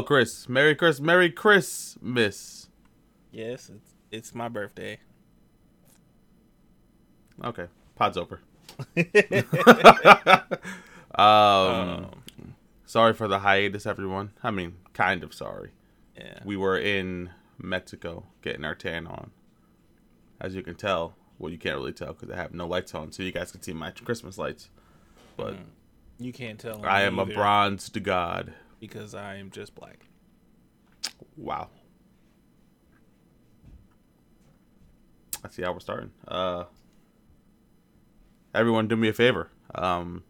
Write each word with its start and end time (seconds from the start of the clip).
Hello, 0.00 0.06
Chris. 0.06 0.48
Merry 0.48 0.74
Chris. 0.74 0.98
Merry 0.98 1.28
Christmas. 1.30 2.70
Yes, 3.32 3.68
it's 3.68 3.92
it's 4.10 4.34
my 4.34 4.48
birthday. 4.48 4.98
Okay, 7.44 7.66
pod's 7.96 8.16
over. 8.16 8.40
um, 11.14 11.26
Um, 11.26 12.06
sorry 12.86 13.12
for 13.12 13.28
the 13.28 13.40
hiatus, 13.40 13.84
everyone. 13.84 14.30
I 14.42 14.50
mean, 14.50 14.76
kind 14.94 15.22
of 15.22 15.34
sorry. 15.34 15.72
yeah. 16.16 16.38
We 16.46 16.56
were 16.56 16.78
in 16.78 17.28
Mexico 17.58 18.24
getting 18.40 18.64
our 18.64 18.74
tan 18.74 19.06
on. 19.06 19.32
As 20.40 20.54
you 20.54 20.62
can 20.62 20.76
tell, 20.76 21.12
well, 21.38 21.52
you 21.52 21.58
can't 21.58 21.76
really 21.76 21.92
tell 21.92 22.14
because 22.14 22.30
I 22.30 22.36
have 22.36 22.54
no 22.54 22.66
lights 22.66 22.94
on, 22.94 23.12
so 23.12 23.22
you 23.22 23.32
guys 23.32 23.52
can 23.52 23.60
see 23.60 23.74
my 23.74 23.90
Christmas 23.90 24.38
lights. 24.38 24.70
But 25.36 25.56
Mm. 25.56 25.64
You 26.18 26.32
can't 26.32 26.58
tell. 26.58 26.84
I 26.86 27.02
am 27.02 27.18
a 27.18 27.22
either 27.22 27.34
bronzed 27.34 28.02
god. 28.02 28.54
Because 28.80 29.14
I 29.14 29.36
am 29.36 29.50
just 29.50 29.74
black. 29.74 30.06
Wow. 31.36 31.68
I 35.44 35.48
see 35.48 35.62
how 35.62 35.72
we're 35.72 35.80
starting. 35.80 36.10
Uh, 36.26 36.64
everyone, 38.54 38.88
do 38.88 38.96
me 38.96 39.08
a 39.08 39.12
favor. 39.12 39.50
Um, 39.74 40.24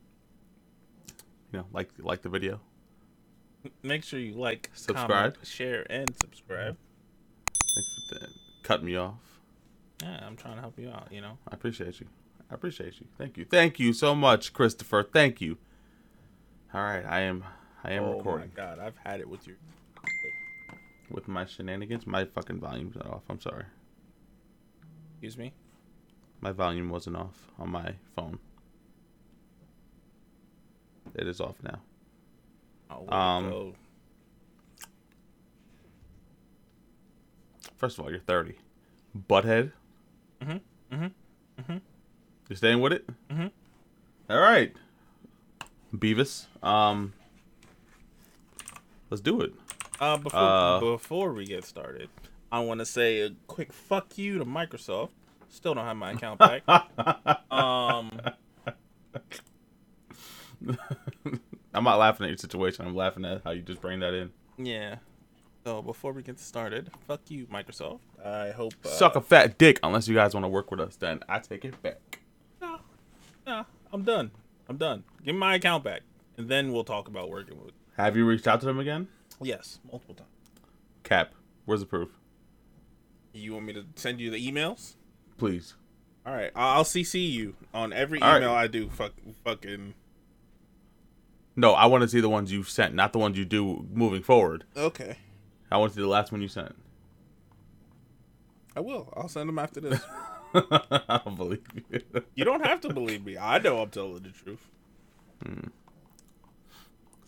you 1.53 1.59
know, 1.59 1.67
like 1.73 1.91
like 1.99 2.23
the 2.23 2.29
video. 2.29 2.61
Make 3.83 4.05
sure 4.05 4.19
you 4.19 4.35
like, 4.35 4.71
Subscribe. 4.73 5.09
comment, 5.09 5.37
share, 5.43 5.85
and 5.91 6.15
subscribe. 6.21 6.77
Thanks 7.47 8.09
for 8.09 8.19
that. 8.21 8.29
Cut 8.63 8.83
me 8.83 8.97
off. 8.97 9.41
Yeah, 10.03 10.19
I'm 10.27 10.37
trying 10.37 10.55
to 10.55 10.61
help 10.61 10.79
you 10.79 10.91
out. 10.91 11.09
You 11.11 11.21
know. 11.21 11.39
I 11.49 11.55
appreciate 11.55 12.01
you. 12.01 12.07
I 12.51 12.55
appreciate 12.55 13.01
you. 13.01 13.07
Thank 13.19 13.37
you. 13.37 13.45
Thank 13.45 13.79
you 13.79 13.93
so 13.93 14.15
much, 14.15 14.53
Christopher. 14.53 15.03
Thank 15.03 15.41
you. 15.41 15.59
All 16.73 16.83
right, 16.83 17.05
I 17.05 17.21
am. 17.21 17.45
I 17.85 17.93
am 17.93 18.05
oh 18.05 18.17
recording 18.19 18.51
Oh 18.57 18.61
my 18.61 18.67
god, 18.67 18.79
I've 18.79 18.97
had 19.05 19.21
it 19.21 19.29
with 19.29 19.47
your. 19.47 19.57
with 21.11 21.27
my 21.29 21.45
shenanigans. 21.45 22.07
My 22.07 22.25
fucking 22.25 22.61
volume's 22.61 22.97
not 22.97 23.07
off. 23.07 23.23
I'm 23.29 23.41
sorry. 23.41 23.65
Excuse 25.13 25.37
me. 25.39 25.53
My 26.41 26.53
volume 26.53 26.89
wasn't 26.89 27.17
off 27.17 27.51
on 27.59 27.71
my 27.71 27.95
phone. 28.17 28.39
It 31.15 31.27
is 31.27 31.41
off 31.41 31.57
now. 31.63 31.81
Oh, 32.91 33.09
Um, 33.15 33.51
go? 33.51 33.75
First 37.77 37.99
of 37.99 38.05
all, 38.05 38.11
you're 38.11 38.21
30. 38.21 38.57
Butthead. 39.29 39.73
Mhm, 40.41 40.61
mhm, 40.93 41.13
mhm. 41.59 41.81
You 42.49 42.57
staying 42.57 42.81
with 42.81 42.93
it? 42.93 43.07
Mhm. 43.29 43.51
All 44.29 44.39
right. 44.41 44.75
Beavis. 45.95 46.47
Um. 46.63 47.13
Let's 49.11 49.21
do 49.21 49.41
it. 49.41 49.53
Uh, 49.99 50.17
before 50.17 50.41
uh, 50.41 50.81
before 50.81 51.33
we 51.33 51.45
get 51.45 51.65
started, 51.65 52.09
I 52.51 52.61
want 52.61 52.81
to 52.81 52.87
say 52.87 53.21
a 53.23 53.31
quick 53.49 53.73
fuck 53.73 54.17
you 54.17 54.39
to 54.39 54.45
Microsoft. 54.45 55.11
Still 55.49 55.75
don't 55.75 55.85
have 55.85 55.97
my 55.97 56.13
account 56.13 56.39
back. 56.39 56.63
um, 57.51 58.21
I'm 61.75 61.85
not 61.85 61.99
laughing 61.99 62.25
at 62.25 62.31
your 62.31 62.39
situation. 62.39 62.87
I'm 62.87 62.95
laughing 62.95 63.25
at 63.25 63.43
how 63.45 63.51
you 63.51 63.63
just 63.63 63.81
bring 63.81 64.01
that 64.01 64.15
in. 64.15 64.31
yeah. 64.59 64.97
So 65.63 65.83
before 65.83 66.13
we 66.13 66.23
get 66.23 66.41
started, 66.41 66.91
fuck 67.07 67.21
you, 67.29 67.47
Microsoft. 67.49 68.01
I 68.25 68.51
hope. 68.51 68.73
Uh, 68.83 68.89
Suck 68.89 69.15
a 69.15 69.21
fat 69.21 69.59
dick 69.59 69.79
unless 69.83 70.09
you 70.09 70.15
guys 70.15 70.33
want 70.33 70.45
to 70.45 70.49
work 70.49 70.71
with 70.71 70.81
us. 70.81 70.97
Then 70.97 71.21
I 71.29 71.39
take 71.39 71.67
it 71.67 71.81
back. 71.83 72.21
Nah, 72.63 72.79
nah, 73.47 73.65
I'm 73.93 74.03
done. 74.03 74.31
I'm 74.71 74.79
done. 74.79 75.05
Give 75.23 75.35
me 75.35 75.39
my 75.39 75.57
account 75.57 75.85
back, 75.85 76.01
and 76.39 76.49
then 76.49 76.73
we'll 76.73 76.85
talk 76.85 77.09
about 77.09 77.29
working 77.29 77.59
with. 77.63 77.75
Have 78.01 78.17
you 78.17 78.27
reached 78.27 78.49
out 78.49 78.61
to 78.61 78.67
them 78.67 78.79
again? 78.79 79.09
Yes, 79.41 79.79
multiple 79.91 80.15
times. 80.15 80.29
Cap. 81.03 81.33
Where's 81.65 81.81
the 81.81 81.87
proof? 81.87 82.09
You 83.33 83.55
want 83.55 83.67
me 83.67 83.73
to 83.75 83.85
send 83.95 84.21
you 84.21 84.31
the 84.31 84.51
emails? 84.51 84.97
Please. 85.39 85.75
All 86.27 86.35
right, 86.35 86.51
I'll 86.55 86.85
CC 86.85 87.31
you 87.31 87.57
on 87.73 87.93
every 87.93 88.21
All 88.21 88.33
right. 88.33 88.39
email 88.39 88.53
I 88.53 88.67
do. 88.67 88.91
Fuck, 88.91 89.13
fucking. 89.45 89.95
No, 91.57 91.73
I 91.73 91.87
want 91.87 92.03
to 92.03 92.09
see 92.09 92.21
the 92.21 92.29
ones 92.29 92.53
you 92.53 92.63
sent, 92.63 92.95
not 92.95 93.13
the 93.13 93.19
ones 93.19 93.39
you 93.39 93.45
do 93.45 93.87
moving 93.93 94.23
forward. 94.23 94.65
Okay, 94.77 95.17
I 95.71 95.79
want 95.79 95.93
to 95.93 95.97
see 95.97 96.03
the 96.03 96.09
last 96.09 96.31
one 96.33 96.43
you 96.43 96.49
sent. 96.49 96.75
I 98.77 98.81
will. 98.81 99.13
I'll 99.17 99.29
send 99.29 99.49
them 99.49 99.59
after 99.59 99.81
this. 99.81 100.01
I 100.55 101.21
don't 101.25 101.37
believe 101.37 101.63
you. 101.91 102.01
you 102.35 102.45
don't 102.45 102.65
have 102.65 102.81
to 102.83 102.93
believe 102.93 103.25
me. 103.25 103.39
I 103.39 103.59
know 103.59 103.81
I'm 103.81 103.91
telling 103.91 104.23
the 104.23 104.31
truth. 104.31 104.69
Hmm. 105.43 105.69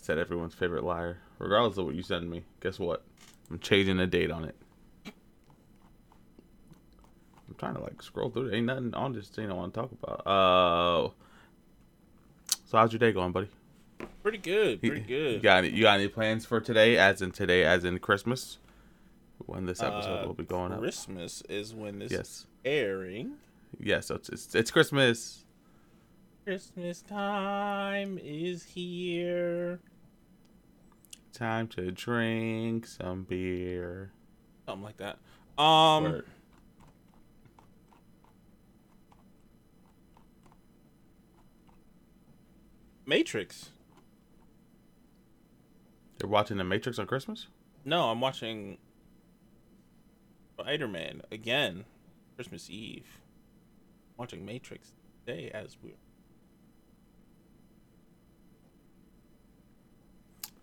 Said 0.02 0.18
everyone's 0.18 0.54
favorite 0.54 0.82
liar. 0.84 1.18
Regardless 1.38 1.78
of 1.78 1.86
what 1.86 1.94
you 1.94 2.02
send 2.02 2.28
me, 2.28 2.42
guess 2.60 2.78
what? 2.78 3.04
I'm 3.50 3.58
changing 3.60 3.96
the 3.98 4.06
date 4.06 4.30
on 4.32 4.44
it. 4.44 4.56
I'm 5.06 5.12
trying 7.56 7.74
to 7.74 7.80
like 7.80 8.02
scroll 8.02 8.28
through. 8.30 8.48
it. 8.48 8.56
Ain't 8.56 8.66
nothing 8.66 8.92
on 8.94 9.12
this 9.12 9.28
thing 9.28 9.48
I 9.50 9.54
want 9.54 9.72
to 9.74 9.80
talk 9.80 9.92
about. 9.92 10.26
Uh, 10.26 11.08
so 12.66 12.78
how's 12.78 12.92
your 12.92 12.98
day 12.98 13.12
going, 13.12 13.30
buddy? 13.32 13.48
Pretty 14.24 14.38
good. 14.38 14.80
Pretty 14.80 15.00
You 15.02 15.06
good. 15.06 15.42
got 15.42 15.58
any, 15.64 15.68
you 15.70 15.82
got 15.82 16.00
any 16.00 16.08
plans 16.08 16.44
for 16.46 16.60
today? 16.60 16.96
As 16.98 17.22
in 17.22 17.30
today, 17.30 17.64
as 17.64 17.84
in 17.84 17.98
Christmas, 18.00 18.58
when 19.46 19.66
this 19.66 19.80
episode 19.82 20.24
Uh, 20.24 20.26
will 20.26 20.34
be 20.34 20.44
going 20.44 20.72
up. 20.72 20.80
Christmas 20.80 21.42
is 21.48 21.74
when 21.74 22.00
this 22.00 22.10
Yes, 22.10 22.46
airing. 22.64 23.34
yes. 23.78 24.06
So 24.06 24.16
it's, 24.16 24.28
it's 24.30 24.54
it's 24.54 24.70
Christmas. 24.72 25.44
Christmas 26.44 27.02
time 27.02 28.18
is 28.22 28.64
here. 28.64 29.78
Time 31.32 31.66
to 31.68 31.90
drink 31.90 32.86
some 32.86 33.24
beer. 33.24 34.12
Something 34.66 34.84
like 34.84 34.98
that. 34.98 35.18
Um. 35.62 36.04
Word. 36.04 36.26
Matrix. 43.06 43.70
You're 46.20 46.30
watching 46.30 46.56
The 46.56 46.64
Matrix 46.64 46.98
on 46.98 47.06
Christmas? 47.06 47.48
No, 47.84 48.10
I'm 48.10 48.20
watching 48.20 48.78
Spider 50.58 50.86
Man 50.86 51.22
again. 51.32 51.84
Christmas 52.36 52.70
Eve. 52.70 53.06
watching 54.16 54.44
Matrix 54.44 54.92
today 55.26 55.50
as 55.52 55.76
we. 55.82 55.94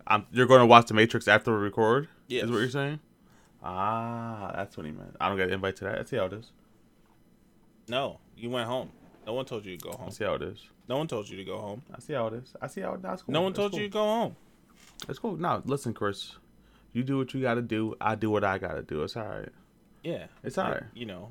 Um, 0.09 0.25
you're 0.31 0.47
going 0.47 0.59
to 0.62 0.66
watch 0.66 0.88
The 0.88 0.94
Matrix 0.94 1.28
after 1.28 1.52
we 1.56 1.59
record? 1.64 2.08
Yes. 2.28 2.46
Is 2.46 2.52
what 2.52 2.58
you're 2.58 2.70
saying? 2.70 3.00
Ah, 3.64 4.52
that's 4.56 4.75
what 4.78 4.86
he 4.86 4.92
meant. 4.92 5.16
I 5.20 5.28
don't 5.30 5.38
get 5.38 5.47
an 5.47 5.53
invite 5.53 5.75
to 5.78 5.84
that. 5.86 6.08
See 6.08 6.16
how 6.16 6.25
it 6.25 6.34
is. 6.34 6.52
No, 7.88 8.20
you 8.38 8.50
went 8.50 8.68
home. 8.68 8.90
No 9.28 9.34
one 9.34 9.46
told 9.46 9.66
you 9.66 9.78
to 9.78 9.84
go 9.84 9.92
home. 9.92 10.06
Let's 10.06 10.18
see 10.18 10.24
how 10.24 10.34
it 10.36 10.42
is. 10.42 10.66
No 10.88 10.97
one 10.97 11.08
told 11.08 11.30
you 11.30 11.38
to 11.38 11.44
go 11.44 11.58
home. 11.59 11.84
I 11.96 12.00
see 12.00 12.14
how 12.14 12.28
it 12.28 12.34
is. 12.34 12.53
I 12.62 12.68
see 12.68 12.81
how 12.81 12.94
it 12.94 13.02
That's 13.02 13.22
cool. 13.22 13.34
No 13.34 13.42
one 13.42 13.52
That's 13.52 13.59
told 13.59 13.72
cool. 13.74 13.81
you 13.81 13.88
to 13.88 13.92
go 13.94 14.03
home. 14.03 14.36
It's 15.08 15.20
cool. 15.20 15.38
No, 15.38 15.62
listen, 15.66 15.94
Chris. 15.94 16.34
You 16.94 17.03
do 17.03 17.18
what 17.18 17.34
you 17.34 17.41
got 17.41 17.56
to 17.56 17.62
do. 17.62 17.96
I 18.02 18.16
do 18.16 18.31
what 18.31 18.44
I 18.44 18.58
got 18.58 18.74
to 18.74 18.81
do. 18.81 19.03
It's 19.03 19.16
all 19.16 19.26
right. 19.26 19.50
Yeah, 20.03 20.28
It's 20.44 20.58
like, 20.58 20.66
alright. 20.66 20.84
You 20.94 21.06
know, 21.06 21.30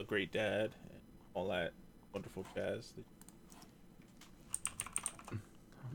a 0.00 0.04
great 0.04 0.32
dad, 0.32 0.70
all 1.34 1.48
that 1.48 1.72
wonderful 2.12 2.46
jazz. 2.54 2.94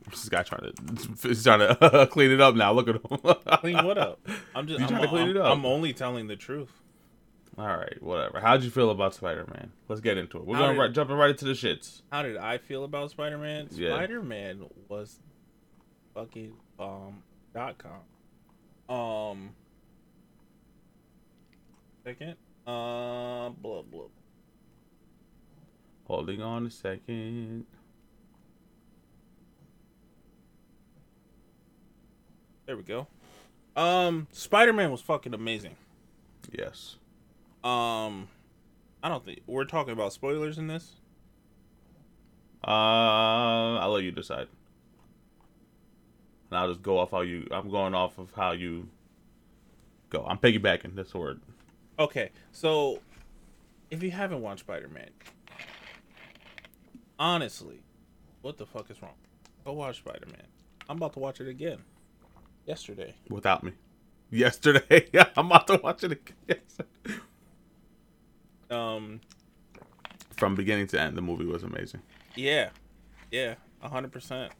This 0.09 0.30
guy 0.30 0.44
trying 0.44 0.71
to 0.74 1.27
he's 1.27 1.44
trying 1.44 1.59
to 1.59 2.07
clean 2.12 2.31
it 2.31 2.39
up 2.42 2.56
now. 2.56 2.71
Look 2.71 2.88
at 2.88 2.95
him. 2.95 3.01
Clean 3.59 3.86
what 3.86 3.98
up? 3.98 4.19
I'm 4.56 4.68
just. 4.68 4.80
You 4.80 4.88
trying 4.88 5.01
to 5.01 5.07
clean 5.07 5.21
I'm- 5.27 5.30
it 5.31 5.38
up. 5.38 5.51
I'm 5.51 5.65
only 5.65 5.94
telling 5.94 6.27
the 6.27 6.36
truth. 6.36 6.71
All 7.57 7.65
right, 7.68 8.01
whatever. 8.01 8.39
How'd 8.39 8.63
you 8.63 8.69
feel 8.69 8.92
about 8.92 9.15
Spider 9.15 9.45
Man? 9.51 9.71
Let's 9.88 10.00
get 10.00 10.18
into 10.18 10.38
it. 10.38 10.45
We're 10.45 10.56
How 10.57 10.68
did- 10.71 10.77
right, 10.77 10.94
jumping 10.94 11.15
right 11.18 11.31
into 11.31 11.45
the 11.45 11.54
shits. 11.54 12.04
How 12.12 12.21
did 12.21 12.38
I 12.38 12.57
feel 12.59 12.83
about 12.83 13.09
Spider 13.12 13.38
Man? 13.38 13.68
Yeah. 13.71 13.95
Spider 13.95 14.21
Man 14.21 14.65
was 14.88 15.19
fucking 16.13 16.54
um 16.80 17.24
dot 17.54 17.75
com. 17.77 18.95
Um. 18.95 19.50
Second. 22.06 22.36
Uh, 22.65 23.50
blah 23.50 23.81
blah. 23.81 24.06
Holding 26.06 26.42
on 26.42 26.68
a 26.68 26.71
second. 26.71 27.65
There 32.68 32.75
we 32.75 32.84
go. 32.84 33.08
Um, 33.78 34.28
Spider 34.34 34.74
Man 34.74 34.92
was 34.92 35.00
fucking 35.02 35.34
amazing. 35.34 35.78
Yes. 36.52 36.98
Um, 37.64 38.28
I 39.02 39.08
don't 39.08 39.24
think 39.24 39.40
we're 39.48 39.64
talking 39.64 39.94
about 39.94 40.12
spoilers 40.12 40.58
in 40.58 40.68
this. 40.68 40.96
Uh, 42.68 43.78
I'll 43.80 43.92
let 43.92 44.04
you 44.04 44.12
decide. 44.12 44.48
And 46.52 46.60
I'll 46.60 46.68
just 46.68 46.84
go 46.84 47.00
off 47.00 47.12
how 47.12 47.22
you. 47.22 47.48
I'm 47.52 47.69
going 47.69 47.96
off 47.96 48.18
of 48.18 48.34
how 48.36 48.52
you 48.52 48.90
go. 50.10 50.25
I'm 50.28 50.38
piggybacking. 50.38 50.94
That's 50.96 51.14
the 51.14 51.19
word. 51.19 51.40
Okay, 51.98 52.31
so 52.52 53.00
if 53.90 54.04
you 54.04 54.12
haven't 54.12 54.42
watched 54.42 54.62
Spider 54.62 54.90
Man, 54.90 55.10
honestly, 57.18 57.80
what 58.42 58.58
the 58.58 58.66
fuck 58.66 58.92
is 58.92 59.02
wrong? 59.02 59.16
Go 59.64 59.72
watch 59.72 60.00
Spider 60.00 60.25
Man. 60.25 60.48
I'm 60.90 60.98
about 60.98 61.14
to 61.14 61.19
watch 61.19 61.40
it 61.40 61.48
again. 61.48 61.80
Yesterday. 62.68 63.16
without 63.30 63.64
me. 63.64 63.72
Yesterday, 64.30 65.08
yeah, 65.14 65.30
I'm 65.38 65.46
about 65.48 65.68
to 65.68 65.78
watch 65.81 66.04
it 66.04 66.12
again. 66.12 66.62
Um, 68.69 69.22
From 70.36 70.56
beginning 70.56 70.88
to 70.88 71.00
end, 71.02 71.16
the 71.18 71.22
movie 71.22 71.46
was 71.46 71.64
amazing. 71.64 72.02
yeah, 72.36 72.69
yeah, 73.31 73.56
a 73.81 73.90
hundred 73.90 74.12
percent. 74.12 74.52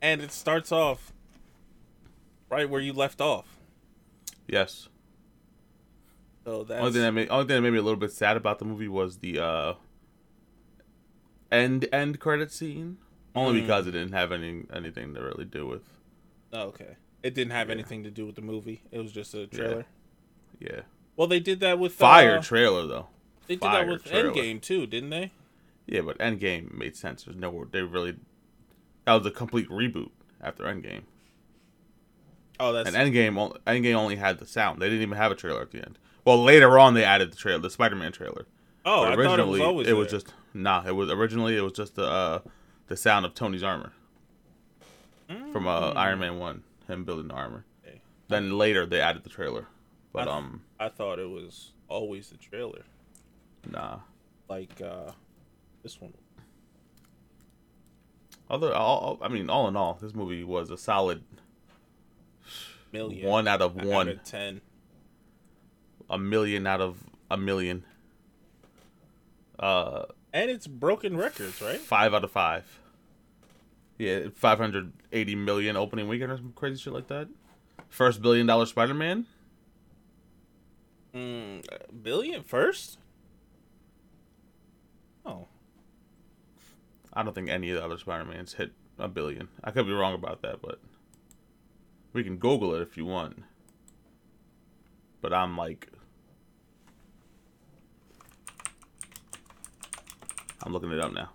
And 0.00 0.20
it 0.20 0.30
starts 0.30 0.70
off 0.70 1.12
right 2.48 2.70
where 2.70 2.80
you 2.80 2.92
left 2.92 3.20
off. 3.20 3.58
Yes. 4.46 4.88
So 6.44 6.62
that's 6.64 6.80
Only 6.80 6.92
thing 6.92 7.02
that 7.02 7.12
made 7.12 7.28
only 7.30 7.46
thing 7.46 7.56
that 7.56 7.62
made 7.62 7.72
me 7.72 7.78
a 7.78 7.82
little 7.82 7.98
bit 7.98 8.12
sad 8.12 8.36
about 8.36 8.58
the 8.60 8.64
movie 8.64 8.88
was 8.88 9.18
the 9.18 9.38
uh 9.40 9.74
end 11.50 11.86
end 11.92 12.20
credit 12.20 12.52
scene. 12.52 12.98
Only 13.34 13.60
Mm. 13.60 13.64
because 13.64 13.86
it 13.86 13.90
didn't 13.92 14.12
have 14.12 14.30
any 14.32 14.64
anything 14.72 15.14
to 15.14 15.20
really 15.22 15.44
do 15.44 15.66
with 15.66 15.82
oh, 16.52 16.60
okay. 16.68 16.96
It 17.22 17.34
didn't 17.34 17.52
have 17.52 17.68
Yeah. 17.68 17.74
anything 17.74 18.04
to 18.04 18.10
do 18.10 18.26
with 18.26 18.36
the 18.36 18.42
movie. 18.42 18.82
It 18.92 18.98
was 19.00 19.12
just 19.12 19.34
a 19.34 19.46
trailer. 19.46 19.86
yeah. 20.60 20.82
Well, 21.16 21.26
they 21.26 21.40
did 21.40 21.58
that 21.60 21.78
with 21.80 21.92
Fire 21.94 22.36
Uh, 22.38 22.42
trailer 22.42 22.86
though. 22.86 23.08
they 23.48 23.56
did 23.56 23.62
that 23.62 23.88
with 23.88 24.04
trailer. 24.04 24.30
Endgame 24.32 24.60
too, 24.62 24.86
didn't 24.86 25.10
they? 25.10 25.32
Yeah, 25.86 26.02
but 26.02 26.18
Endgame 26.18 26.72
made 26.74 26.96
sense. 26.96 27.24
There's 27.24 27.36
nowhere 27.36 27.66
they 27.70 27.82
really 27.82 28.16
that 29.04 29.14
was 29.14 29.26
a 29.26 29.30
complete 29.30 29.68
reboot 29.68 30.10
after 30.40 30.64
Endgame. 30.64 31.02
Oh, 32.60 32.72
that's 32.72 32.92
And 32.92 32.96
Endgame 32.96 33.56
Endgame 33.66 33.94
only 33.94 34.16
had 34.16 34.38
the 34.38 34.46
sound. 34.46 34.80
They 34.82 34.86
didn't 34.88 35.02
even 35.02 35.16
have 35.16 35.32
a 35.32 35.34
trailer 35.34 35.60
at 35.62 35.70
the 35.70 35.78
end. 35.78 35.98
Well, 36.24 36.42
later 36.42 36.78
on 36.78 36.94
they 36.94 37.04
added 37.04 37.32
the 37.32 37.36
trailer, 37.36 37.60
the 37.60 37.70
Spider-Man 37.70 38.12
trailer. 38.12 38.46
oh, 38.84 39.04
But 39.04 39.18
I 39.18 39.24
thought 39.24 39.40
it 39.40 39.46
was 39.46 39.60
always 39.60 39.88
it 39.88 39.94
was 39.94 40.10
just 40.10 40.32
nah. 40.54 40.84
It 40.86 40.92
was 40.92 41.10
originally 41.10 41.56
it 41.56 41.60
was 41.62 41.72
just 41.72 41.94
the 41.94 42.04
uh, 42.04 42.38
the 42.88 42.96
sound 42.96 43.24
of 43.26 43.34
Tony's 43.34 43.62
armor 43.62 43.92
from 45.52 45.66
uh, 45.66 45.92
Mm. 45.92 45.96
Iron 45.96 46.18
Man 46.20 46.38
One, 46.38 46.62
him 46.88 47.04
building 47.04 47.28
the 47.28 47.34
armor. 47.34 47.64
Okay. 47.86 48.00
Then 48.28 48.58
later 48.58 48.84
they 48.86 49.00
added 49.00 49.22
the 49.24 49.30
trailer, 49.30 49.66
but 50.12 50.26
I- 50.28 50.32
um 50.36 50.62
I 50.80 50.88
thought 50.88 51.18
it 51.18 51.28
was 51.30 51.72
always 51.88 52.30
the 52.30 52.36
trailer, 52.36 52.82
nah. 53.70 53.98
like 54.48 54.80
uh 54.80 55.12
this 55.82 56.00
one. 56.00 56.12
Other 58.50 58.74
all, 58.74 59.18
I 59.20 59.28
mean, 59.28 59.50
all 59.50 59.68
in 59.68 59.76
all, 59.76 59.98
this 60.00 60.14
movie 60.14 60.42
was 60.42 60.70
a 60.70 60.78
solid 60.78 61.22
Million. 62.92 63.26
one 63.28 63.46
out 63.46 63.60
of 63.60 63.78
out 63.78 63.84
one, 63.84 64.08
of 64.08 64.24
ten. 64.24 64.62
a 66.08 66.16
million 66.18 66.66
out 66.66 66.80
of 66.80 66.96
a 67.30 67.36
million, 67.36 67.84
uh, 69.58 70.04
And 70.32 70.50
it's 70.50 70.66
broken 70.66 71.14
records, 71.16 71.60
right? 71.60 71.78
five 71.78 72.14
out 72.14 72.24
of 72.24 72.30
five. 72.30 72.64
Yeah, 73.98 74.28
five 74.34 74.58
hundred 74.58 74.92
eighty 75.12 75.34
million 75.34 75.76
opening 75.76 76.06
weekend 76.08 76.30
or 76.30 76.36
some 76.36 76.52
crazy 76.54 76.80
shit 76.80 76.92
like 76.92 77.08
that. 77.08 77.28
First 77.88 78.22
billion 78.22 78.46
dollar 78.46 78.66
Spider 78.66 78.94
Man. 78.94 79.26
Mm, 81.14 81.64
billion 82.02 82.42
first? 82.44 82.98
Oh, 85.26 85.48
I 87.12 87.22
don't 87.22 87.34
think 87.34 87.48
any 87.50 87.70
of 87.70 87.76
the 87.76 87.84
other 87.84 87.98
Spider 87.98 88.24
Mans 88.24 88.54
hit 88.54 88.72
a 88.98 89.08
billion. 89.08 89.48
I 89.64 89.72
could 89.72 89.86
be 89.86 89.92
wrong 89.92 90.14
about 90.14 90.42
that, 90.42 90.62
but 90.62 90.78
we 92.12 92.22
can 92.22 92.36
Google 92.36 92.74
it 92.74 92.82
if 92.82 92.96
you 92.96 93.04
want. 93.04 93.42
But 95.20 95.32
I'm 95.32 95.56
like, 95.56 95.88
I'm 100.62 100.72
looking 100.72 100.92
it 100.92 101.00
up 101.00 101.12
now. 101.12 101.30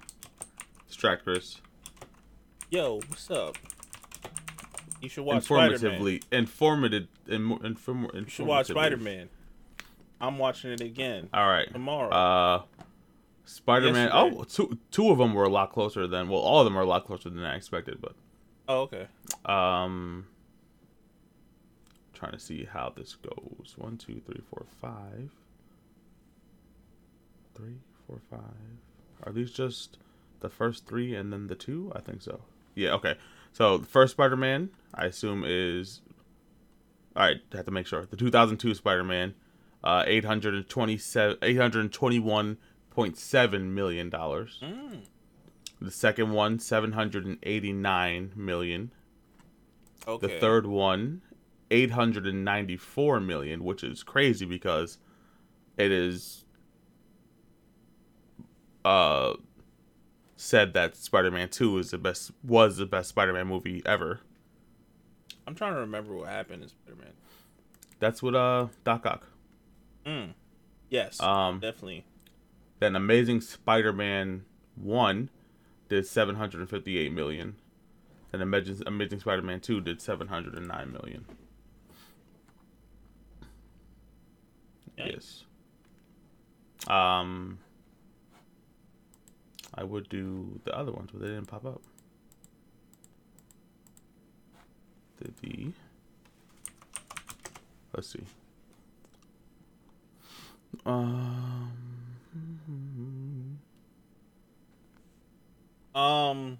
Distract 0.87 1.25
Chris. 1.25 1.59
Yo, 2.73 2.99
what's 3.07 3.29
up? 3.29 3.55
You 4.99 5.07
should 5.07 5.25
watch 5.25 5.43
Spider 5.43 5.77
Man. 5.77 5.99
Informatively, 5.99 6.23
informative, 6.31 7.07
in, 7.27 7.59
inform, 7.63 8.09
You 8.13 8.25
should 8.27 8.47
watch. 8.47 8.67
Spider 8.67 8.97
Man. 8.97 9.29
I'm 10.19 10.39
watching 10.39 10.71
it 10.71 10.81
again 10.81 11.29
All 11.33 11.47
right. 11.47 11.71
tomorrow. 11.71 12.09
Uh, 12.09 12.61
Spider 13.45 13.93
Man. 13.93 14.09
Oh, 14.11 14.43
two 14.43 14.79
two 14.89 15.11
of 15.11 15.19
them 15.19 15.33
were 15.33 15.43
a 15.43 15.49
lot 15.49 15.71
closer 15.71 16.07
than. 16.07 16.29
Well, 16.29 16.39
all 16.39 16.61
of 16.61 16.65
them 16.65 16.77
are 16.77 16.81
a 16.81 16.85
lot 16.85 17.05
closer 17.05 17.29
than 17.29 17.43
I 17.43 17.55
expected. 17.55 17.99
But 18.01 18.13
oh, 18.67 18.81
okay. 18.81 19.07
um, 19.45 20.25
trying 22.13 22.31
to 22.31 22.39
see 22.39 22.63
how 22.63 22.91
this 22.95 23.15
goes. 23.15 23.75
One, 23.77 23.97
two, 23.97 24.21
three, 24.25 24.41
four, 24.49 24.65
five. 24.81 25.29
Three, 27.53 27.81
four, 28.07 28.19
five. 28.31 28.39
Are 29.23 29.31
these 29.31 29.51
just 29.51 29.99
the 30.39 30.49
first 30.49 30.87
three 30.87 31.13
and 31.13 31.31
then 31.31 31.47
the 31.47 31.55
two? 31.55 31.91
I 31.95 31.99
think 31.99 32.21
so. 32.21 32.41
Yeah. 32.75 32.93
Okay. 32.93 33.15
So 33.51 33.77
the 33.77 33.87
first 33.87 34.13
Spider 34.13 34.37
Man, 34.37 34.69
I 34.93 35.05
assume 35.05 35.43
is. 35.45 36.01
All 37.15 37.23
right. 37.23 37.37
I 37.53 37.57
have 37.57 37.65
to 37.65 37.71
make 37.71 37.87
sure. 37.87 38.05
The 38.05 38.17
2002 38.17 38.75
Spider 38.75 39.03
Man, 39.03 39.33
uh, 39.83 40.03
827, 40.05 41.37
821.7 41.37 43.61
million 43.61 44.09
dollars. 44.09 44.59
Mm. 44.63 45.05
The 45.81 45.91
second 45.91 46.31
one, 46.31 46.59
789 46.59 48.31
million. 48.35 48.91
Okay. 50.07 50.27
The 50.27 50.39
third 50.39 50.65
one, 50.65 51.21
894 51.71 53.19
million, 53.19 53.63
which 53.63 53.83
is 53.83 54.03
crazy 54.03 54.45
because 54.45 54.97
it 55.77 55.91
is 55.91 56.45
uh 58.85 59.33
said 60.43 60.73
that 60.73 60.95
Spider-Man 60.97 61.49
2 61.49 61.77
is 61.77 61.91
the 61.91 61.97
best 61.97 62.31
was 62.43 62.77
the 62.77 62.85
best 62.85 63.09
Spider-Man 63.09 63.47
movie 63.47 63.81
ever. 63.85 64.19
I'm 65.47 65.55
trying 65.55 65.73
to 65.73 65.79
remember 65.79 66.13
what 66.15 66.27
happened 66.27 66.63
in 66.63 66.69
Spider 66.69 66.97
Man. 66.97 67.13
That's 67.99 68.21
what 68.21 68.35
uh 68.35 68.67
Doc 68.83 69.05
Ock. 69.05 69.27
Mm. 70.05 70.33
Yes, 70.89 71.19
Um 71.21 71.59
definitely. 71.59 72.05
then 72.79 72.95
Amazing 72.95 73.41
Spider-Man 73.41 74.43
1 74.75 75.29
did 75.89 76.05
758 76.05 77.11
million. 77.13 77.55
And 78.33 78.41
Amazing, 78.41 78.81
Amazing 78.85 79.19
Spider-Man 79.21 79.61
2 79.61 79.79
did 79.81 80.01
709 80.01 80.91
million. 80.91 81.25
Yikes. 84.97 85.43
Yes. 86.85 86.87
Um, 86.87 87.59
I 89.75 89.83
would 89.83 90.09
do 90.09 90.59
the 90.65 90.77
other 90.77 90.91
ones, 90.91 91.09
but 91.11 91.21
they 91.21 91.27
didn't 91.27 91.47
pop 91.47 91.65
up. 91.65 91.81
Did 95.21 95.33
the 95.41 95.71
let's 97.93 98.09
see. 98.09 98.23
Um, 100.85 101.71
Um, 105.95 106.57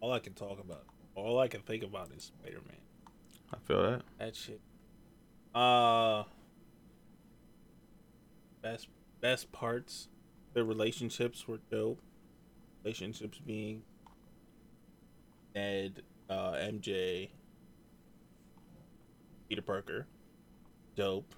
all 0.00 0.12
I 0.12 0.18
can 0.18 0.34
talk 0.34 0.60
about, 0.60 0.84
all 1.14 1.38
I 1.38 1.48
can 1.48 1.62
think 1.62 1.82
about 1.82 2.10
is 2.14 2.24
Spider 2.24 2.60
Man. 2.66 2.76
I 3.52 3.56
feel 3.66 3.82
that. 3.82 4.02
That 4.18 4.36
shit. 4.36 4.60
Uh, 5.54 6.24
best 8.60 8.88
best 9.22 9.50
parts. 9.52 10.08
The 10.52 10.64
relationships 10.64 11.48
were 11.48 11.60
dope. 11.70 12.00
Relationships 12.84 13.38
being 13.38 13.82
Ned, 15.54 16.02
uh, 16.28 16.52
MJ, 16.52 17.30
Peter 19.48 19.62
Parker, 19.62 20.06
dope. 20.96 21.34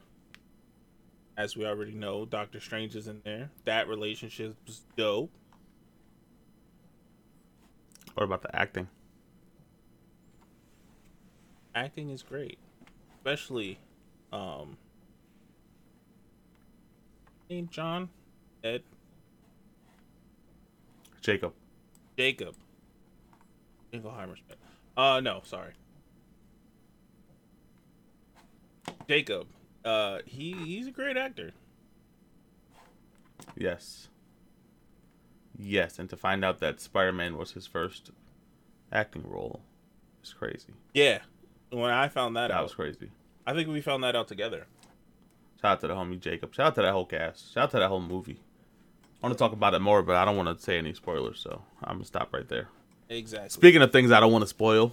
As 1.36 1.56
we 1.56 1.66
already 1.66 1.94
know, 1.94 2.24
Doctor 2.24 2.58
Strange 2.58 2.96
is 2.96 3.06
in 3.06 3.20
there. 3.24 3.50
That 3.64 3.88
relationship 3.88 4.56
was 4.66 4.82
dope. 4.96 5.30
What 8.14 8.24
about 8.24 8.42
the 8.42 8.54
acting? 8.56 8.88
acting 11.74 12.10
is 12.10 12.22
great 12.22 12.58
especially 13.16 13.78
um 14.32 14.76
john 17.62 18.08
ed 18.62 18.82
Jacob. 21.20 21.52
jacob 22.18 22.54
Jingleheimer 23.92 24.36
Smith. 24.44 24.58
uh 24.96 25.20
no 25.20 25.40
sorry 25.44 25.72
jacob 29.08 29.46
uh 29.84 30.18
he 30.26 30.52
he's 30.52 30.86
a 30.86 30.90
great 30.90 31.16
actor 31.16 31.52
Yes. 33.56 34.08
Yes, 35.56 35.98
and 36.00 36.10
to 36.10 36.16
find 36.16 36.44
out 36.44 36.58
that 36.58 36.80
Spider-Man 36.80 37.36
was 37.36 37.52
his 37.52 37.66
first 37.68 38.10
acting 38.90 39.22
role 39.28 39.60
is 40.22 40.32
crazy. 40.32 40.72
yeah 40.92 41.20
when 41.70 41.90
i 41.90 42.08
found 42.08 42.36
that, 42.36 42.48
That 42.48 42.56
out 42.56 42.62
was 42.64 42.74
crazy. 42.74 43.10
i 43.46 43.52
think 43.52 43.68
we 43.68 43.80
found 43.80 44.02
that 44.04 44.16
out 44.16 44.26
together 44.28 44.66
Shout 45.64 45.72
out 45.72 45.80
to 45.80 45.86
the 45.86 45.94
homie 45.94 46.20
Jacob. 46.20 46.54
Shout 46.54 46.66
out 46.66 46.74
to 46.74 46.82
that 46.82 46.92
whole 46.92 47.06
cast. 47.06 47.54
Shout 47.54 47.64
out 47.64 47.70
to 47.70 47.78
that 47.78 47.88
whole 47.88 48.02
movie. 48.02 48.38
I 49.22 49.26
want 49.26 49.32
to 49.34 49.38
talk 49.38 49.52
about 49.52 49.72
it 49.72 49.78
more, 49.78 50.02
but 50.02 50.14
I 50.14 50.26
don't 50.26 50.36
want 50.36 50.54
to 50.54 50.62
say 50.62 50.76
any 50.76 50.92
spoilers, 50.92 51.40
so 51.40 51.62
I'm 51.82 51.94
gonna 51.94 52.04
stop 52.04 52.34
right 52.34 52.46
there. 52.46 52.68
Exactly. 53.08 53.48
Speaking 53.48 53.80
of 53.80 53.90
things 53.90 54.10
I 54.12 54.20
don't 54.20 54.30
want 54.30 54.42
to 54.42 54.46
spoil, 54.46 54.92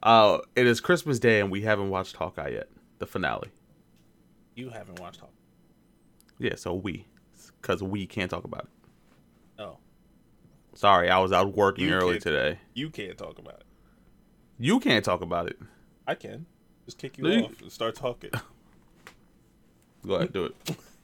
uh, 0.00 0.38
it 0.54 0.64
is 0.68 0.78
Christmas 0.78 1.18
Day 1.18 1.40
and 1.40 1.50
we 1.50 1.62
haven't 1.62 1.90
watched 1.90 2.14
Hawkeye 2.14 2.50
yet, 2.50 2.68
the 3.00 3.06
finale. 3.06 3.48
you 4.54 4.70
haven't 4.70 5.00
watched 5.00 5.18
Hawkeye. 5.18 5.32
Yeah, 6.38 6.54
so 6.54 6.74
we, 6.74 7.04
because 7.60 7.82
we 7.82 8.06
can't 8.06 8.30
talk 8.30 8.44
about 8.44 8.66
it. 8.66 9.60
Oh, 9.60 9.78
Sorry, 10.74 11.10
I 11.10 11.18
was 11.18 11.32
out 11.32 11.56
working 11.56 11.88
You 11.88 11.94
early 11.94 12.20
today. 12.20 12.60
you 12.74 12.90
can't 12.90 13.18
talk 13.18 13.40
about 13.40 13.54
it. 13.54 13.64
You 14.56 14.78
can't 14.78 15.04
talk 15.04 15.20
about 15.20 15.48
it. 15.48 15.58
I 16.06 16.14
can. 16.14 16.46
Just 16.88 16.96
kick 16.96 17.18
you 17.18 17.26
off 17.44 17.60
and 17.60 17.70
start 17.70 17.96
talking. 17.96 18.30
Go 20.06 20.14
ahead, 20.14 20.32
do 20.32 20.44
it. 20.46 20.54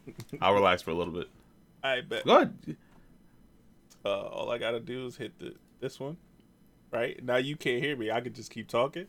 I'll 0.40 0.54
relax 0.54 0.80
for 0.80 0.92
a 0.92 0.94
little 0.94 1.12
bit. 1.12 1.28
I 1.82 2.00
bet. 2.00 2.24
Go 2.24 2.36
ahead. 2.36 2.76
Uh, 4.02 4.08
all 4.22 4.50
I 4.50 4.56
gotta 4.56 4.80
do 4.80 5.04
is 5.04 5.18
hit 5.18 5.38
the 5.38 5.54
this 5.80 6.00
one, 6.00 6.16
right? 6.90 7.22
Now 7.22 7.36
you 7.36 7.54
can't 7.54 7.82
hear 7.82 7.96
me. 7.98 8.10
I 8.10 8.22
can 8.22 8.32
just 8.32 8.50
keep 8.50 8.66
talking, 8.66 9.04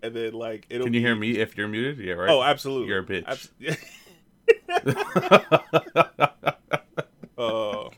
and 0.00 0.14
then 0.14 0.32
like 0.32 0.64
it'll. 0.70 0.84
Can 0.84 0.94
you 0.94 1.00
be- 1.00 1.04
hear 1.06 1.16
me 1.16 1.38
if 1.38 1.56
you're 1.56 1.66
muted? 1.66 1.98
Yeah, 1.98 2.12
right. 2.12 2.30
Oh, 2.30 2.40
absolutely. 2.40 2.86
You're 2.86 3.00
a 3.00 3.04
bitch. 3.04 3.26
Abs- 3.26 3.50
uh, 7.38 7.88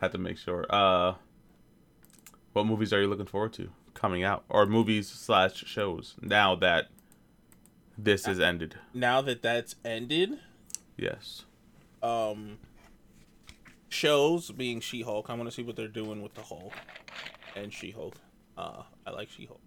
Had 0.00 0.10
to 0.10 0.18
make 0.18 0.38
sure. 0.38 0.66
Uh, 0.68 1.14
what 2.52 2.66
movies 2.66 2.92
are 2.92 3.00
you 3.00 3.06
looking 3.06 3.26
forward 3.26 3.52
to 3.52 3.70
coming 3.94 4.24
out, 4.24 4.42
or 4.48 4.66
movies 4.66 5.08
slash 5.08 5.62
shows 5.66 6.16
now 6.20 6.56
that 6.56 6.88
this 7.98 8.26
is 8.28 8.40
ended? 8.40 8.76
now 8.94 9.20
that 9.22 9.42
that's 9.42 9.76
ended, 9.84 10.38
Yes. 10.96 11.44
um, 12.02 12.58
shows 13.88 14.50
being 14.50 14.80
She-Hulk. 14.80 15.28
I 15.30 15.34
want 15.34 15.48
to 15.48 15.54
see 15.54 15.62
what 15.62 15.76
they're 15.76 15.88
doing 15.88 16.22
with 16.22 16.34
the 16.34 16.42
Hulk 16.42 16.72
and 17.56 17.72
She-Hulk. 17.72 18.14
Uh, 18.56 18.82
I 19.06 19.10
like 19.10 19.28
She-Hulk. 19.30 19.60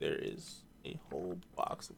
There 0.00 0.14
is 0.16 0.62
a 0.84 0.98
whole 1.10 1.38
box 1.56 1.90
of 1.90 1.96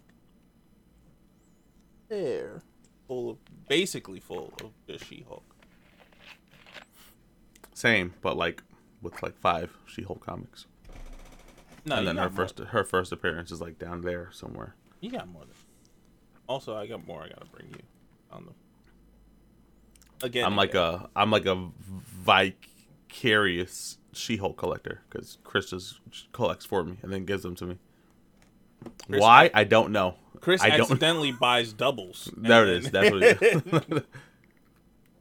there 2.09 2.63
full 3.09 3.31
of 3.31 3.39
basically 3.69 4.21
full 4.21 4.53
of 4.63 4.71
just 4.89 5.07
She-Hulk. 5.07 5.43
Same, 7.75 8.15
but 8.23 8.37
like 8.37 8.63
with 9.03 9.23
like 9.23 9.37
five 9.39 9.77
She-Hulk 9.87 10.25
comics, 10.25 10.67
No, 11.85 11.97
and 11.97 12.07
then 12.07 12.17
her 12.17 12.31
more- 12.31 12.47
first 12.47 12.59
her 12.59 12.85
first 12.85 13.13
appearance 13.13 13.51
is 13.51 13.61
like 13.61 13.79
down 13.79 14.03
there 14.03 14.31
somewhere. 14.33 14.75
You 15.07 15.13
got 15.13 15.29
more 15.29 15.43
than. 15.43 15.55
Also, 16.49 16.77
I 16.77 16.89
got 16.89 17.07
more. 17.07 17.23
I 17.23 17.29
gotta 17.29 17.47
bring 17.47 17.69
you 17.71 17.79
on 18.33 18.47
the. 18.47 20.27
Again, 20.27 20.45
I'm 20.45 20.57
like 20.57 20.75
a 20.75 21.09
I'm 21.15 21.31
like 21.31 21.47
a 21.47 21.69
vicarious 22.25 23.99
She-Hulk 24.13 24.57
collector 24.57 25.03
because 25.09 25.39
Chris 25.45 25.71
just 25.71 26.01
collects 26.33 26.67
for 26.67 26.83
me 26.83 26.97
and 27.03 27.13
then 27.13 27.25
gives 27.25 27.45
them 27.45 27.55
to 27.55 27.67
me. 27.67 27.79
Chris- 29.09 29.21
Why 29.21 29.49
I 29.55 29.63
don't 29.63 29.93
know. 29.93 30.17
Chris 30.41 30.61
I 30.61 30.71
don't. 30.71 30.81
accidentally 30.91 31.31
buys 31.31 31.73
doubles. 31.73 32.29
There 32.37 32.65
it 32.65 32.71
is. 32.71 32.91
That's 32.91 33.13
what 33.13 33.23
it 33.23 33.41
is. 33.41 33.63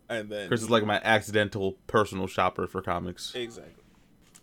and 0.10 0.30
then 0.32 0.48
Chris 0.48 0.64
is 0.64 0.72
like 0.72 0.84
my 0.84 1.00
accidental 1.04 1.74
personal 1.86 2.26
shopper 2.26 2.66
for 2.66 2.82
comics. 2.82 3.36
exactly. 3.36 3.84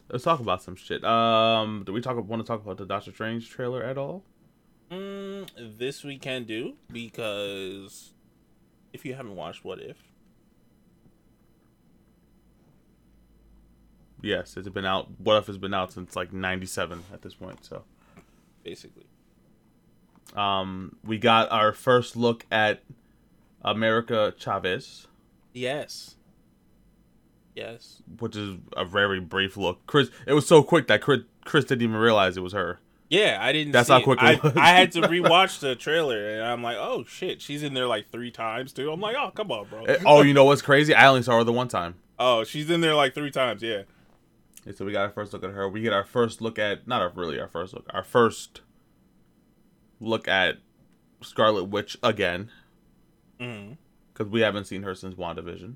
Let's 0.09 0.23
talk 0.23 0.39
about 0.39 0.63
some 0.63 0.77
shit. 0.77 1.03
Um, 1.05 1.83
do 1.85 1.93
we 1.93 2.01
talk 2.01 2.17
want 2.29 2.41
to 2.45 2.47
talk 2.47 2.63
about 2.63 2.77
the 2.77 2.87
Doctor 2.87 3.11
Strange 3.11 3.51
trailer 3.51 3.83
at 3.83 3.99
all? 3.99 4.23
Mm, 4.93 5.79
this 5.79 6.05
we 6.05 6.19
can 6.19 6.45
do 6.45 6.75
because 6.93 8.13
if 8.93 9.07
you 9.07 9.15
haven't 9.15 9.37
watched 9.37 9.65
What 9.65 9.81
If, 9.81 9.97
Yes, 14.23 14.57
it's 14.57 14.69
been 14.69 14.87
out. 14.87 15.09
What 15.19 15.37
if 15.39 15.49
it's 15.49 15.59
been 15.59 15.75
out 15.75 15.93
since 15.93 16.15
like 16.15 16.33
'97 16.33 17.03
at 17.13 17.23
this 17.23 17.35
point? 17.35 17.65
So, 17.65 17.83
basically, 18.63 19.07
um, 20.37 20.97
we 21.05 21.19
got 21.19 21.51
our 21.51 21.73
first 21.73 22.17
look 22.17 22.47
at 22.51 22.83
America 23.63 24.33
Chavez, 24.39 25.09
yes, 25.53 26.15
yes, 27.57 28.01
which 28.21 28.37
is 28.37 28.59
a 28.77 28.85
very 28.85 29.19
brief 29.19 29.57
look. 29.57 29.85
Chris, 29.87 30.09
it 30.25 30.35
was 30.35 30.47
so 30.47 30.63
quick 30.63 30.87
that 30.87 31.01
Chris, 31.01 31.23
Chris 31.45 31.65
didn't 31.65 31.83
even 31.83 31.97
realize 31.97 32.37
it 32.37 32.43
was 32.43 32.53
her. 32.53 32.79
Yeah. 33.13 33.39
I 33.41 33.53
didn't. 33.53 33.73
That's 33.73 33.89
see 33.89 33.93
how 33.95 34.03
quick 34.03 34.21
it 34.23 34.25
I, 34.25 34.41
was. 34.43 34.57
I 34.57 34.69
had 34.71 34.93
to 34.93 35.03
rewatch 35.03 35.61
the 35.61 35.75
trailer, 35.77 36.29
and 36.31 36.43
I'm 36.43 36.63
like, 36.63 36.77
oh 36.79 37.05
shit, 37.05 37.41
she's 37.41 37.63
in 37.63 37.75
there 37.75 37.87
like 37.87 38.11
three 38.11 38.31
times 38.31 38.73
too. 38.73 38.91
I'm 38.91 39.01
like, 39.01 39.17
oh 39.17 39.31
come 39.31 39.51
on, 39.53 39.69
bro. 39.69 39.85
Eh, 39.85 39.99
oh, 40.07 40.23
you 40.23 40.35
know 40.35 40.45
what's 40.45 40.63
crazy? 40.63 40.95
I 40.95 41.07
only 41.09 41.23
saw 41.23 41.39
her 41.39 41.45
the 41.45 41.53
one 41.53 41.69
time. 41.69 41.95
oh, 42.19 42.45
she's 42.45 42.71
in 42.71 42.81
there 42.81 42.95
like 42.95 43.15
three 43.15 43.31
times. 43.31 43.63
Yeah. 43.63 43.83
And 44.65 44.77
so 44.77 44.85
we 44.85 44.93
got 44.93 45.03
our 45.03 45.11
first 45.11 45.33
look 45.33 45.43
at 45.43 45.51
her. 45.51 45.69
We 45.69 45.81
get 45.81 45.93
our 45.93 46.05
first 46.05 46.41
look 46.41 46.59
at 46.59 46.87
not 46.87 47.03
our 47.03 47.11
really 47.15 47.41
our 47.41 47.49
first 47.49 47.75
look, 47.75 47.87
our 47.91 48.05
first 48.05 48.61
look 50.01 50.29
at 50.29 50.59
Scarlet 51.21 51.65
Witch 51.65 51.97
again 52.03 52.51
because 53.39 54.31
we 54.31 54.41
haven't 54.41 54.67
seen 54.67 54.85
her 54.85 54.95
since 54.95 55.17
WandaVision. 55.17 55.75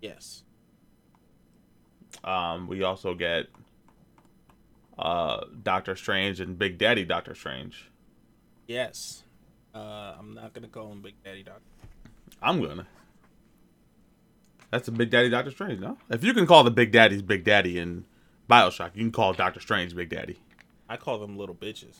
Yes. 0.00 0.42
Um, 2.24 2.66
we 2.66 2.82
also 2.82 3.14
get 3.14 3.46
uh, 4.98 5.44
Doctor 5.62 5.96
Strange 5.96 6.40
and 6.40 6.58
Big 6.58 6.78
Daddy 6.78 7.04
Doctor 7.04 7.34
Strange. 7.34 7.90
Yes. 8.66 9.24
Uh, 9.74 10.14
I'm 10.18 10.34
not 10.34 10.52
gonna 10.52 10.68
call 10.68 10.90
him 10.92 11.02
Big 11.02 11.14
Daddy 11.24 11.42
Doc. 11.42 11.60
I'm 12.42 12.60
gonna. 12.62 12.86
That's 14.70 14.88
a 14.88 14.92
Big 14.92 15.10
Daddy 15.10 15.28
Doctor 15.28 15.50
Strange, 15.50 15.80
no? 15.80 15.96
If 16.10 16.24
you 16.24 16.34
can 16.34 16.46
call 16.46 16.64
the 16.64 16.70
Big 16.70 16.92
Daddies 16.92 17.22
Big 17.22 17.44
Daddy 17.44 17.78
in 17.78 18.04
Bioshock, 18.50 18.90
you 18.94 19.04
can 19.04 19.12
call 19.12 19.32
Doctor 19.32 19.60
Strange 19.60 19.94
Big 19.94 20.08
Daddy. 20.08 20.38
I 20.88 20.96
call 20.96 21.18
them 21.18 21.36
little 21.36 21.54
bitches 21.54 21.96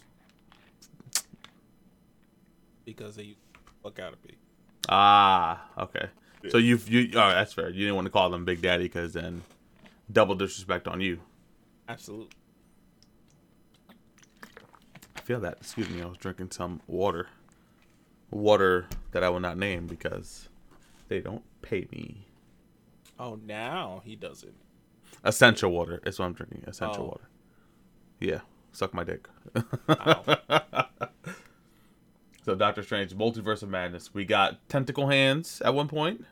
because 2.85 3.17
they 3.17 3.37
fuck 3.83 3.99
out 3.99 4.15
of 4.15 4.25
me. 4.25 4.37
Ah, 4.89 5.67
okay. 5.79 6.09
So 6.49 6.59
you've 6.59 6.89
you 6.89 7.11
oh 7.15 7.31
that's 7.31 7.53
fair. 7.53 7.69
You 7.69 7.81
didn't 7.81 7.97
want 7.97 8.07
to 8.07 8.11
call 8.11 8.31
them 8.31 8.45
Big 8.45 8.63
Daddy 8.63 8.85
because 8.85 9.13
then 9.13 9.43
double 10.11 10.35
disrespect 10.35 10.89
on 10.89 11.01
you. 11.01 11.21
Absolutely. 11.89 12.31
Feel 15.27 15.41
that. 15.41 15.59
Excuse 15.61 15.91
me. 15.91 16.01
I 16.03 16.07
was 16.07 16.19
drinking 16.19 16.53
some 16.53 16.81
water, 16.87 17.27
water 18.31 18.87
that 19.11 19.25
I 19.25 19.29
will 19.29 19.41
not 19.41 19.59
name 19.59 19.89
because 19.89 20.49
they 21.09 21.19
don't 21.21 21.43
pay 21.63 21.89
me. 21.91 22.27
Oh, 23.19 23.37
now 23.45 24.03
he 24.05 24.15
doesn't. 24.15 24.55
Essential 25.25 25.73
water 25.73 26.01
is 26.07 26.21
what 26.21 26.27
I'm 26.27 26.33
drinking. 26.33 26.63
Essential 26.69 27.03
Oh. 27.03 27.07
water. 27.09 27.29
Yeah, 28.21 28.41
suck 28.71 28.95
my 28.95 29.03
dick. 29.03 29.29
So 32.45 32.55
Doctor 32.55 32.85
Strange, 32.85 33.13
Multiverse 33.13 33.65
of 33.65 33.69
Madness. 33.71 34.15
We 34.15 34.25
got 34.25 34.69
tentacle 34.69 35.09
hands 35.09 35.61
at 35.65 35.75
one 35.75 35.89
point. 35.89 36.25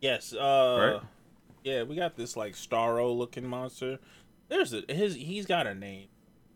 yes. 0.00 0.32
Uh. 0.32 1.00
Right. 1.00 1.08
Yeah, 1.64 1.82
we 1.82 1.96
got 1.96 2.14
this 2.16 2.36
like 2.36 2.52
Starro 2.54 3.18
looking 3.18 3.44
monster. 3.44 3.98
There's 4.48 4.72
a 4.72 4.82
his. 4.88 5.16
He's 5.16 5.44
got 5.44 5.66
a 5.66 5.74
name, 5.74 6.06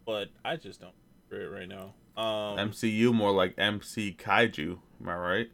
but 0.07 0.29
I 0.45 0.55
just 0.55 0.81
don't 0.81 0.95
right 1.39 1.69
now. 1.69 1.95
Um. 2.17 2.59
MCU 2.71 3.13
more 3.13 3.33
like 3.33 3.55
MC 3.59 4.15
Kaiju. 4.19 4.79
Am 5.01 5.09
I 5.09 5.17
right? 5.17 5.51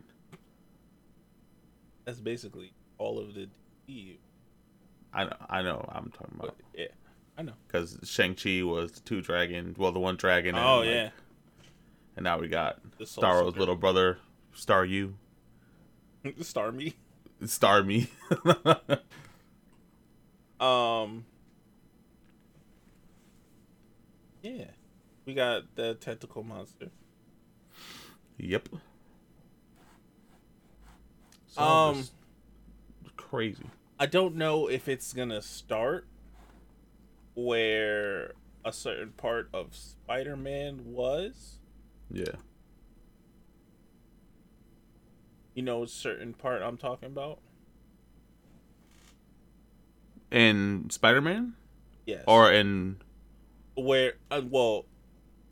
that's 2.04 2.20
basically 2.20 2.72
all 2.98 3.18
of 3.18 3.34
the. 3.34 3.48
DCU. 3.88 4.16
I 5.12 5.24
know. 5.24 5.36
I 5.48 5.62
know. 5.62 5.84
I'm 5.92 6.10
talking 6.10 6.36
But 6.38 6.44
about 6.48 6.56
yeah, 6.74 6.86
I 7.38 7.42
know. 7.42 7.52
because 7.66 7.98
Shang 8.04 8.34
Chi 8.34 8.62
was 8.62 8.92
the 8.92 9.00
two 9.00 9.20
dragon. 9.22 9.74
Well, 9.78 9.92
the 9.92 10.00
one 10.00 10.16
dragon. 10.16 10.54
And, 10.54 10.64
Oh 10.64 10.78
like, 10.80 10.88
yeah. 10.88 11.10
And 12.16 12.24
now 12.24 12.38
we 12.38 12.48
got 12.48 12.78
The 12.98 13.06
Soul 13.06 13.22
Starro's 13.22 13.56
little 13.56 13.76
brother, 13.76 14.18
Star 14.52 14.84
U, 14.84 15.14
Star 16.40 16.72
me. 16.72 16.94
Star 17.46 17.82
Me. 17.84 18.08
Um. 20.60 21.24
Yeah, 24.42 24.64
we 25.28 25.34
got 25.34 25.74
the 25.74 25.92
tentacle 25.94 26.42
monster. 26.42 26.88
yep. 28.38 28.66
So 31.48 31.62
Um, 31.62 32.04
crazy. 33.18 33.66
I 34.00 34.06
don't 34.06 34.36
know 34.36 34.68
if 34.70 34.88
it's 34.88 35.12
gonna 35.12 35.42
start 35.42 36.06
where 37.34 38.32
a 38.64 38.72
certain 38.72 39.10
part 39.12 39.50
of 39.52 39.76
Spider-Man 39.76 40.94
was. 40.94 41.58
Yeah. 42.10 42.36
You 45.54 45.60
know, 45.62 45.82
a 45.82 45.88
certain 45.88 46.32
part 46.32 46.62
I'm 46.62 46.78
talking 46.78 47.08
about. 47.08 47.40
In 50.30 50.88
Spider 50.88 51.20
Man 51.20 51.52
Yes. 52.06 52.24
or 52.26 52.50
in 52.50 52.96
where 53.74 54.14
uh, 54.30 54.40
well 54.48 54.84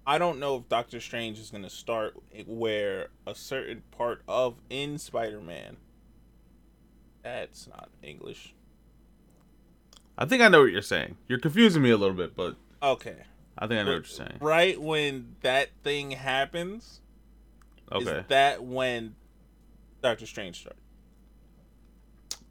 i 0.06 0.18
don't 0.18 0.38
know 0.38 0.56
if 0.56 0.68
doctor 0.68 1.00
strange 1.00 1.38
is 1.38 1.50
going 1.50 1.62
to 1.62 1.70
start 1.70 2.14
where 2.46 3.08
a 3.26 3.34
certain 3.34 3.82
part 3.90 4.22
of 4.28 4.56
in 4.70 4.98
spider-man 4.98 5.76
that's 7.22 7.66
not 7.68 7.88
english 8.02 8.52
I 10.18 10.24
think 10.24 10.42
I 10.42 10.48
know 10.48 10.60
what 10.62 10.72
you're 10.72 10.80
saying. 10.80 11.18
You're 11.28 11.38
confusing 11.38 11.82
me 11.82 11.90
a 11.90 11.96
little 11.98 12.16
bit, 12.16 12.34
but 12.34 12.56
Okay. 12.82 13.16
I 13.58 13.66
think 13.66 13.80
I 13.80 13.82
know 13.82 13.90
what 13.90 13.96
you're 13.96 14.04
saying. 14.04 14.38
Right 14.40 14.80
when 14.80 15.36
that 15.42 15.68
thing 15.82 16.12
happens, 16.12 17.02
Okay, 17.92 18.20
is 18.20 18.24
that 18.28 18.64
when 18.64 19.14
Doctor 20.02 20.24
Strange 20.24 20.60
starts? 20.60 20.80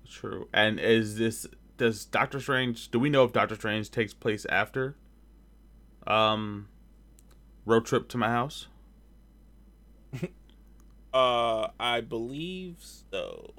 true. 0.08 0.48
And 0.54 0.80
is 0.80 1.18
this 1.18 1.48
does 1.78 2.06
Doctor 2.06 2.40
Strange? 2.40 2.92
Do 2.92 3.00
we 3.00 3.10
know 3.10 3.24
if 3.24 3.34
Doctor 3.34 3.56
Strange 3.56 3.90
takes 3.90 4.14
place 4.14 4.46
after? 4.46 4.96
Um, 6.06 6.68
road 7.65 7.86
trip 7.86 8.07
to 8.10 8.17
my 8.17 8.29
house. 8.29 8.67
Uh, 11.15 11.69
I 11.79 12.01
believe 12.01 12.75
so. 12.81 13.53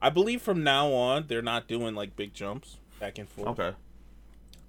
I 0.00 0.08
believe 0.08 0.40
from 0.40 0.64
now 0.64 0.88
on 0.92 1.26
they're 1.28 1.42
not 1.42 1.68
doing 1.68 1.94
like 1.94 2.16
big 2.16 2.32
jumps 2.32 2.78
back 2.98 3.18
and 3.18 3.28
forth. 3.28 3.48
Okay. 3.48 3.76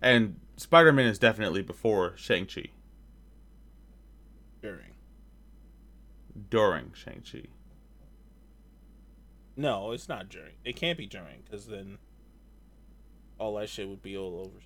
And 0.02 0.42
Spider 0.58 0.92
Man 0.92 1.06
is 1.06 1.18
definitely 1.18 1.62
before 1.62 2.18
Shang 2.18 2.48
Chi. 2.48 2.66
During. 4.62 4.96
During 6.50 6.92
Shang 6.94 7.24
Chi. 7.30 7.44
No, 9.56 9.94
it's 9.94 10.10
not 10.10 10.28
during. 10.28 10.56
It 10.66 10.76
can't 10.76 10.98
be 10.98 11.08
during 11.08 11.44
because 11.46 11.68
then 11.68 11.98
all 13.40 13.56
that 13.56 13.70
shit 13.70 13.88
would 13.88 14.04
be 14.04 14.18
all 14.18 14.38
over. 14.42 14.60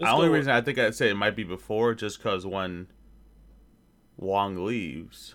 The 0.00 0.10
only 0.10 0.28
go- 0.28 0.34
reason 0.34 0.52
I 0.52 0.62
think 0.62 0.78
I'd 0.78 0.94
say 0.94 1.10
it 1.10 1.14
might 1.14 1.36
be 1.36 1.44
before, 1.44 1.94
just 1.94 2.18
because 2.18 2.46
when 2.46 2.88
Wong 4.16 4.64
leaves, 4.64 5.34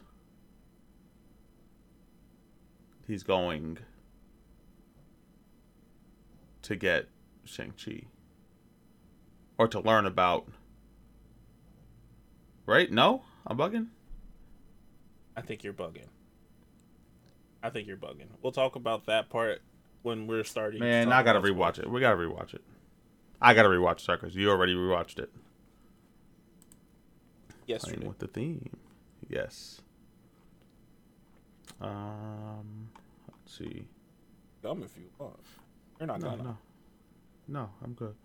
he's 3.08 3.24
going 3.24 3.78
to 6.64 6.76
get 6.76 7.08
Shang 7.44 7.74
Chi, 7.84 8.06
or 9.58 9.68
to 9.68 9.80
learn 9.80 10.08
about. 10.08 10.48
Right? 12.66 12.92
No, 12.92 13.22
I'm 13.46 13.58
bugging. 13.58 13.90
I 15.38 15.42
think 15.42 15.64
you're 15.64 15.74
bugging. 15.74 16.08
I 17.62 17.70
think 17.70 17.88
you're 17.88 17.98
bugging. 17.98 18.30
We'll 18.42 18.52
talk 18.52 18.76
about 18.76 19.06
that 19.06 19.30
part 19.30 19.62
when 20.02 20.26
we're 20.26 20.44
starting. 20.44 20.80
Man, 20.80 21.12
I 21.12 21.22
gotta 21.22 21.42
rewatch 21.42 21.78
it. 21.78 21.90
We 21.90 22.00
gotta 22.00 22.18
rewatch 22.18 22.56
it. 22.56 22.62
I 23.42 23.54
gotta 23.54 23.70
rewatch 23.70 24.00
Suckers. 24.02 24.36
You 24.36 24.50
already 24.50 24.74
rewatched 24.76 25.20
it. 25.20 25.30
yesterday. 27.68 27.98
Playing 27.98 28.08
with 28.10 28.20
the 28.20 28.28
theme. 28.28 28.70
Yes. 29.30 29.82
Um. 31.82 32.90
Let's 33.30 33.58
see. 33.58 33.88
Come 34.64 34.84
if 34.84 34.98
you 34.98 35.06
want. 35.20 35.36
You're 36.00 36.08
not 36.08 36.22
No, 36.22 36.30
gonna. 36.32 36.44
no, 36.44 36.58
no. 37.48 37.70
I'm 37.84 37.94
good. 37.94 38.16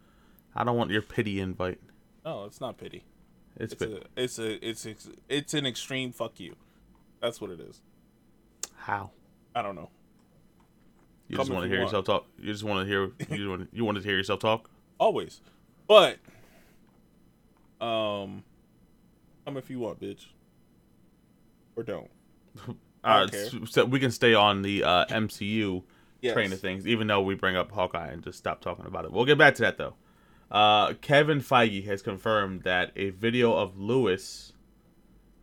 I 0.55 0.65
don't 0.65 0.77
want 0.77 0.91
your 0.91 1.03
pity 1.03 1.41
invite. 1.41 1.81
No, 2.25 2.45
it's 2.45 2.61
not 2.61 2.77
pity. 2.79 3.05
It's, 3.57 3.73
It's 3.73 3.83
pity. 3.83 3.97
a, 4.17 4.23
it's 4.23 4.39
a, 4.39 4.69
it's 4.69 4.87
ex- 4.87 5.09
it's 5.29 5.55
an 5.55 5.67
extreme 5.67 6.13
fuck 6.13 6.39
you. 6.41 6.57
That's 7.21 7.41
what 7.41 7.51
it 7.51 7.61
is. 7.61 7.81
How? 8.77 9.11
I 9.55 9.63
don't 9.63 9.75
know. 9.75 9.91
You 11.29 11.37
Come 11.37 11.47
just 11.47 11.53
want 11.55 11.65
to 11.65 11.69
hear 11.69 11.79
want. 11.81 11.89
yourself 11.93 12.05
talk. 12.07 12.27
You 12.39 12.53
just 12.53 12.65
want 12.65 12.87
to 12.87 12.91
hear. 12.91 13.11
You 13.37 13.51
want. 13.51 13.69
You 13.73 13.85
wanted 13.85 14.03
to 14.03 14.09
hear 14.09 14.17
yourself 14.17 14.41
talk. 14.41 14.71
Always, 15.01 15.41
but 15.89 16.19
um, 17.81 18.45
come 19.45 19.57
if 19.57 19.69
you 19.71 19.81
want, 19.81 20.01
bitch, 20.01 20.27
or 21.77 21.83
don't. 21.83 22.11
Uh, 23.03 23.27
s- 23.33 23.55
so 23.71 23.87
we 23.87 23.99
can 23.99 24.11
stay 24.11 24.35
on 24.35 24.61
the 24.61 24.85
uh, 24.85 25.07
MCU 25.07 25.83
Yes. 26.21 26.35
train 26.35 26.53
of 26.53 26.61
things, 26.61 26.87
even 26.87 27.07
though 27.07 27.23
we 27.23 27.35
bring 27.35 27.57
up 27.57 27.73
Hawkeye 27.73 28.09
and 28.09 28.23
just 28.23 28.37
stop 28.37 28.61
talking 28.61 28.85
about 28.85 29.07
it. 29.07 29.11
We'll 29.11 29.25
get 29.25 29.39
back 29.39 29.55
to 29.55 29.63
that 29.63 29.79
though. 29.79 29.95
Uh, 30.51 30.93
Kevin 31.01 31.41
Feige 31.41 31.87
has 31.87 32.03
confirmed 32.03 32.65
that 32.65 32.93
a 32.97 33.09
video 33.09 33.55
of 33.55 33.79
Lewis 33.79 34.53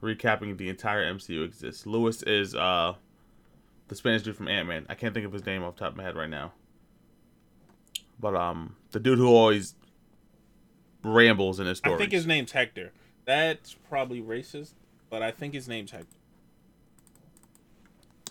recapping 0.03 0.55
the 0.59 0.69
entire 0.69 1.11
MCU 1.11 1.43
exists. 1.43 1.87
Lewis 1.87 2.21
is 2.21 2.53
uh, 2.53 2.93
the 3.87 3.95
Spanish 3.95 4.21
dude 4.21 4.35
from 4.35 4.49
Ant 4.49 4.67
Man. 4.67 4.85
I 4.87 4.93
can't 4.93 5.15
think 5.15 5.25
of 5.25 5.33
his 5.33 5.43
name 5.43 5.63
off 5.63 5.77
the 5.77 5.79
top 5.79 5.93
of 5.93 5.97
my 5.97 6.03
head 6.03 6.15
right 6.15 6.29
now. 6.29 6.53
But 8.19 8.35
um, 8.35 8.75
the 8.91 8.99
dude 8.99 9.19
who 9.19 9.27
always 9.27 9.75
rambles 11.03 11.59
in 11.59 11.67
his 11.67 11.77
stories. 11.77 11.95
I 11.95 11.97
think 11.99 12.11
his 12.11 12.25
name's 12.25 12.51
Hector. 12.51 12.91
That's 13.25 13.75
probably 13.89 14.21
racist, 14.21 14.73
but 15.09 15.21
I 15.21 15.31
think 15.31 15.53
his 15.53 15.67
name's 15.67 15.91
Hector. 15.91 16.17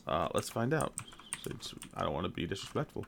Uh, 0.07 0.29
let's 0.35 0.49
find 0.49 0.73
out. 0.73 0.95
Since 1.43 1.75
I 1.95 2.03
don't 2.03 2.13
want 2.13 2.25
to 2.25 2.31
be 2.33 2.47
disrespectful. 2.47 3.07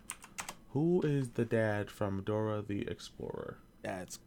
Who 0.73 1.03
is 1.03 1.31
the 1.31 1.45
dad 1.45 1.91
from 1.91 2.23
Dora 2.23 2.63
the 2.63 2.87
Explorer? 2.89 3.59
That's 3.83 4.19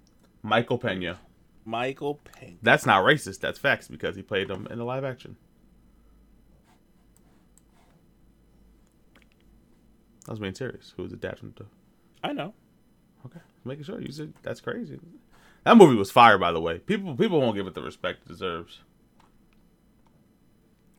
Michael 0.41 0.77
Pena. 0.77 1.19
Michael 1.63 2.15
Pena. 2.15 2.57
That's 2.61 2.85
not 2.85 3.05
racist. 3.05 3.39
That's 3.39 3.59
facts 3.59 3.87
because 3.87 4.15
he 4.15 4.21
played 4.21 4.49
him 4.49 4.67
in 4.69 4.79
the 4.79 4.83
live 4.83 5.05
action. 5.05 5.37
I 10.27 10.31
was 10.31 10.39
being 10.39 10.55
serious. 10.55 10.93
Who 10.97 11.03
was 11.03 11.11
the 11.11 11.17
dad 11.17 11.39
from 11.39 11.53
the? 11.57 11.65
I 12.23 12.33
know. 12.33 12.53
Okay, 13.25 13.39
making 13.65 13.83
sure 13.83 14.01
you 14.01 14.11
said 14.11 14.33
that's 14.41 14.61
crazy. 14.61 14.99
That 15.63 15.77
movie 15.77 15.95
was 15.95 16.11
fire, 16.11 16.37
by 16.37 16.51
the 16.51 16.61
way. 16.61 16.79
People 16.79 17.15
people 17.15 17.39
won't 17.39 17.55
give 17.55 17.67
it 17.67 17.73
the 17.73 17.81
respect 17.81 18.21
it 18.25 18.27
deserves. 18.27 18.79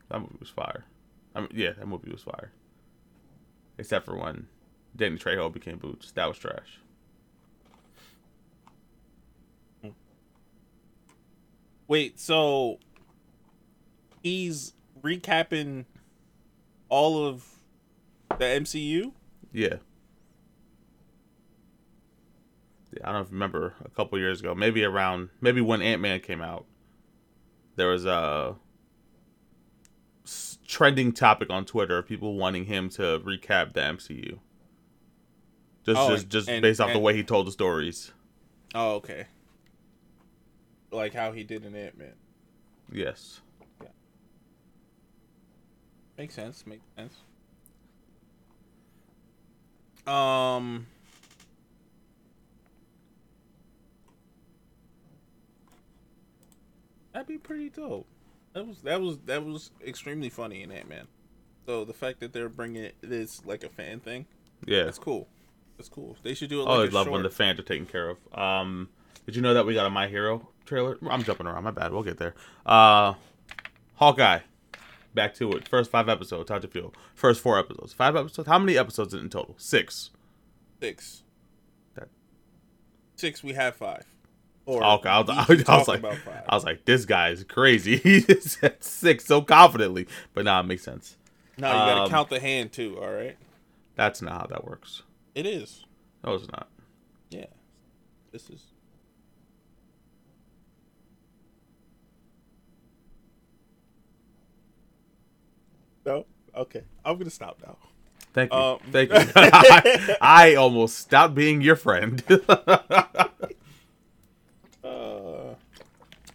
That 0.09 0.19
movie 0.19 0.37
was 0.39 0.49
fire. 0.49 0.85
I 1.35 1.41
mean, 1.41 1.49
yeah, 1.53 1.71
that 1.71 1.87
movie 1.87 2.11
was 2.11 2.21
fire. 2.21 2.51
Except 3.77 4.05
for 4.05 4.15
when 4.15 4.47
Danny 4.95 5.17
Trejo 5.17 5.51
became 5.51 5.79
Boots. 5.79 6.11
That 6.11 6.27
was 6.27 6.37
trash. 6.37 6.79
Wait, 11.87 12.19
so 12.19 12.79
he's 14.21 14.73
recapping 15.01 15.85
all 16.89 17.25
of 17.25 17.45
the 18.29 18.45
MCU? 18.45 19.11
Yeah. 19.51 19.67
Yeah, 19.67 19.77
I 23.03 23.07
don't 23.07 23.15
know 23.15 23.21
if 23.21 23.27
you 23.29 23.33
remember 23.33 23.75
a 23.83 23.89
couple 23.89 24.17
years 24.19 24.39
ago, 24.39 24.53
maybe 24.53 24.83
around 24.83 25.29
maybe 25.41 25.61
when 25.61 25.81
Ant 25.81 26.01
Man 26.01 26.19
came 26.19 26.41
out, 26.41 26.65
there 27.75 27.87
was 27.87 28.05
a 28.05 28.55
trending 30.67 31.11
topic 31.11 31.49
on 31.49 31.65
Twitter 31.65 31.97
of 31.97 32.07
people 32.07 32.35
wanting 32.35 32.65
him 32.65 32.89
to 32.89 33.19
recap 33.19 33.73
the 33.73 33.81
MCU. 33.81 34.39
Just 35.85 35.99
Oh, 35.99 36.09
just 36.09 36.29
just 36.29 36.49
and- 36.49 36.61
based 36.61 36.79
off 36.79 36.93
the 36.93 36.99
way 36.99 37.15
he 37.15 37.23
told 37.23 37.47
the 37.47 37.51
stories. 37.51 38.11
Oh, 38.73 38.95
okay. 38.95 39.27
Like 40.91 41.13
how 41.13 41.31
he 41.31 41.43
did 41.43 41.65
in 41.65 41.75
Ant 41.75 41.97
Man. 41.97 42.13
Yes. 42.91 43.41
Makes 46.17 46.35
sense. 46.35 46.65
Makes 46.67 46.83
sense. 46.95 47.15
Um. 50.05 50.85
That'd 57.13 57.27
be 57.27 57.37
pretty 57.37 57.69
dope. 57.69 58.07
That 58.53 58.67
was 58.67 58.81
that 58.81 59.01
was 59.01 59.17
that 59.25 59.43
was 59.45 59.71
extremely 59.85 60.29
funny 60.29 60.61
in 60.63 60.71
Ant 60.71 60.89
Man. 60.89 61.07
So 61.65 61.85
the 61.85 61.93
fact 61.93 62.19
that 62.19 62.33
they're 62.33 62.49
bringing 62.49 62.83
it 62.83 62.95
this 63.01 63.45
like 63.45 63.63
a 63.63 63.69
fan 63.69 63.99
thing, 63.99 64.25
Yeah. 64.65 64.83
that's 64.83 64.99
cool. 64.99 65.27
That's 65.77 65.89
cool. 65.89 66.17
They 66.23 66.33
should 66.33 66.49
do 66.49 66.61
it. 66.61 66.65
Always 66.65 66.91
like 66.91 66.93
a 66.93 66.95
love 66.95 67.13
when 67.13 67.23
the 67.23 67.29
fans 67.29 67.59
are 67.59 67.63
taken 67.63 67.85
care 67.85 68.09
of. 68.09 68.17
Um, 68.37 68.89
did 69.25 69.35
you 69.35 69.41
know 69.41 69.53
that 69.53 69.65
we 69.65 69.73
got 69.73 69.85
a 69.85 69.89
My 69.89 70.07
Hero 70.07 70.49
trailer? 70.65 70.97
I'm 71.09 71.23
jumping 71.23 71.47
around. 71.47 71.63
My 71.63 71.71
bad. 71.71 71.91
We'll 71.93 72.03
get 72.03 72.17
there. 72.17 72.35
Uh, 72.65 73.13
Hawkeye. 73.95 74.39
Back 75.15 75.33
to 75.35 75.51
it. 75.53 75.67
First 75.67 75.89
five 75.91 76.09
episodes. 76.09 76.49
How'd 76.49 76.63
you 76.63 76.69
feel? 76.69 76.93
First 77.15 77.39
four 77.41 77.57
episodes. 77.59 77.93
Five 77.93 78.15
episodes. 78.15 78.47
How 78.47 78.59
many 78.59 78.77
episodes 78.77 79.13
in 79.13 79.29
total? 79.29 79.55
Six. 79.57 80.09
six. 80.81 81.23
That- 81.95 82.09
Six. 83.15 83.43
We 83.43 83.53
have 83.53 83.75
five. 83.75 84.05
Or 84.65 84.83
Okay. 84.83 85.09
I 85.09 85.19
was, 85.19 85.47
we 85.49 85.65
I 85.67 85.77
was 85.77 85.87
like. 85.87 86.03
I 86.47 86.55
was 86.55 86.63
like, 86.63 86.85
this 86.85 87.05
guy 87.05 87.29
is 87.29 87.43
crazy. 87.43 87.97
He 88.03 88.21
said 88.21 88.83
six 88.83 89.25
so 89.25 89.41
confidently, 89.41 90.07
but 90.33 90.45
nah, 90.45 90.61
it 90.61 90.63
makes 90.63 90.83
sense. 90.83 91.17
no, 91.57 91.67
you 91.67 91.73
gotta 91.73 92.01
um, 92.03 92.09
count 92.09 92.29
the 92.29 92.39
hand 92.39 92.71
too. 92.71 92.97
All 93.01 93.11
right. 93.11 93.37
That's 93.95 94.21
not 94.21 94.33
how 94.41 94.47
that 94.47 94.65
works. 94.65 95.03
It 95.35 95.45
is. 95.45 95.85
No, 96.23 96.33
it's 96.35 96.49
not. 96.51 96.67
Yeah. 97.29 97.45
This 98.31 98.49
is. 98.49 98.63
No. 106.05 106.25
Okay. 106.55 106.83
I'm 107.03 107.17
gonna 107.17 107.29
stop 107.29 107.57
now. 107.65 107.77
Thank 108.33 108.51
you. 108.51 108.57
Um, 108.59 108.79
Thank 108.91 109.09
you. 109.13 109.17
I, 109.35 110.17
I 110.21 110.55
almost 110.55 110.97
stopped 110.97 111.35
being 111.35 111.61
your 111.61 111.75
friend. 111.75 112.23
Uh, 114.83 115.55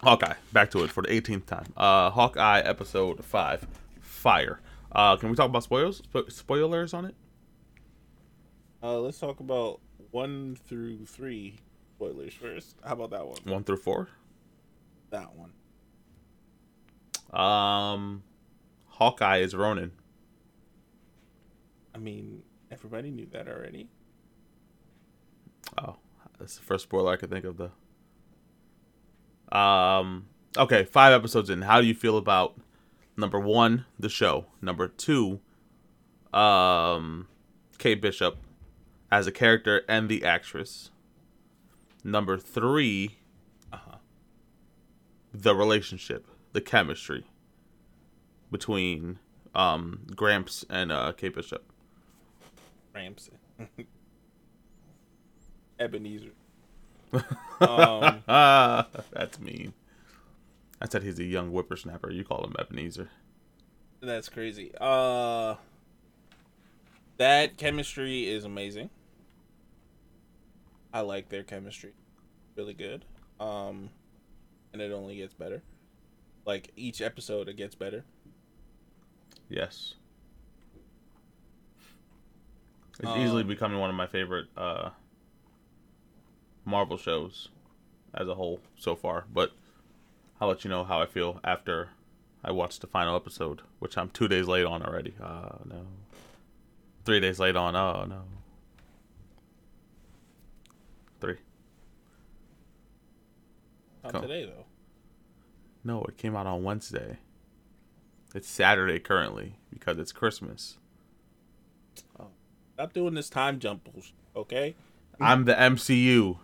Hawkeye, 0.01 0.35
back 0.53 0.71
to 0.71 0.83
it 0.83 0.89
for 0.91 1.03
the 1.03 1.09
18th 1.09 1.45
time. 1.45 1.65
Uh, 1.75 2.09
Hawkeye 2.09 2.59
episode 2.61 3.23
five, 3.23 3.67
Fire. 4.01 4.59
Uh, 4.91 5.15
can 5.17 5.29
we 5.29 5.35
talk 5.35 5.47
about 5.49 5.63
spoilers? 5.63 6.01
Spo- 6.01 6.31
spoilers 6.31 6.93
on 6.93 7.05
it? 7.05 7.15
Uh, 8.81 8.99
let's 8.99 9.19
talk 9.19 9.39
about 9.39 9.81
one 10.11 10.55
through 10.67 11.05
three 11.05 11.55
spoilers 11.95 12.33
first. 12.33 12.75
How 12.83 12.93
about 12.93 13.11
that 13.11 13.27
one? 13.27 13.37
One 13.43 13.63
through 13.63 13.77
four. 13.77 14.07
That 15.11 15.29
one. 15.35 15.51
Um, 17.31 18.23
Hawkeye 18.87 19.37
is 19.37 19.55
Ronin. 19.55 19.91
I 21.93 21.97
mean, 21.97 22.41
everybody 22.71 23.11
knew 23.11 23.27
that 23.31 23.47
already. 23.47 23.89
Oh, 25.77 25.97
that's 26.39 26.55
the 26.55 26.63
first 26.63 26.83
spoiler 26.83 27.11
I 27.11 27.17
could 27.17 27.29
think 27.29 27.45
of. 27.45 27.57
The. 27.57 27.71
Um. 29.51 30.25
Okay, 30.57 30.83
five 30.83 31.13
episodes 31.13 31.49
in. 31.49 31.61
How 31.63 31.79
do 31.81 31.87
you 31.87 31.93
feel 31.93 32.17
about 32.17 32.59
number 33.15 33.39
one, 33.39 33.85
the 33.99 34.09
show? 34.09 34.45
Number 34.61 34.87
two, 34.87 35.39
um, 36.33 37.27
Kate 37.77 38.01
Bishop 38.01 38.37
as 39.11 39.27
a 39.27 39.31
character 39.31 39.83
and 39.87 40.09
the 40.09 40.23
actress. 40.25 40.89
Number 42.03 42.37
three, 42.37 43.17
Uh-huh. 43.71 43.97
the 45.33 45.55
relationship, 45.55 46.25
the 46.53 46.61
chemistry 46.61 47.25
between 48.51 49.19
um 49.55 50.01
Gramps 50.15 50.65
and 50.69 50.91
uh 50.91 51.11
Kate 51.13 51.33
Bishop. 51.35 51.63
Ramsey. 52.93 53.33
Ebenezer. 55.79 56.31
Um, 57.13 58.23
that's 58.27 59.39
mean. 59.39 59.73
I 60.81 60.87
said 60.87 61.03
he's 61.03 61.19
a 61.19 61.23
young 61.25 61.49
whippersnapper. 61.51 62.11
You 62.11 62.23
call 62.23 62.43
him 62.43 62.55
Ebenezer. 62.57 63.09
that's 64.01 64.29
crazy. 64.29 64.71
Uh, 64.79 65.55
that 67.17 67.57
chemistry 67.57 68.27
is 68.29 68.45
amazing. 68.45 68.89
I 70.93 71.01
like 71.01 71.29
their 71.29 71.43
chemistry, 71.43 71.91
really 72.55 72.73
good. 72.73 73.05
Um, 73.39 73.89
and 74.73 74.81
it 74.81 74.91
only 74.91 75.17
gets 75.17 75.33
better. 75.33 75.61
Like 76.45 76.71
each 76.75 77.01
episode, 77.01 77.47
it 77.49 77.57
gets 77.57 77.75
better. 77.75 78.03
Yes. 79.49 79.95
It's 82.99 83.11
easily 83.17 83.41
Um, 83.43 83.47
becoming 83.47 83.79
one 83.79 83.89
of 83.89 83.95
my 83.95 84.07
favorite 84.07 84.47
uh, 84.57 84.89
Marvel 86.69 86.97
shows 86.97 87.49
as 88.13 88.27
a 88.27 88.35
whole 88.35 88.59
so 88.77 88.95
far. 88.95 89.25
But 89.31 89.51
I'll 90.39 90.47
let 90.47 90.63
you 90.63 90.69
know 90.69 90.83
how 90.83 91.01
I 91.01 91.05
feel 91.05 91.39
after 91.43 91.89
I 92.43 92.51
watch 92.51 92.79
the 92.79 92.87
final 92.87 93.15
episode, 93.15 93.61
which 93.79 93.97
I'm 93.97 94.09
two 94.09 94.27
days 94.27 94.47
late 94.47 94.65
on 94.65 94.83
already. 94.83 95.13
Oh, 95.21 95.61
no. 95.65 95.87
Three 97.05 97.19
days 97.19 97.39
late 97.39 97.55
on. 97.55 97.75
Oh, 97.75 98.05
no. 98.07 98.21
Three. 101.19 101.37
Not 104.03 104.21
today 104.21 104.45
though. 104.45 104.65
No, 105.83 106.03
it 106.03 106.17
came 106.17 106.35
out 106.35 106.47
on 106.47 106.63
Wednesday. 106.63 107.17
It's 108.33 108.47
Saturday 108.47 108.99
currently 108.99 109.55
because 109.71 109.97
it's 109.97 110.11
Christmas. 110.11 110.77
Oh. 112.19 112.27
Stop 112.75 112.93
doing 112.93 113.15
this 113.15 113.29
time 113.29 113.59
jump 113.59 113.83
bullshit, 113.83 114.13
okay? 114.35 114.75
I'm 115.19 115.45
the 115.45 115.55
MCU. 115.55 116.37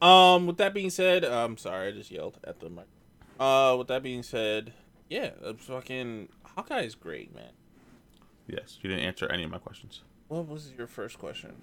Um, 0.00 0.46
with 0.46 0.56
that 0.58 0.74
being 0.74 0.90
said, 0.90 1.24
I'm 1.24 1.56
sorry, 1.56 1.88
I 1.88 1.90
just 1.92 2.10
yelled 2.10 2.38
at 2.44 2.60
the 2.60 2.70
mic. 2.70 2.86
Uh, 3.38 3.74
with 3.78 3.88
that 3.88 4.02
being 4.02 4.22
said, 4.22 4.72
yeah, 5.08 5.30
uh, 5.44 5.54
fucking 5.54 6.28
Hawkeye 6.44 6.82
is 6.82 6.94
great, 6.94 7.34
man. 7.34 7.50
Yes, 8.46 8.78
you 8.80 8.88
didn't 8.88 9.04
answer 9.04 9.30
any 9.30 9.44
of 9.44 9.50
my 9.50 9.58
questions. 9.58 10.02
What 10.28 10.48
was 10.48 10.72
your 10.76 10.86
first 10.86 11.18
question? 11.18 11.54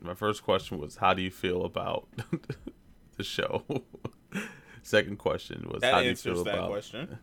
My 0.00 0.14
first 0.14 0.42
question 0.42 0.78
was, 0.78 0.96
how 0.96 1.14
do 1.14 1.22
you 1.22 1.30
feel 1.30 1.64
about 1.64 2.08
the 3.16 3.24
show? 3.24 3.62
Second 4.82 5.18
question 5.18 5.68
was, 5.72 5.80
That 5.80 5.94
how 5.94 6.00
do 6.02 6.08
you 6.08 6.16
feel 6.16 6.42
that 6.44 6.54
about 6.54 6.70
question. 6.70 7.18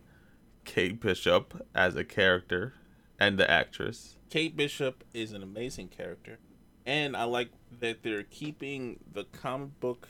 Kate 0.64 1.00
Bishop 1.00 1.68
as 1.76 1.96
a 1.96 2.04
character 2.06 2.74
and 3.20 3.38
the 3.38 3.50
actress? 3.50 4.16
Kate 4.30 4.56
Bishop 4.56 5.04
is 5.14 5.34
an 5.34 5.44
amazing 5.44 5.90
character, 5.90 6.40
and 6.86 7.18
I 7.18 7.24
like 7.24 7.50
that 7.80 8.04
they're 8.04 8.24
keeping 8.24 9.00
the 9.12 9.26
comic 9.26 9.80
book 9.80 10.08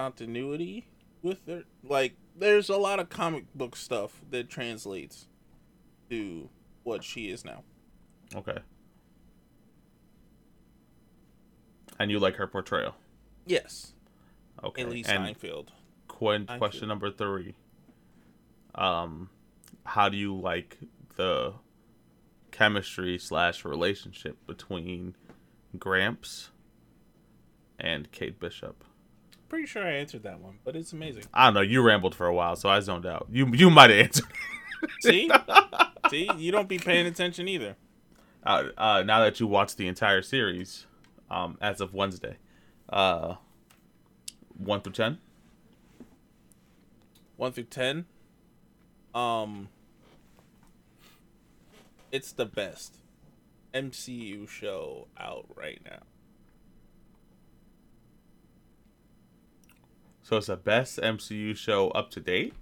continuity 0.00 0.86
with 1.22 1.44
their 1.46 1.64
like. 1.82 2.14
There's 2.36 2.68
a 2.70 2.76
lot 2.76 3.00
of 3.00 3.10
comic 3.10 3.44
book 3.54 3.76
stuff 3.76 4.20
that 4.30 4.48
translates 4.48 5.26
to 6.08 6.48
what 6.84 7.04
she 7.04 7.28
is 7.30 7.44
now. 7.44 7.62
Okay. 8.34 8.58
And 11.98 12.10
you 12.10 12.18
like 12.18 12.36
her 12.36 12.46
portrayal? 12.46 12.94
Yes, 13.44 13.92
Okay. 14.64 14.82
And 14.82 14.92
Steinfeld. 15.04 15.72
quen- 16.08 16.46
question 16.46 16.88
number 16.88 17.10
three. 17.10 17.54
Um, 18.74 19.28
how 19.84 20.08
do 20.08 20.16
you 20.16 20.34
like 20.34 20.78
the 21.16 21.54
chemistry 22.52 23.18
slash 23.18 23.64
relationship 23.64 24.38
between 24.46 25.14
Gramps 25.78 26.50
and 27.78 28.10
Kate 28.12 28.38
Bishop? 28.40 28.82
Pretty 29.50 29.66
sure 29.66 29.84
I 29.84 29.94
answered 29.94 30.22
that 30.22 30.38
one, 30.40 30.60
but 30.64 30.76
it's 30.76 30.92
amazing. 30.92 31.24
I 31.34 31.46
don't 31.46 31.54
know. 31.54 31.60
You 31.60 31.82
rambled 31.82 32.14
for 32.14 32.26
a 32.26 32.32
while, 32.32 32.54
so 32.54 32.68
I 32.68 32.78
zoned 32.78 33.04
out. 33.04 33.26
You 33.32 33.50
you 33.52 33.68
might 33.68 33.90
have 33.90 33.98
answered. 33.98 34.26
See, 35.00 35.28
see, 36.08 36.30
you 36.38 36.52
don't 36.52 36.68
be 36.68 36.78
paying 36.78 37.04
attention 37.06 37.48
either. 37.48 37.74
Uh, 38.46 38.68
uh, 38.78 39.02
now 39.02 39.18
that 39.24 39.40
you 39.40 39.48
watched 39.48 39.76
the 39.76 39.88
entire 39.88 40.22
series, 40.22 40.86
um, 41.32 41.58
as 41.60 41.80
of 41.80 41.92
Wednesday, 41.92 42.36
uh, 42.90 43.34
one 44.56 44.82
through 44.82 44.92
ten. 44.92 45.18
One 47.36 47.50
through 47.50 47.64
ten. 47.64 48.06
Um, 49.16 49.68
it's 52.12 52.30
the 52.30 52.46
best 52.46 52.98
MCU 53.74 54.48
show 54.48 55.08
out 55.18 55.46
right 55.56 55.80
now. 55.84 56.02
So 60.30 60.36
it's 60.36 60.46
the 60.46 60.56
best 60.56 61.00
MCU 61.00 61.56
show 61.56 61.88
up 61.88 62.12
to 62.12 62.20
date. 62.20 62.54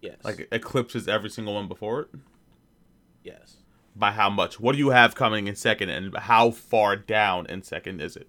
Yes. 0.00 0.16
Like 0.24 0.48
eclipses 0.50 1.06
every 1.06 1.28
single 1.28 1.52
one 1.52 1.68
before 1.68 2.00
it. 2.00 2.08
yes. 3.22 3.58
By 3.94 4.12
how 4.12 4.30
much? 4.30 4.58
What 4.58 4.72
do 4.72 4.78
you 4.78 4.88
have 4.88 5.14
coming 5.14 5.48
in 5.48 5.54
second, 5.54 5.90
and 5.90 6.16
how 6.16 6.50
far 6.50 6.96
down 6.96 7.44
in 7.44 7.62
second 7.62 8.00
is 8.00 8.16
it? 8.16 8.26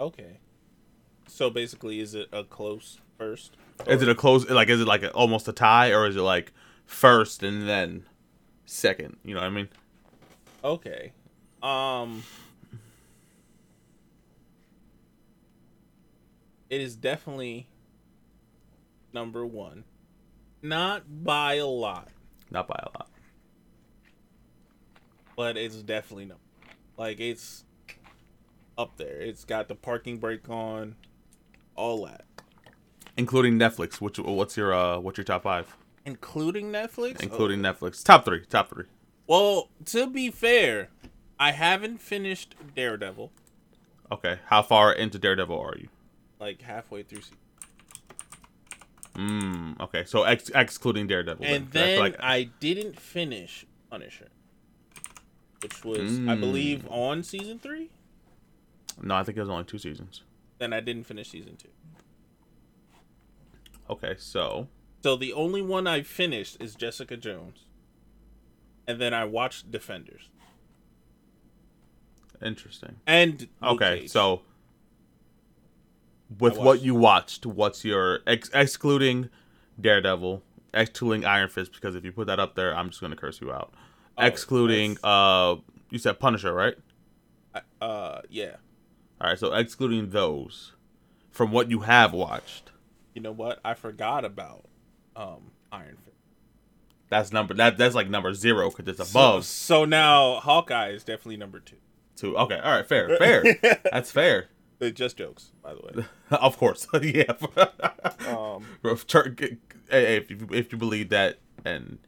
Okay. 0.00 0.40
So 1.28 1.48
basically, 1.48 2.00
is 2.00 2.16
it 2.16 2.26
a 2.32 2.42
close 2.42 2.98
first? 3.16 3.56
Is 3.86 4.02
it 4.02 4.08
a 4.08 4.16
close? 4.16 4.50
Like, 4.50 4.68
is 4.68 4.80
it 4.80 4.88
like 4.88 5.04
a, 5.04 5.12
almost 5.12 5.46
a 5.46 5.52
tie, 5.52 5.92
or 5.92 6.08
is 6.08 6.16
it 6.16 6.22
like 6.22 6.52
first 6.86 7.44
and 7.44 7.68
then 7.68 8.04
second? 8.66 9.18
You 9.24 9.34
know 9.34 9.42
what 9.42 9.46
I 9.46 9.50
mean? 9.50 9.68
Okay. 10.64 11.12
Um. 11.62 12.24
It 16.74 16.80
is 16.80 16.96
definitely 16.96 17.68
number 19.12 19.46
one. 19.46 19.84
Not 20.60 21.04
by 21.22 21.54
a 21.54 21.66
lot, 21.66 22.08
Not 22.50 22.66
by 22.66 22.80
a 22.82 22.90
lot. 22.98 23.08
but 25.36 25.56
it's 25.56 25.76
definitely 25.76 26.24
no. 26.24 26.34
Like 26.96 27.20
it's 27.20 27.64
up 28.76 28.96
there. 28.96 29.20
It's 29.20 29.44
got 29.44 29.68
the 29.68 29.76
parking 29.76 30.18
brake 30.18 30.48
on, 30.50 30.96
all 31.76 32.06
that, 32.06 32.24
Including 33.16 33.56
Netflix. 33.56 34.00
Which 34.00 34.18
what's 34.18 34.56
your 34.56 34.74
uh 34.74 34.98
what's 34.98 35.16
your 35.16 35.24
top 35.24 35.44
five? 35.44 35.76
including 36.04 36.72
Netflix. 36.72 37.22
Including 37.22 37.60
Netflix. 37.60 38.02
Top 38.02 38.24
three. 38.24 38.44
Top 38.46 38.68
three. 38.70 38.86
Well, 39.28 39.68
to 39.84 40.08
be 40.08 40.28
fair, 40.32 40.88
I 41.38 41.52
haven't 41.52 42.00
finished 42.00 42.56
Daredevil. 42.74 43.30
Okay. 44.10 44.40
How 44.46 44.62
far 44.62 44.92
into 44.92 45.20
Daredevil 45.20 45.56
are 45.56 45.76
you? 45.78 45.88
Like 46.40 46.60
halfway 46.62 47.02
through. 47.04 47.20
Mm, 49.14 49.78
okay. 49.80 50.04
So 50.04 50.24
ex- 50.24 50.50
excluding 50.54 51.06
Daredevil. 51.06 51.44
and 51.46 51.66
I 51.66 51.70
then 51.70 51.88
feel 51.96 52.00
like 52.00 52.16
I 52.20 52.44
didn't 52.60 52.98
finish 52.98 53.64
Punisher, 53.90 54.28
which 55.62 55.84
was 55.84 56.00
I 56.18 56.34
Mm. 56.34 56.40
believe 56.40 56.86
on 56.88 57.22
season 57.22 57.58
three. 57.58 57.90
no, 59.02 59.14
I 59.14 59.22
think 59.24 59.36
it 59.38 59.40
was 59.40 59.50
only 59.50 59.64
two 59.64 59.78
seasons. 59.78 60.22
Then 60.58 60.72
I 60.72 60.80
didn't 60.80 61.04
finish 61.04 61.30
season 61.30 61.56
two. 61.56 61.68
Okay, 63.90 64.14
so 64.18 64.68
So 65.02 65.14
the 65.16 65.32
only 65.32 65.60
one 65.62 65.86
I 65.86 66.02
finished 66.02 66.56
is 66.60 66.74
Jessica 66.74 67.16
Jones, 67.16 67.66
and 68.86 69.00
then 69.00 69.12
I 69.14 69.24
watched 69.26 69.70
Defenders 69.70 70.28
interesting. 72.42 72.96
and 73.06 73.48
Okay, 73.62 74.06
so 74.06 74.42
with 76.38 76.56
what 76.58 76.82
you 76.82 76.94
watched, 76.94 77.46
what's 77.46 77.84
your 77.84 78.20
ex- 78.26 78.50
excluding 78.54 79.28
Daredevil 79.80 80.42
excluding 80.72 81.24
Iron 81.24 81.48
Fist 81.48 81.72
because 81.72 81.94
if 81.94 82.04
you 82.04 82.10
put 82.12 82.26
that 82.26 82.40
up 82.40 82.54
there, 82.56 82.74
I'm 82.76 82.88
just 82.90 83.00
gonna 83.00 83.16
curse 83.16 83.40
you 83.40 83.52
out. 83.52 83.72
Oh, 84.18 84.24
excluding 84.24 84.98
uh, 85.04 85.56
you 85.90 85.98
said 85.98 86.18
Punisher, 86.18 86.52
right? 86.52 86.74
I- 87.54 87.60
Uh, 87.84 88.22
yeah. 88.28 88.56
All 89.20 89.28
right, 89.30 89.38
so 89.38 89.52
excluding 89.54 90.10
those 90.10 90.72
from 91.30 91.50
what 91.52 91.70
you 91.70 91.80
have 91.80 92.12
watched, 92.12 92.72
You 93.14 93.22
know 93.22 93.32
what? 93.32 93.60
I 93.64 93.74
forgot 93.74 94.24
about 94.24 94.64
um 95.16 95.52
Iron 95.70 95.96
Fist. 96.04 96.16
that's 97.08 97.32
number 97.32 97.54
that 97.54 97.76
that's 97.78 97.94
like 97.94 98.08
number 98.10 98.32
zero 98.34 98.70
because 98.70 98.88
it's 98.88 99.10
So, 99.10 99.18
above 99.18 99.44
so 99.44 99.84
now 99.84 100.40
Hawkeye 100.40 100.88
is 100.90 101.04
definitely 101.04 101.36
number 101.36 101.60
two. 101.60 101.76
two. 102.16 102.36
Okay, 102.36 102.58
all 102.58 102.72
right, 102.76 102.86
fair, 102.86 103.16
fair. 103.18 103.44
that's 103.92 104.10
fair. 104.10 104.48
Uh, 104.86 104.90
Just 104.90 105.16
jokes, 105.16 105.52
by 105.62 105.74
the 105.74 105.80
way. 105.80 106.04
of 106.30 106.56
course, 106.56 106.86
yeah. 107.02 107.32
Um, 108.28 108.64
tur- 109.06 109.28
g- 109.30 109.58
hey, 109.90 110.06
hey, 110.06 110.16
if 110.16 110.30
you 110.30 110.48
if 110.52 110.72
you 110.72 110.78
believe 110.78 111.08
that, 111.10 111.38
and 111.64 111.98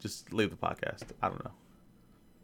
just 0.00 0.32
leave 0.32 0.50
the 0.50 0.56
podcast. 0.56 1.02
I 1.22 1.28
don't 1.28 1.44
know. 1.44 1.52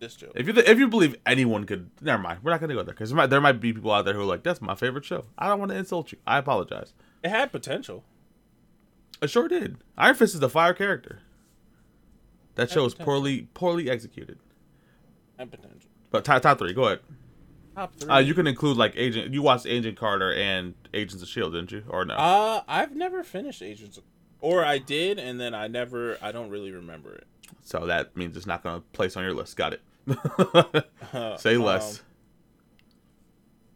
just 0.00 0.20
jokes. 0.20 0.32
If 0.36 0.46
you 0.46 0.52
th- 0.52 0.66
if 0.68 0.78
you 0.78 0.88
believe 0.88 1.16
anyone 1.26 1.64
could, 1.64 1.90
never 2.00 2.22
mind. 2.22 2.40
We're 2.42 2.52
not 2.52 2.60
gonna 2.60 2.74
go 2.74 2.82
there 2.82 2.94
because 2.94 3.10
there 3.10 3.16
might, 3.16 3.26
there 3.26 3.40
might 3.40 3.60
be 3.60 3.72
people 3.72 3.92
out 3.92 4.04
there 4.04 4.14
who 4.14 4.20
are 4.20 4.24
like, 4.24 4.42
"That's 4.42 4.60
my 4.62 4.74
favorite 4.74 5.04
show." 5.04 5.24
I 5.36 5.48
don't 5.48 5.58
want 5.58 5.70
to 5.72 5.76
insult 5.78 6.12
you. 6.12 6.18
I 6.26 6.38
apologize. 6.38 6.92
It 7.22 7.30
had 7.30 7.50
potential. 7.52 8.04
It 9.20 9.30
sure 9.30 9.48
did. 9.48 9.78
Iron 9.96 10.14
Fist 10.14 10.34
is 10.34 10.40
the 10.40 10.48
fire 10.48 10.72
character. 10.74 11.20
That 12.54 12.70
show 12.70 12.84
is 12.84 12.94
potential. 12.94 13.04
poorly 13.12 13.48
poorly 13.54 13.90
executed. 13.90 14.38
Had 15.38 15.50
potential. 15.50 15.90
But 16.10 16.24
top, 16.24 16.42
top 16.42 16.58
three, 16.58 16.72
go 16.72 16.84
ahead. 16.84 17.00
Top 17.78 17.94
three. 17.94 18.10
Uh, 18.10 18.18
you 18.18 18.34
can 18.34 18.46
include 18.48 18.76
like 18.76 18.94
Agent. 18.96 19.32
You 19.32 19.40
watched 19.42 19.66
Agent 19.66 19.96
Carter 19.96 20.32
and 20.32 20.74
Agents 20.92 21.22
of 21.22 21.28
Shield, 21.28 21.52
didn't 21.52 21.70
you? 21.70 21.84
Or 21.88 22.04
no? 22.04 22.14
Uh, 22.14 22.62
I've 22.66 22.96
never 22.96 23.22
finished 23.22 23.62
Agents, 23.62 23.98
of- 23.98 24.04
or 24.40 24.64
I 24.64 24.78
did, 24.78 25.18
and 25.18 25.40
then 25.40 25.54
I 25.54 25.68
never. 25.68 26.18
I 26.20 26.32
don't 26.32 26.50
really 26.50 26.72
remember 26.72 27.14
it. 27.14 27.26
so 27.62 27.86
that 27.86 28.16
means 28.16 28.36
it's 28.36 28.46
not 28.46 28.62
gonna 28.64 28.80
place 28.92 29.16
on 29.16 29.22
your 29.22 29.32
list. 29.34 29.56
Got 29.56 29.74
it. 29.74 29.82
Uh, 31.12 31.36
Say 31.36 31.56
less. 31.56 31.98
um, 32.00 32.04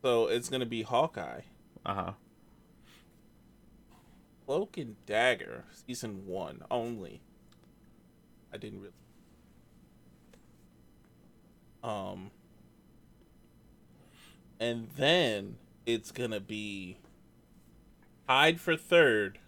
so 0.03 0.27
it's 0.27 0.49
gonna 0.49 0.67
be 0.67 0.83
Hawkeye, 0.83 1.43
Uh 1.87 1.95
huh. 1.95 2.13
Cloak 4.47 4.77
and 4.79 4.97
Dagger, 5.07 5.65
season 5.87 6.27
one 6.27 6.63
only. 6.71 7.21
I 8.53 8.57
didn't 8.57 8.81
really. 8.81 8.93
Um. 11.85 12.31
And 14.63 14.87
then 14.91 15.57
it's 15.87 16.13
gonna 16.13 16.39
be 16.39 16.99
tied 18.29 18.61
for 18.61 18.77
third. 18.77 19.41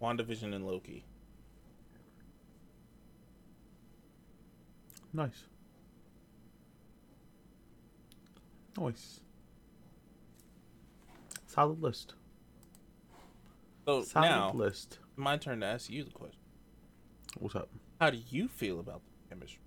WandaVision 0.00 0.54
and 0.54 0.64
Loki. 0.64 1.04
Nice. 5.12 5.46
Nice. 8.78 9.18
Solid 11.48 11.82
list. 11.82 12.14
So 13.84 14.02
Solid 14.02 14.28
now, 14.28 14.52
list. 14.52 15.00
my 15.16 15.36
turn 15.36 15.58
to 15.62 15.66
ask 15.66 15.90
you 15.90 16.04
the 16.04 16.12
question. 16.12 16.38
What's 17.40 17.56
up? 17.56 17.68
How 18.00 18.10
do 18.10 18.20
you 18.30 18.46
feel 18.46 18.78
about 18.78 19.02
the 19.24 19.34
chemistry? 19.34 19.58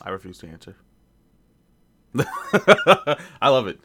I 0.00 0.08
refuse 0.08 0.38
to 0.38 0.46
answer. 0.48 0.76
I 3.42 3.48
love 3.48 3.66
it. 3.66 3.80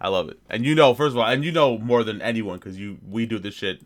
I 0.00 0.08
love 0.08 0.28
it. 0.28 0.38
And 0.50 0.64
you 0.64 0.74
know, 0.74 0.94
first 0.94 1.12
of 1.12 1.18
all, 1.18 1.26
and 1.26 1.44
you 1.44 1.52
know 1.52 1.78
more 1.78 2.04
than 2.04 2.20
anyone 2.22 2.58
because 2.58 2.78
you 2.78 2.98
we 3.08 3.26
do 3.26 3.38
this 3.38 3.54
shit 3.54 3.80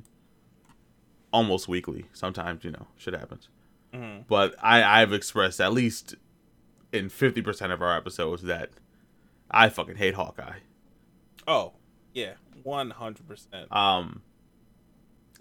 almost 1.32 1.68
weekly. 1.68 2.06
Sometimes 2.12 2.64
you 2.64 2.70
know 2.70 2.86
shit 2.96 3.14
happens, 3.14 3.48
Mhm. 3.94 4.24
but 4.28 4.54
I 4.62 5.02
I've 5.02 5.12
expressed 5.12 5.60
at 5.60 5.72
least 5.72 6.14
in 6.92 7.08
fifty 7.08 7.42
percent 7.42 7.72
of 7.72 7.82
our 7.82 7.96
episodes 7.96 8.42
that 8.42 8.70
I 9.50 9.68
fucking 9.68 9.96
hate 9.96 10.14
Hawkeye. 10.14 10.58
Oh, 11.46 11.72
yeah, 12.12 12.34
one 12.62 12.90
hundred 12.90 13.26
percent. 13.28 13.70
Um, 13.74 14.22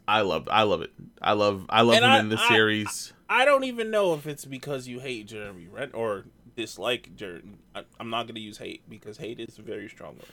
I 0.07 0.21
love 0.21 0.47
I 0.51 0.63
love 0.63 0.81
it. 0.81 0.91
I 1.21 1.33
love 1.33 1.65
I 1.69 1.81
love 1.81 1.95
And 1.95 2.05
him 2.05 2.11
I- 2.11 2.19
in 2.19 2.29
the 2.29 2.39
I- 2.39 2.47
series. 2.47 3.13
I 3.29 3.43
don't 3.43 3.65
even 3.65 3.91
know 3.91 4.13
if 4.13 4.25
it's 4.25 4.45
because 4.45 4.87
you 4.87 4.99
hate 5.01 5.27
Jeremy 5.27 5.67
Rent 5.67 5.93
or 5.93 6.25
dislike 6.57 7.15
Jeremy. 7.15 7.59
I'm 7.99 8.09
not 8.09 8.27
gonna 8.27 8.39
use 8.39 8.57
hate 8.57 8.81
because 8.89 9.17
hate 9.17 9.39
is 9.39 9.57
a 9.59 9.61
very 9.61 9.87
strong 9.87 10.15
word. 10.15 10.25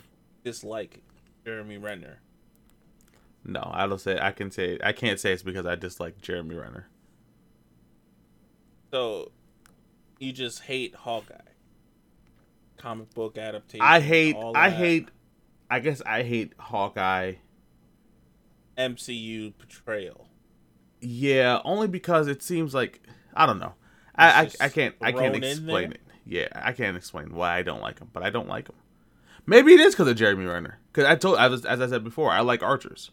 Dislike 0.43 1.01
Jeremy 1.45 1.77
Renner. 1.77 2.19
no, 3.45 3.71
I 3.73 3.87
don't 3.87 4.01
say 4.01 4.19
I 4.21 4.33
can 4.33 4.51
say 4.51 4.79
I 4.83 4.93
can't 4.93 5.21
say 5.21 5.33
it's 5.33 5.43
because 5.43 5.67
I 5.67 5.77
dislike 5.77 6.21
Jeremy 6.21 6.57
Renner. 6.57 6.89
So 8.91 9.31
you 10.19 10.33
just 10.33 10.63
hate 10.63 10.95
Hawkeye. 10.95 11.37
Comic 12.79 13.13
book 13.15 13.37
adaptation. 13.37 13.85
I 13.87 14.01
hate 14.01 14.37
I 14.55 14.71
hate 14.71 15.09
I 15.71 15.81
guess 15.81 16.01
I 16.07 16.23
hate 16.23 16.55
Hawkeye. 16.59 17.35
MCU 18.79 19.53
portrayal. 19.59 20.29
Yeah, 21.01 21.61
only 21.65 21.87
because 21.87 22.29
it 22.29 22.43
seems 22.43 22.73
like 22.73 23.03
I 23.35 23.45
don't 23.45 23.59
know. 23.59 23.75
I 24.15 24.43
I, 24.43 24.51
I 24.61 24.69
can't 24.71 24.95
I 25.03 25.13
can't 25.13 25.37
explain 25.37 25.93
it. 25.93 26.01
Yeah, 26.27 26.49
I 26.55 26.73
can't 26.73 26.97
explain 26.97 27.35
why 27.35 27.57
I 27.57 27.63
don't 27.63 27.81
like 27.83 27.99
him, 27.99 28.09
but 28.13 28.23
I 28.23 28.31
don't 28.31 28.49
like 28.49 28.69
him. 28.69 28.77
Maybe 29.47 29.75
it 29.75 29.81
is 29.81 29.95
because 29.95 30.09
of 30.09 30.17
Jeremy 30.17 30.47
Renner. 30.47 30.79
Because 30.93 31.05
I 31.05 31.17
told 31.17 31.39
as, 31.39 31.65
as 31.67 31.81
I 31.81 31.87
said 31.87 32.03
before, 32.03 32.31
I 32.31 32.41
like 32.41 32.63
archers. 32.63 33.11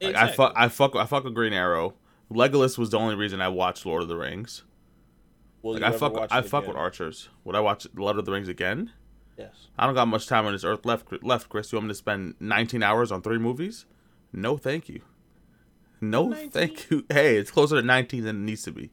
Like, 0.00 0.14
I 0.14 0.30
fuck 0.30 0.52
I 0.54 0.68
fuck 0.68 0.94
I 0.94 1.06
fuck 1.06 1.24
with 1.24 1.34
Green 1.34 1.52
Arrow. 1.52 1.94
Legolas 2.30 2.76
was 2.76 2.90
the 2.90 2.98
only 2.98 3.14
reason 3.14 3.40
I 3.40 3.48
watched 3.48 3.86
Lord 3.86 4.02
of 4.02 4.08
the 4.08 4.16
Rings. 4.16 4.62
Will 5.62 5.74
Like 5.74 5.82
I 5.82 5.90
fuck 5.92 6.14
I 6.30 6.42
fuck 6.42 6.64
again? 6.64 6.74
with 6.74 6.76
archers. 6.76 7.30
Would 7.44 7.56
I 7.56 7.60
watch 7.60 7.86
Lord 7.96 8.18
of 8.18 8.26
the 8.26 8.32
Rings 8.32 8.48
again? 8.48 8.92
Yes. 9.38 9.68
I 9.78 9.86
don't 9.86 9.94
got 9.94 10.06
much 10.08 10.26
time 10.26 10.46
on 10.46 10.52
this 10.52 10.64
earth 10.64 10.84
left. 10.84 11.06
Left, 11.22 11.48
Chris. 11.48 11.72
You 11.72 11.76
want 11.78 11.86
me 11.86 11.90
to 11.92 11.94
spend 11.96 12.34
19 12.40 12.82
hours 12.82 13.10
on 13.10 13.22
three 13.22 13.38
movies? 13.38 13.86
No, 14.32 14.56
thank 14.56 14.88
you. 14.88 15.00
No, 16.00 16.28
19? 16.28 16.50
thank 16.50 16.90
you. 16.90 17.04
Hey, 17.10 17.36
it's 17.36 17.50
closer 17.50 17.80
to 17.80 17.82
19 17.86 18.24
than 18.24 18.36
it 18.36 18.44
needs 18.44 18.62
to 18.64 18.72
be. 18.72 18.90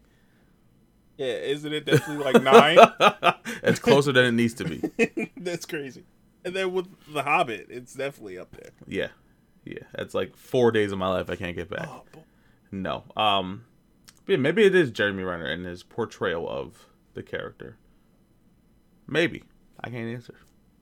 Yeah, 1.17 1.27
isn't 1.27 1.71
it 1.71 1.85
definitely 1.85 2.23
like 2.23 2.43
nine? 2.43 2.77
it's 3.63 3.79
closer 3.79 4.11
than 4.11 4.25
it 4.25 4.31
needs 4.33 4.53
to 4.55 4.65
be. 4.65 5.31
That's 5.37 5.65
crazy. 5.65 6.03
And 6.43 6.55
then 6.55 6.73
with 6.73 6.87
The 7.13 7.23
Hobbit, 7.23 7.67
it's 7.69 7.93
definitely 7.93 8.37
up 8.37 8.51
there. 8.51 8.71
Yeah, 8.87 9.07
yeah. 9.63 9.79
That's 9.93 10.13
like 10.13 10.35
four 10.35 10.71
days 10.71 10.91
of 10.91 10.97
my 10.99 11.07
life 11.07 11.29
I 11.29 11.35
can't 11.35 11.55
get 11.55 11.69
back. 11.69 11.87
Oh. 11.89 12.03
No. 12.71 13.03
Um, 13.15 13.65
yeah, 14.27 14.37
maybe 14.37 14.65
it 14.65 14.75
is 14.75 14.91
Jeremy 14.91 15.23
Renner 15.23 15.45
and 15.45 15.65
his 15.65 15.83
portrayal 15.83 16.47
of 16.49 16.87
the 17.13 17.23
character. 17.23 17.77
Maybe 19.07 19.43
I 19.81 19.89
can't 19.89 20.13
answer. 20.13 20.35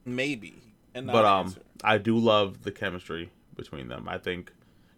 maybe. 0.05 0.55
And 0.95 1.07
but 1.07 1.25
um, 1.25 1.47
answer. 1.47 1.61
I 1.83 1.97
do 1.97 2.17
love 2.17 2.63
the 2.63 2.71
chemistry 2.71 3.31
between 3.55 3.87
them. 3.87 4.07
I 4.07 4.17
think 4.17 4.51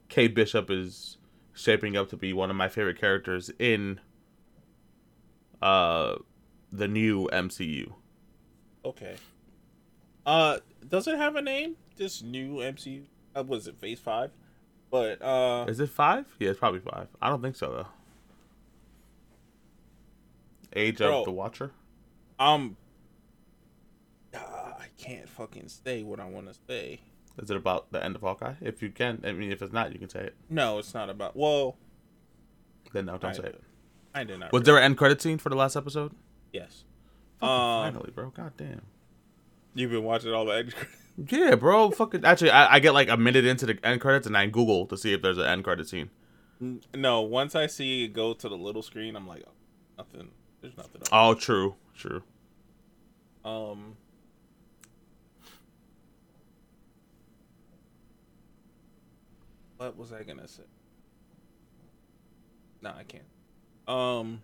Kate 0.10 0.34
Bishop 0.34 0.70
is 0.70 1.18
shaping 1.54 1.96
up 1.98 2.10
to 2.10 2.18
be 2.18 2.34
one 2.34 2.50
of 2.50 2.56
my 2.56 2.68
favorite 2.68 3.00
characters 3.00 3.50
in 3.60 4.00
uh 5.62 6.16
the 6.72 6.88
new 6.88 7.28
MCU. 7.32 7.94
Okay. 8.84 9.16
Uh, 10.26 10.58
does 10.88 11.08
it 11.08 11.18
have 11.18 11.36
a 11.36 11.42
name? 11.42 11.76
This 11.98 12.22
new 12.22 12.56
MCU? 12.58 13.04
Uh, 13.36 13.44
was 13.44 13.68
it 13.68 13.78
Phase 13.78 14.00
Five? 14.00 14.32
But 14.92 15.22
uh, 15.22 15.66
Is 15.68 15.80
it 15.80 15.90
five? 15.90 16.26
Yeah, 16.40 16.50
it's 16.50 16.60
probably 16.60 16.80
five. 16.80 17.08
I 17.22 17.30
don't 17.30 17.42
think 17.42 17.56
so 17.56 17.72
though. 17.72 17.88
Age 20.74 20.98
Bro. 20.98 21.20
of 21.20 21.26
the 21.26 21.32
Watcher. 21.32 21.72
um, 22.40 22.76
uh, 24.34 24.38
I 24.38 24.88
can't 24.98 25.28
fucking 25.30 25.70
say 25.70 26.04
what 26.04 26.20
I 26.20 26.26
want 26.26 26.48
to 26.48 26.60
say. 26.68 27.00
Is 27.42 27.50
it 27.50 27.58
about 27.58 27.92
the 27.92 28.04
end 28.04 28.16
of 28.16 28.22
Hawkeye? 28.22 28.54
If 28.62 28.82
you 28.82 28.90
can, 28.90 29.22
I 29.26 29.32
mean, 29.34 29.52
if 29.52 29.62
it's 29.62 29.74
not, 29.74 29.92
you 29.94 30.00
can 30.00 30.10
say 30.10 30.22
it. 30.22 30.36
No, 30.50 30.80
it's 30.80 30.94
not 30.94 31.10
about. 31.10 31.36
Well, 31.36 31.78
Then 32.94 33.06
no, 33.06 33.18
don't 33.18 33.32
I 33.32 33.34
say 33.34 33.44
it. 33.44 33.62
I 34.16 34.24
did 34.24 34.40
not. 34.40 34.54
Was 34.54 34.64
there 34.64 34.78
an 34.78 34.84
end 34.84 34.98
credit 34.98 35.22
scene 35.22 35.38
for 35.38 35.50
the 35.50 35.56
last 35.56 35.76
episode? 35.76 36.14
Yes. 36.54 36.86
Um, 37.42 37.50
finally, 37.50 38.12
bro. 38.16 38.30
God 38.30 38.54
damn. 38.56 38.82
You've 39.74 39.92
been 39.92 40.06
watching 40.06 40.34
all 40.34 40.46
the 40.46 40.54
end. 40.54 40.74
credits. 40.74 41.02
Yeah, 41.32 41.56
bro. 41.56 41.92
Fucking. 41.92 42.24
Actually, 42.24 42.52
I, 42.52 42.76
I 42.76 42.80
get 42.80 42.94
like 42.94 43.10
a 43.10 43.18
minute 43.18 43.46
into 43.46 43.66
the 43.66 43.78
end 43.84 44.02
credits 44.02 44.26
and 44.26 44.38
I 44.38 44.48
Google 44.48 44.86
to 44.88 44.98
see 44.98 45.14
if 45.14 45.22
there's 45.22 45.38
an 45.38 45.46
end 45.46 45.64
credit 45.66 45.88
scene. 45.88 46.10
no, 46.94 47.22
once 47.22 47.56
I 47.56 47.68
see 47.68 48.06
it 48.06 48.14
go 48.14 48.34
to 48.34 48.50
the 48.50 48.56
little 48.58 48.82
screen, 48.82 49.16
I'm 49.18 49.28
like, 49.28 49.44
oh, 49.46 49.52
nothing. 49.98 50.30
There's 50.62 50.78
nothing. 50.78 51.02
Else. 51.02 51.10
Oh, 51.12 51.34
true, 51.34 51.76
true. 51.94 52.24
Um. 53.44 53.98
What 59.78 59.98
was 59.98 60.14
I 60.14 60.24
gonna 60.24 60.48
say? 60.48 60.64
No, 62.82 62.94
I 62.98 63.04
can't. 63.04 63.24
Um. 63.88 64.42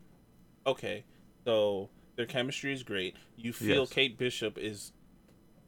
Okay, 0.66 1.04
so 1.46 1.90
their 2.16 2.26
chemistry 2.26 2.72
is 2.74 2.84
great. 2.84 3.16
You 3.38 3.52
feel 3.54 3.82
Yes. 3.82 3.90
Kate 3.90 4.18
Bishop 4.18 4.58
is 4.58 4.92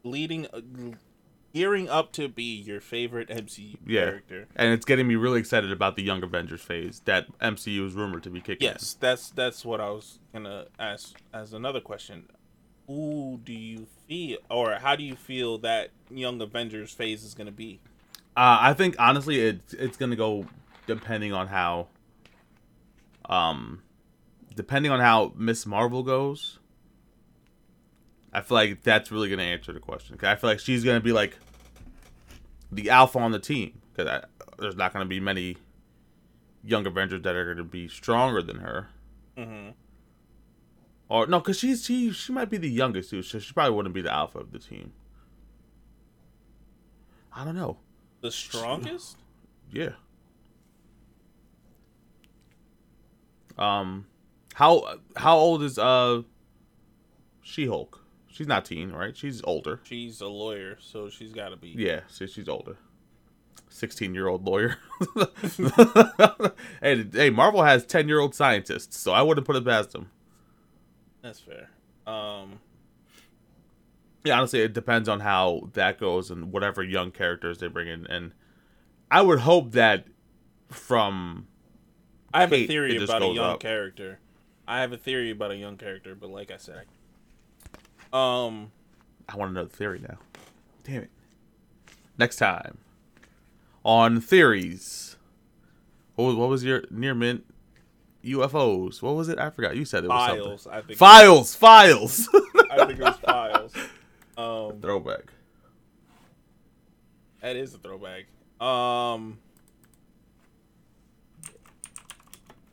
leading, 0.03 0.45
a, 0.53 0.61
gearing 1.53 1.89
up 1.89 2.11
to 2.13 2.27
be 2.27 2.43
your 2.43 2.79
favorite 2.81 3.29
MCU 3.29 3.77
Yeah. 3.85 4.01
character. 4.05 4.47
and 4.55 4.71
it's 4.73 4.85
getting 4.85 5.07
me 5.07 5.15
really 5.15 5.39
excited 5.39 5.71
about 5.71 5.95
the 5.95 6.03
Young 6.03 6.21
Avengers 6.23 6.61
phase 6.61 7.01
that 7.05 7.27
MCU 7.39 7.85
is 7.87 7.93
rumored 7.93 8.21
to 8.23 8.29
be 8.29 8.39
kicking. 8.41 8.67
in. 8.67 8.73
Yes, 8.73 8.95
that's 8.99 9.29
that's 9.31 9.65
what 9.65 9.79
I 9.81 9.89
was 9.89 10.19
gonna 10.33 10.67
ask 10.77 11.19
as 11.33 11.53
another 11.53 11.79
question. 11.81 12.27
Who 12.87 13.39
do 13.43 13.53
you 13.53 13.87
feel, 14.07 14.39
or 14.51 14.73
how 14.75 14.95
do 14.95 15.03
you 15.03 15.15
feel 15.15 15.57
that 15.59 15.89
Young 16.11 16.41
Avengers 16.41 16.91
phase 16.91 17.23
is 17.23 17.33
gonna 17.33 17.51
be? 17.51 17.79
Uh, 18.35 18.57
I 18.61 18.73
think 18.73 18.95
honestly, 18.99 19.39
it's 19.39 19.73
it's 19.73 19.95
gonna 19.97 20.15
go 20.17 20.45
depending 20.85 21.31
on 21.33 21.47
how, 21.47 21.87
um, 23.25 23.81
depending 24.55 24.91
on 24.91 24.99
how 24.99 25.33
Miss 25.35 25.65
Marvel 25.65 26.03
goes. 26.03 26.59
I 28.31 28.41
feel 28.41 28.55
like 28.55 28.81
that's 28.81 29.11
really 29.11 29.29
gonna 29.29 29.43
answer 29.43 29.71
the 29.73 29.79
question. 29.79 30.17
'Cause 30.17 30.27
I 30.27 30.35
feel 30.35 30.49
like 30.49 30.59
she's 30.59 30.83
gonna 30.83 30.99
be 30.99 31.11
like 31.11 31.37
the 32.71 32.89
alpha 32.89 33.19
on 33.19 33.31
the 33.31 33.39
team 33.39 33.79
because 33.91 34.23
there's 34.57 34.75
not 34.75 34.91
gonna 34.93 35.05
be 35.05 35.19
many 35.19 35.57
young 36.63 36.87
Avengers 36.87 37.21
that 37.21 37.35
are 37.35 37.53
gonna 37.53 37.63
be 37.63 37.87
stronger 37.87 38.41
than 38.41 38.57
her. 38.59 38.89
Mm-hmm. 39.37 39.71
Or 41.09 41.27
no, 41.27 41.39
because 41.39 41.59
she's 41.59 41.85
she 41.85 42.11
she 42.11 42.33
might 42.33 42.49
be 42.49 42.57
the 42.57 42.69
youngest 42.69 43.11
too, 43.11 43.21
so 43.21 43.37
she 43.37 43.53
probably 43.53 43.75
wouldn't 43.75 43.93
be 43.93 44.01
the 44.01 44.11
alpha 44.11 44.39
of 44.39 44.51
the 44.51 44.57
team. 44.59 44.93
I 47.31 47.45
don't 47.45 47.55
know. 47.55 47.77
The 48.21 48.31
strongest? 48.31 49.17
Yeah. 49.71 49.93
Um, 53.57 54.05
how 54.55 54.97
how 55.15 55.37
old 55.37 55.63
is 55.63 55.77
uh 55.77 56.21
She 57.41 57.67
Hulk? 57.67 57.99
She's 58.27 58.47
not 58.47 58.65
teen, 58.65 58.91
right? 58.91 59.15
She's 59.15 59.41
older. 59.43 59.79
She's 59.83 60.19
a 60.21 60.27
lawyer, 60.27 60.77
so 60.81 61.09
she's 61.09 61.31
got 61.33 61.49
to 61.49 61.55
be. 61.55 61.69
Yeah, 61.77 62.01
so 62.07 62.25
she's 62.25 62.49
older. 62.49 62.77
Sixteen 63.69 64.13
year 64.15 64.27
old 64.27 64.45
lawyer. 64.45 64.77
hey, 66.81 67.05
hey, 67.11 67.29
Marvel 67.29 67.63
has 67.63 67.85
ten 67.85 68.07
year 68.07 68.19
old 68.19 68.35
scientists, 68.35 68.97
so 68.97 69.11
I 69.13 69.21
wouldn't 69.21 69.45
put 69.45 69.55
it 69.55 69.65
past 69.65 69.91
them. 69.91 70.09
That's 71.21 71.39
fair. 71.39 71.69
Um, 72.05 72.59
Yeah, 74.23 74.37
honestly, 74.37 74.61
it 74.61 74.73
depends 74.73 75.07
on 75.07 75.19
how 75.21 75.69
that 75.73 75.99
goes 75.99 76.29
and 76.31 76.51
whatever 76.51 76.83
young 76.83 77.11
characters 77.11 77.59
they 77.59 77.67
bring 77.67 77.87
in. 77.87 78.05
And 78.07 78.33
I 79.09 79.21
would 79.21 79.39
hope 79.39 79.71
that 79.71 80.05
from 80.69 81.47
I 82.33 82.41
have 82.41 82.49
Kate, 82.49 82.63
a 82.63 82.67
theory 82.67 82.97
about 83.03 83.21
a 83.21 83.27
young 83.27 83.51
up. 83.53 83.59
character. 83.59 84.19
I 84.67 84.79
have 84.81 84.91
a 84.93 84.97
theory 84.97 85.29
about 85.31 85.51
a 85.51 85.55
young 85.57 85.77
character, 85.77 86.15
but 86.15 86.29
like 86.29 86.49
I 86.51 86.57
said, 86.57 86.85
I, 88.11 88.45
um, 88.45 88.71
I 89.27 89.35
want 89.37 89.49
to 89.49 89.53
know 89.53 89.65
the 89.65 89.75
theory 89.75 89.99
now. 89.99 90.17
Damn 90.83 91.03
it. 91.03 91.09
Next 92.17 92.37
time 92.37 92.77
on 93.83 94.21
theories. 94.21 95.17
What 96.15 96.25
was, 96.25 96.35
what 96.35 96.49
was 96.49 96.63
your 96.63 96.83
near 96.89 97.13
mint 97.13 97.43
UFOs? 98.23 99.01
What 99.01 99.15
was 99.15 99.29
it? 99.29 99.37
I 99.39 99.49
forgot. 99.49 99.75
You 99.75 99.83
said 99.85 100.03
it 100.03 100.09
was 100.09 100.27
something. 100.27 100.43
files. 100.45 100.67
I 100.67 100.81
think. 100.81 100.97
Files, 100.99 101.55
files. 101.55 102.29
I 102.71 102.85
think 102.85 102.99
it 102.99 103.03
was 103.03 103.17
files. 103.17 103.73
Um, 104.35 104.81
Throwback. 104.81 105.31
that 107.41 107.55
is 107.55 107.75
a 107.75 107.77
throwback. 107.77 108.23
Um. 108.59 109.37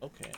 Okay. 0.02 0.32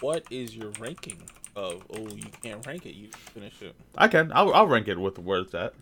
What 0.00 0.24
is 0.30 0.56
your 0.56 0.70
ranking 0.80 1.22
of? 1.56 1.84
Oh, 1.90 2.08
you 2.14 2.24
can't 2.42 2.66
rank 2.66 2.84
it. 2.86 2.94
You 2.94 3.08
finish 3.32 3.62
it. 3.62 3.74
I 3.96 4.08
can. 4.08 4.32
I'll, 4.34 4.52
I'll 4.52 4.66
rank 4.66 4.88
it 4.88 4.98
with 4.98 5.18
where 5.18 5.40
it's 5.40 5.54
at 5.54 5.74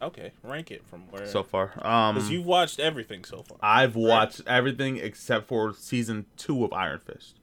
Okay, 0.00 0.30
rank 0.44 0.70
it 0.70 0.86
from 0.86 1.02
where. 1.10 1.26
so 1.26 1.42
far. 1.42 1.72
Um, 1.84 2.14
because 2.14 2.30
you've 2.30 2.46
watched 2.46 2.78
everything 2.78 3.24
so 3.24 3.42
far. 3.42 3.58
I've 3.60 3.96
watched 3.96 4.42
everything 4.46 4.96
except 4.96 5.48
for 5.48 5.72
season 5.74 6.26
two 6.36 6.64
of 6.64 6.72
Iron 6.72 7.00
Fist. 7.00 7.40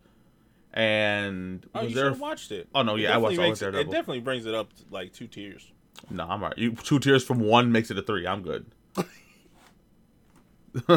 And 0.74 1.66
Oh, 1.76 1.82
was 1.84 1.90
you 1.92 1.96
there? 1.96 2.14
watched 2.14 2.52
it. 2.52 2.68
Oh, 2.74 2.82
no, 2.82 2.96
yeah, 2.96 3.14
I 3.14 3.18
watched 3.18 3.38
all 3.40 3.52
of 3.52 3.62
it, 3.62 3.76
it 3.76 3.84
definitely 3.92 4.22
brings 4.22 4.46
it 4.46 4.54
up 4.56 4.74
to 4.78 4.84
like 4.90 5.12
two 5.14 5.28
tiers. 5.28 5.70
No, 6.10 6.24
I'm 6.24 6.42
alright. 6.44 6.58
You 6.58 6.72
two 6.72 7.00
tiers 7.00 7.24
from 7.26 7.40
one 7.40 7.72
makes 7.72 7.92
it 7.92 7.98
a 7.98 8.02
three. 8.02 8.26
I'm 8.26 8.42
good. 8.42 8.66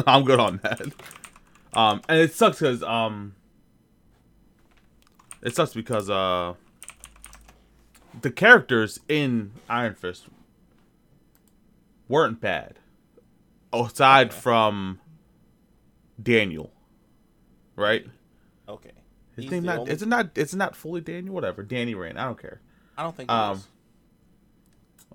I'm 0.07 0.23
good 0.25 0.39
on 0.39 0.59
that. 0.63 0.81
Um, 1.73 2.01
and 2.09 2.19
it 2.19 2.33
sucks 2.33 2.59
because 2.59 2.81
um, 2.83 3.35
it 5.41 5.55
sucks 5.55 5.73
because 5.73 6.09
uh, 6.09 6.55
the 8.21 8.31
characters 8.31 8.99
in 9.07 9.51
Iron 9.69 9.93
Fist 9.95 10.27
weren't 12.07 12.41
bad, 12.41 12.79
aside 13.71 14.27
Okay. 14.31 14.35
from 14.39 14.99
Daniel, 16.21 16.71
right? 17.75 18.05
Okay. 18.67 18.91
His 19.35 19.43
He's 19.45 19.51
name 19.51 19.63
not 19.63 19.79
only- 19.79 19.91
it's 19.91 20.05
not 20.05 20.31
it's 20.35 20.55
not 20.55 20.75
fully 20.75 21.01
Daniel. 21.01 21.33
Whatever, 21.35 21.61
Danny 21.63 21.93
Rand. 21.93 22.19
I 22.19 22.25
don't 22.25 22.39
care. 22.41 22.61
I 22.97 23.03
don't 23.03 23.15
think. 23.15 23.31
Um. 23.31 23.63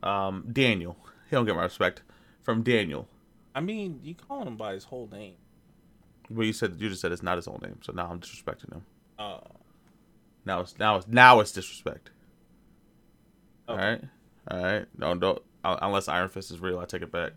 Um, 0.03 0.47
Daniel. 0.53 0.97
He 1.31 1.37
don't 1.37 1.47
get 1.47 1.57
my 1.57 1.63
respect 1.65 2.03
from 2.43 2.63
Daniel. 2.63 3.09
I 3.55 3.61
mean, 3.61 4.01
you 4.03 4.15
calling 4.15 4.47
him 4.47 4.57
by 4.57 4.75
his 4.75 4.85
whole 4.85 5.09
name. 5.11 5.35
Well, 6.31 6.47
you 6.47 6.53
said 6.53 6.77
you 6.79 6.89
just 6.89 7.01
said 7.01 7.13
it's 7.13 7.23
not 7.23 7.37
his 7.37 7.47
own 7.49 7.61
name, 7.63 7.79
so 7.83 7.93
now 7.93 8.09
I'm 8.11 8.21
disrespecting 8.21 8.73
him. 8.73 8.85
Uh, 9.19 9.39
Now 10.45 10.61
it's 10.61 10.79
now 10.79 10.97
it's 10.97 11.07
now 11.09 11.41
it's 11.41 11.53
disrespect. 11.53 12.11
All 13.69 13.77
Okay. 13.77 13.85
right, 13.85 14.03
all 14.51 14.63
right. 14.63 14.87
No, 14.99 15.15
don't 15.15 15.43
uh, 15.65 15.79
unless 15.83 16.09
Iron 16.09 16.29
Fist 16.29 16.51
is 16.51 16.61
real, 16.61 16.79
I 16.79 16.85
take 16.87 17.03
it 17.03 17.13
back. 17.13 17.33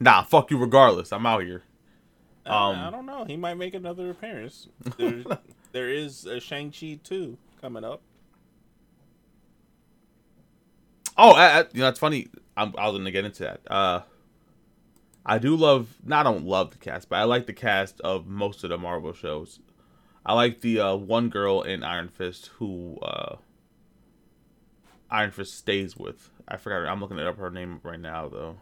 Nah, 0.00 0.22
fuck 0.22 0.50
you. 0.50 0.58
Regardless, 0.58 1.12
I'm 1.12 1.26
out 1.26 1.42
here. 1.42 1.62
I- 2.44 2.70
Um, 2.70 2.76
I 2.76 2.90
don't 2.90 3.06
know. 3.06 3.24
He 3.24 3.36
might 3.36 3.54
make 3.54 3.74
another 3.74 4.10
appearance. 4.10 4.68
There, 4.96 5.22
there 5.72 5.88
is 5.90 6.26
a 6.26 6.40
Shang 6.40 6.70
Chi 6.72 6.98
two 7.04 7.38
coming 7.60 7.84
up. 7.84 8.00
Oh, 11.16 11.32
I, 11.32 11.60
I, 11.60 11.64
you 11.72 11.80
know, 11.80 11.88
it's 11.88 11.98
funny. 11.98 12.28
I'm, 12.56 12.74
I 12.78 12.88
was 12.88 12.96
gonna 12.98 13.10
get 13.10 13.24
into 13.24 13.42
that. 13.44 13.60
Uh, 13.70 14.00
I 15.24 15.38
do 15.38 15.54
love. 15.54 15.96
Not 16.04 16.24
don't 16.24 16.44
love 16.44 16.72
the 16.72 16.78
cast, 16.78 17.08
but 17.08 17.16
I 17.16 17.24
like 17.24 17.46
the 17.46 17.52
cast 17.52 18.00
of 18.00 18.26
most 18.26 18.64
of 18.64 18.70
the 18.70 18.78
Marvel 18.78 19.12
shows. 19.12 19.60
I 20.24 20.34
like 20.34 20.60
the 20.60 20.80
uh, 20.80 20.94
one 20.96 21.28
girl 21.28 21.62
in 21.62 21.82
Iron 21.82 22.08
Fist 22.08 22.50
who 22.58 22.98
uh, 23.02 23.36
Iron 25.10 25.30
Fist 25.30 25.54
stays 25.54 25.96
with. 25.96 26.30
I 26.48 26.56
forgot. 26.56 26.76
Her, 26.76 26.88
I'm 26.88 27.00
looking 27.00 27.18
it 27.18 27.26
up 27.26 27.38
her 27.38 27.50
name 27.50 27.80
right 27.82 28.00
now 28.00 28.28
though. 28.28 28.56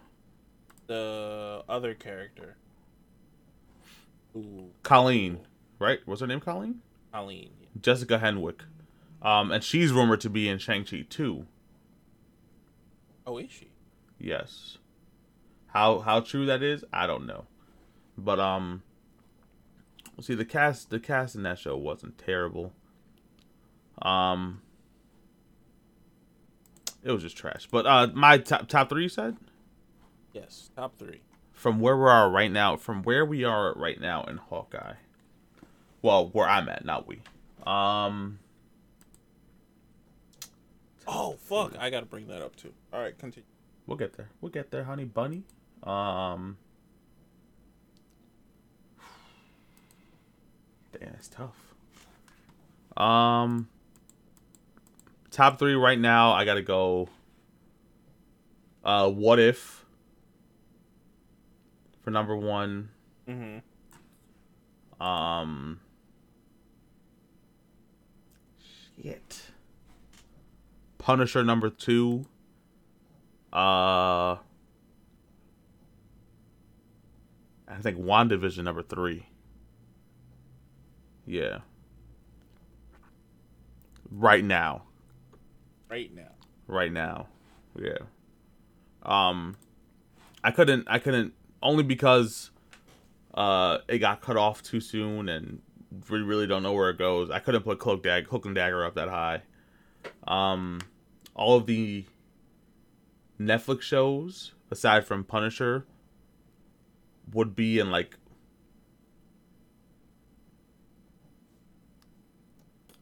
The 0.87 1.63
other 1.69 1.95
character, 1.95 2.57
Ooh, 4.37 4.71
Colleen, 4.83 5.41
right? 5.79 6.01
What's 6.05 6.21
her 6.21 6.27
name? 6.27 6.41
Colleen. 6.41 6.81
Colleen. 7.13 7.51
Jessica 7.81 8.19
Henwick. 8.19 8.63
Um, 9.23 9.53
and 9.53 9.63
she's 9.63 9.93
rumored 9.93 10.21
to 10.23 10.31
be 10.31 10.49
in 10.49 10.59
Shang 10.59 10.85
Chi 10.85 11.05
too. 11.09 11.47
Oh, 13.27 13.39
is 13.39 13.51
she? 13.51 13.71
Yes. 14.19 14.79
How 15.73 16.01
how 16.01 16.21
true 16.21 16.47
that 16.47 16.63
is, 16.63 16.85
I 16.93 17.07
don't 17.07 17.27
know. 17.27 17.45
But 18.19 18.41
um 18.41 18.83
see 20.21 20.35
the 20.35 20.45
cast 20.45 20.91
the 20.91 21.01
cast 21.01 21.35
in 21.35 21.43
that 21.45 21.59
show 21.59 21.77
wasn't 21.77 22.19
terrible. 22.19 22.73
Um 24.03 24.63
it 27.03 27.11
was 27.13 27.23
just 27.23 27.37
trash. 27.37 27.67
But 27.71 27.87
uh 27.87 28.09
my 28.15 28.39
top 28.39 28.69
top 28.69 28.89
3 28.91 29.03
you 29.03 29.09
said 29.09 29.37
Yes, 30.33 30.71
top 30.77 30.97
three. 30.99 31.21
from 31.53 31.81
where 31.81 31.97
we 31.97 32.05
are 32.09 32.31
right 32.31 32.53
now, 32.53 32.77
from 32.77 33.03
where 33.03 33.25
we 33.25 33.43
are 33.45 33.73
right 33.75 34.01
now 34.01 34.23
in 34.25 34.37
Hawkeye. 34.37 34.95
Well, 36.03 36.29
where 36.29 36.49
I'm 36.49 36.69
at, 36.69 36.85
not 36.85 37.07
we. 37.09 37.23
Um 37.67 38.39
Oh 41.07 41.33
fuck! 41.41 41.75
I 41.79 41.91
gotta 41.91 42.07
bring 42.07 42.29
that 42.29 42.43
up 42.43 42.55
too. 42.57 42.73
All 42.93 43.01
right, 43.01 43.17
continue. 43.19 43.47
We'll 43.87 43.97
get 43.97 44.13
there. 44.17 44.31
We'll 44.41 44.53
get 44.53 44.71
there, 44.71 44.85
honey 44.85 45.05
bunny. 45.05 45.43
Um 45.83 46.59
Damn, 50.93 51.15
it's 51.15 51.29
tough. 51.29 51.57
Um 52.97 53.69
top 55.31 55.59
three 55.59 55.75
right 55.75 55.99
now, 55.99 56.33
I 56.33 56.45
gotta 56.45 56.63
go 56.63 57.09
uh 58.85 59.09
what 59.11 59.39
if 59.39 59.85
for 62.03 62.11
number 62.11 62.37
one. 62.37 62.91
Mm-hmm. 63.29 65.03
Um 65.03 65.81
Shit. 69.03 69.51
Punisher 70.99 71.43
number 71.43 71.71
two. 71.71 72.27
Uh 73.53 74.37
I 77.71 77.81
think 77.81 77.99
WandaVision 77.99 78.65
number 78.65 78.83
three. 78.83 79.27
Yeah. 81.25 81.59
Right 84.11 84.45
now. 84.45 84.83
Right 85.89 86.13
now. 86.15 86.31
right 86.67 86.93
now. 86.93 87.29
Yeah. 87.79 87.99
Um, 89.03 89.57
I 90.43 90.51
couldn't. 90.51 90.87
I 90.89 90.99
couldn't 90.99 91.35
only 91.63 91.83
because 91.83 92.51
uh 93.35 93.79
it 93.89 93.99
got 93.99 94.21
cut 94.21 94.37
off 94.37 94.63
too 94.63 94.81
soon, 94.81 95.29
and 95.29 95.61
we 96.09 96.21
really 96.21 96.47
don't 96.47 96.63
know 96.63 96.73
where 96.73 96.91
it 96.91 96.99
goes. 96.99 97.31
I 97.31 97.39
couldn't 97.39 97.63
put 97.63 97.79
Cloak 97.79 98.03
Dag, 98.03 98.27
Cloak 98.27 98.47
and 98.47 98.55
Dagger 98.55 98.85
up 98.85 98.95
that 98.95 99.09
high. 99.09 99.43
Um, 100.27 100.81
all 101.35 101.57
of 101.57 101.67
the 101.67 102.05
Netflix 103.41 103.83
shows 103.83 104.53
aside 104.71 105.05
from 105.07 105.25
Punisher 105.25 105.87
would 107.33 107.55
be 107.55 107.79
in 107.79 107.91
like 107.91 108.17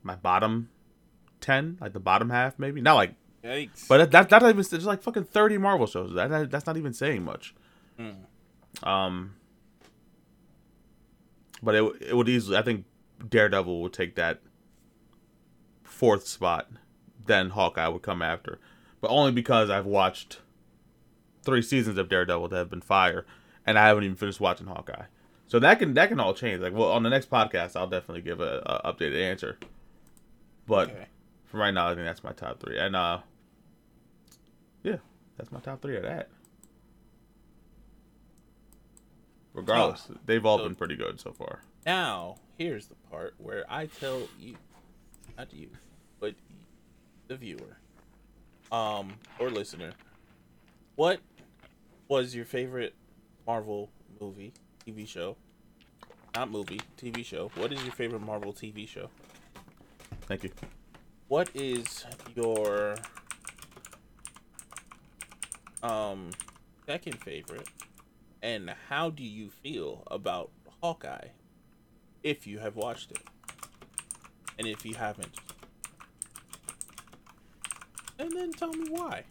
my 0.02 0.16
bottom 0.16 0.70
ten, 1.40 1.78
like 1.80 1.92
the 1.92 2.00
bottom 2.00 2.30
half, 2.30 2.58
maybe 2.58 2.80
not 2.80 2.94
like. 2.94 3.14
Yikes. 3.44 3.86
But 3.88 3.98
that, 3.98 4.10
that 4.10 4.28
that's 4.28 4.42
not 4.42 4.50
even 4.50 4.64
there's 4.68 4.84
like 4.86 5.02
fucking 5.02 5.24
thirty 5.24 5.58
Marvel 5.58 5.86
shows. 5.86 6.12
That, 6.14 6.28
that 6.28 6.50
that's 6.50 6.66
not 6.66 6.76
even 6.76 6.92
saying 6.92 7.24
much. 7.24 7.54
Um. 8.82 9.34
But 11.62 11.74
it 11.74 11.84
it 12.08 12.16
would 12.16 12.28
easily. 12.28 12.56
I 12.56 12.62
think 12.62 12.84
Daredevil 13.28 13.80
would 13.82 13.92
take 13.92 14.16
that 14.16 14.40
fourth 15.84 16.26
spot. 16.26 16.68
Then 17.26 17.50
Hawkeye 17.50 17.88
would 17.88 18.02
come 18.02 18.22
after, 18.22 18.58
but 19.00 19.10
only 19.10 19.32
because 19.32 19.68
I've 19.68 19.86
watched 19.86 20.40
three 21.42 21.62
seasons 21.62 21.98
of 21.98 22.08
Daredevil 22.08 22.48
that 22.48 22.56
have 22.56 22.70
been 22.70 22.80
fire, 22.80 23.26
and 23.68 23.78
I 23.78 23.88
haven't 23.88 24.04
even 24.04 24.16
finished 24.16 24.40
watching 24.40 24.66
Hawkeye. 24.66 25.04
So 25.46 25.58
that 25.60 25.78
can 25.78 25.94
that 25.94 26.08
can 26.08 26.20
all 26.20 26.34
change. 26.34 26.60
Like, 26.60 26.72
well, 26.74 26.90
on 26.92 27.02
the 27.02 27.10
next 27.10 27.30
podcast, 27.30 27.76
I'll 27.76 27.86
definitely 27.86 28.22
give 28.22 28.40
a, 28.40 28.62
a 28.84 28.92
updated 28.92 29.20
answer. 29.22 29.58
But 30.66 30.90
Okay. 30.90 31.06
for 31.46 31.58
right 31.58 31.72
now, 31.72 31.88
I 31.88 31.94
think 31.94 32.06
that's 32.06 32.22
my 32.24 32.32
top 32.32 32.60
three, 32.60 32.78
and 32.78 32.94
uh, 32.96 33.20
yeah, 34.82 34.96
that's 35.36 35.50
my 35.52 35.60
top 35.60 35.80
three 35.82 35.96
of 35.96 36.02
that. 36.02 36.28
Regardless, 39.54 40.08
they've 40.26 40.44
all 40.44 40.58
so- 40.58 40.64
been 40.64 40.74
pretty 40.74 40.96
good 40.96 41.20
so 41.20 41.32
far. 41.32 41.62
Now, 41.86 42.36
here's 42.58 42.86
the 42.88 42.94
part 43.10 43.34
where 43.38 43.64
I 43.68 43.86
tell 43.86 44.28
you, 44.38 44.56
not 45.38 45.52
you, 45.54 45.70
but 46.20 46.34
the 47.28 47.36
viewer, 47.36 47.78
um, 48.70 49.14
or 49.38 49.50
listener, 49.50 49.92
what 50.96 51.20
was 52.08 52.34
your 52.34 52.44
favorite 52.44 52.94
Marvel 53.48 53.88
movie, 54.20 54.52
TV 54.86 55.08
show? 55.08 55.34
Not 56.36 56.50
movie, 56.50 56.82
TV 56.98 57.24
show. 57.24 57.50
What 57.54 57.72
is 57.72 57.82
your 57.82 57.92
favorite 57.92 58.20
Marvel 58.20 58.52
TV 58.52 58.86
show? 58.86 59.08
Thank 60.26 60.44
you. 60.44 60.50
What 61.28 61.48
is 61.54 62.04
your 62.36 62.96
um 65.82 66.28
second 66.84 67.18
favorite? 67.22 67.68
And 68.42 68.74
how 68.90 69.08
do 69.08 69.24
you 69.24 69.48
feel 69.48 70.02
about 70.10 70.50
Hawkeye 70.82 71.28
if 72.22 72.46
you 72.46 72.58
have 72.58 72.76
watched 72.76 73.10
it? 73.12 73.22
And 74.58 74.68
if 74.68 74.84
you 74.84 74.94
haven't? 74.94 75.34
And 78.18 78.30
then 78.30 78.52
tell 78.52 78.74
me 78.74 78.90
why. 78.90 79.24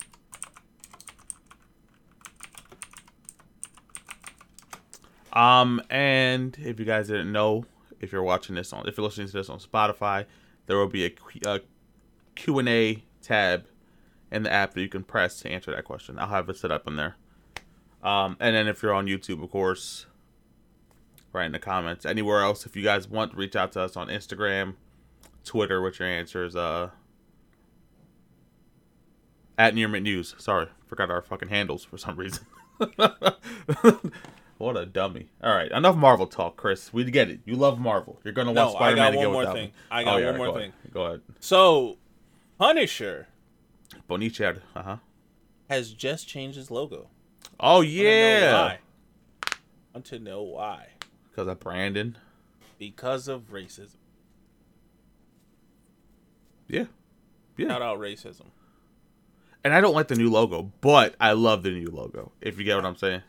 Um, 5.38 5.84
and 5.92 6.58
if 6.60 6.80
you 6.80 6.86
guys 6.86 7.10
didn't 7.10 7.32
know, 7.32 7.66
if 8.00 8.12
you're 8.12 8.24
watching 8.24 8.56
this 8.56 8.74
on, 8.74 8.88
if 8.88 8.98
you're 8.98 9.06
listening 9.06 9.28
to 9.28 9.34
this 9.34 9.50
on 9.50 9.60
Spotify, 9.60 10.26
there 10.66 10.78
will 10.78 10.88
be 10.88 11.06
a, 11.06 11.12
a 11.46 11.60
Q 12.34 12.58
and 12.58 12.68
A 12.68 13.04
tab 13.22 13.68
in 14.32 14.42
the 14.42 14.52
app 14.52 14.74
that 14.74 14.82
you 14.82 14.90
can 14.90 15.04
press 15.04 15.40
to 15.42 15.50
answer 15.50 15.72
that 15.72 15.86
question. 15.86 16.18
I'll 16.18 16.30
have 16.30 16.50
it 16.50 16.58
set 16.58 16.72
up 16.72 16.88
in 16.88 16.96
there. 16.96 17.18
Um, 18.02 18.36
and 18.40 18.56
then 18.56 18.68
if 18.68 18.82
you're 18.82 18.96
on 18.96 19.06
YouTube, 19.06 19.44
of 19.44 19.52
course, 19.52 20.08
write 21.34 21.46
in 21.46 21.52
the 21.52 21.60
comments. 21.60 22.04
Anywhere 22.04 22.42
else, 22.42 22.66
if 22.66 22.76
you 22.76 22.82
guys 22.82 23.08
want, 23.08 23.34
to 23.34 23.38
reach 23.38 23.56
out 23.56 23.74
to 23.74 23.82
us 23.82 23.96
on 23.96 24.08
Instagram, 24.08 24.74
Twitter 25.46 25.84
with 25.84 26.00
your 26.00 26.08
answers. 26.08 26.56
Uh, 26.56 26.90
at 29.56 29.76
Near 29.76 29.88
Mint 29.88 30.04
News. 30.04 30.34
Sorry, 30.40 30.68
forgot 30.88 31.12
our 31.12 31.22
fucking 31.22 31.50
handles 31.50 31.84
for 31.84 32.00
some 32.00 32.16
reason. 32.16 32.46
what 34.58 34.78
a 34.78 34.86
dummy. 34.86 35.30
All 35.44 35.54
right, 35.56 35.72
enough 35.72 35.96
Marvel 35.96 36.28
talk, 36.28 36.58
Chris. 36.58 36.92
We 36.94 37.04
get 37.06 37.30
it. 37.30 37.40
You 37.46 37.56
love 37.56 37.80
Marvel. 37.80 38.20
You're 38.24 38.34
gonna 38.34 38.52
want 38.52 38.56
No, 38.56 38.76
I 38.76 38.92
Spider-Man 38.92 39.14
got 39.14 39.22
to 39.22 39.30
more 39.30 39.46
with 39.46 39.54
thing. 39.54 39.72
I 39.92 40.04
got 40.04 40.16
Oh, 40.16 40.18
yeah, 40.18 40.28
one 40.30 40.38
more 40.38 40.48
go 40.48 40.54
thing. 40.54 40.74
Ahead. 40.80 40.94
Go 40.94 41.02
ahead. 41.06 41.22
So, 41.40 41.98
Punisher 42.58 43.28
Bonichard. 44.10 44.62
Uh 44.76 44.84
huh. 44.84 44.98
has 45.70 45.92
just 45.94 46.28
changed 46.28 46.58
his 46.58 46.72
logo. 46.72 47.10
Oh 47.60 47.82
yeah. 47.82 48.78
Want 49.94 50.06
to 50.06 50.20
know 50.20 50.42
why? 50.44 50.90
Because 51.30 51.48
of 51.48 51.60
Brandon. 51.60 52.18
Because 52.78 53.28
of 53.28 53.50
racism. 53.52 53.96
Yeah. 56.68 56.86
Yeah. 57.58 57.70
Shout 57.70 57.82
out 57.82 58.00
racism. 58.00 58.48
And 59.64 59.74
I 59.74 59.82
don't 59.82 59.96
like 59.96 60.08
the 60.08 60.16
new 60.16 60.30
logo, 60.30 60.72
but 60.82 61.16
I 61.20 61.32
love 61.34 61.64
the 61.64 61.72
new 61.72 61.90
logo. 61.90 62.32
If 62.42 62.58
you 62.60 62.64
get 62.64 62.76
what 62.76 62.86
I'm 62.86 62.96
saying. 62.96 63.24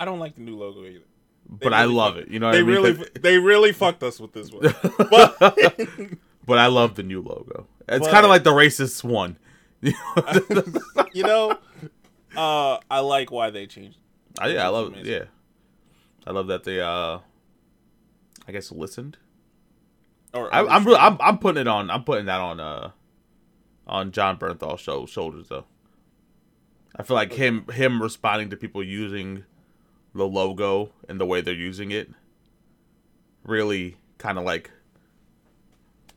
I 0.00 0.06
don't 0.06 0.18
like 0.18 0.34
the 0.34 0.40
new 0.40 0.56
logo 0.56 0.84
either. 0.86 1.04
But 1.46 1.74
I 1.74 1.84
love 1.84 2.16
it. 2.16 2.28
You 2.28 2.38
know 2.38 2.46
what 2.46 2.52
they 2.52 2.60
I 2.60 2.62
mean? 2.62 2.74
really 2.74 2.92
they 3.20 3.38
really 3.38 3.72
fucked 3.72 4.02
us 4.02 4.18
with 4.18 4.32
this 4.32 4.50
one. 4.50 4.62
But 5.10 5.38
but 6.46 6.58
I 6.58 6.66
love 6.66 6.94
the 6.94 7.02
new 7.02 7.20
logo. 7.20 7.66
It's 7.86 8.08
kind 8.08 8.24
of 8.24 8.30
like 8.30 8.44
the 8.44 8.52
racist 8.52 9.04
one. 9.04 9.36
you 9.82 11.22
know, 11.22 11.58
uh, 12.36 12.78
I 12.90 13.00
like 13.00 13.30
why 13.30 13.50
they 13.50 13.66
changed. 13.66 13.98
I, 14.38 14.48
yeah, 14.48 14.66
I 14.66 14.68
love 14.68 14.96
it. 14.96 15.04
Yeah, 15.04 15.24
I 16.26 16.32
love 16.32 16.46
that 16.46 16.64
they 16.64 16.80
uh, 16.80 17.18
I 18.48 18.52
guess 18.52 18.72
listened. 18.72 19.18
Or 20.32 20.54
I, 20.54 20.64
I'm 20.64 20.84
really, 20.84 20.98
I'm, 20.98 21.16
I'm 21.20 21.38
putting 21.38 21.60
it 21.60 21.66
on. 21.66 21.90
I'm 21.90 22.04
putting 22.04 22.26
that 22.26 22.40
on 22.40 22.60
uh, 22.60 22.90
on 23.86 24.12
Jon 24.12 24.38
Bernthal's 24.38 24.80
show 24.80 25.04
shoulders 25.06 25.48
though. 25.48 25.64
I 26.94 27.02
feel 27.02 27.16
like 27.16 27.32
him 27.32 27.66
him 27.72 28.00
responding 28.00 28.50
to 28.50 28.56
people 28.56 28.84
using 28.84 29.44
the 30.14 30.26
logo 30.26 30.90
and 31.08 31.20
the 31.20 31.26
way 31.26 31.40
they're 31.40 31.54
using 31.54 31.90
it 31.90 32.10
really 33.44 33.96
kind 34.18 34.38
of 34.38 34.44
like 34.44 34.70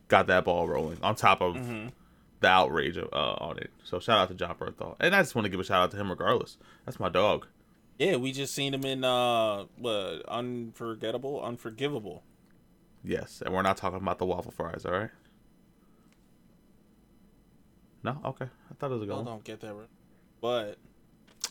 got 0.08 0.28
that 0.28 0.46
ball 0.46 0.68
rolling 0.68 0.98
on 1.02 1.16
top 1.16 1.42
of 1.42 1.56
Mhm. 1.56 1.92
the 2.42 2.48
outrage 2.48 2.98
uh, 2.98 3.08
on 3.14 3.58
it. 3.58 3.72
So 3.84 4.00
shout 4.00 4.18
out 4.20 4.28
to 4.30 4.34
Jon 4.36 4.56
Bernthal, 4.56 4.96
and 5.00 5.16
I 5.16 5.22
just 5.22 5.34
want 5.36 5.46
to 5.46 5.50
give 5.50 5.60
a 5.60 5.64
shout 5.64 5.82
out 5.84 5.92
to 5.92 5.98
him 5.98 6.10
regardless. 6.10 6.58
That's 6.86 7.00
my 7.00 7.10
dog. 7.10 7.48
yeah, 8.00 8.16
we 8.18 8.32
just 8.32 8.54
seen 8.54 8.74
him 8.74 8.84
in 8.86 9.04
uh, 9.04 9.66
what 9.78 10.24
unforgettable, 10.28 11.42
unforgivable. 11.44 12.24
Yes, 13.04 13.42
and 13.46 13.54
we're 13.54 13.62
not 13.62 13.78
talking 13.78 13.98
about 14.00 14.18
the 14.20 14.26
waffle 14.26 14.52
fries, 14.52 14.86
all 14.86 14.92
right? 14.94 15.10
No, 18.04 18.20
okay. 18.26 18.46
I 18.70 18.74
thought 18.74 18.92
it 18.92 18.96
was 18.96 19.04
a 19.04 19.06
good 19.06 19.20
I 19.20 19.24
don't 19.24 19.44
get 19.44 19.62
that, 19.62 19.74
right. 19.74 19.88
but 20.42 20.78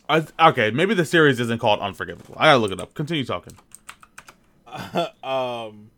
I, 0.09 0.26
okay, 0.48 0.70
maybe 0.70 0.94
the 0.94 1.05
series 1.05 1.40
isn't 1.40 1.59
called 1.59 1.80
Unforgivable. 1.80 2.34
I 2.36 2.46
gotta 2.46 2.59
look 2.59 2.72
it 2.72 2.80
up. 2.80 2.94
Continue 2.94 3.24
talking. 3.24 3.55
um. 5.22 5.90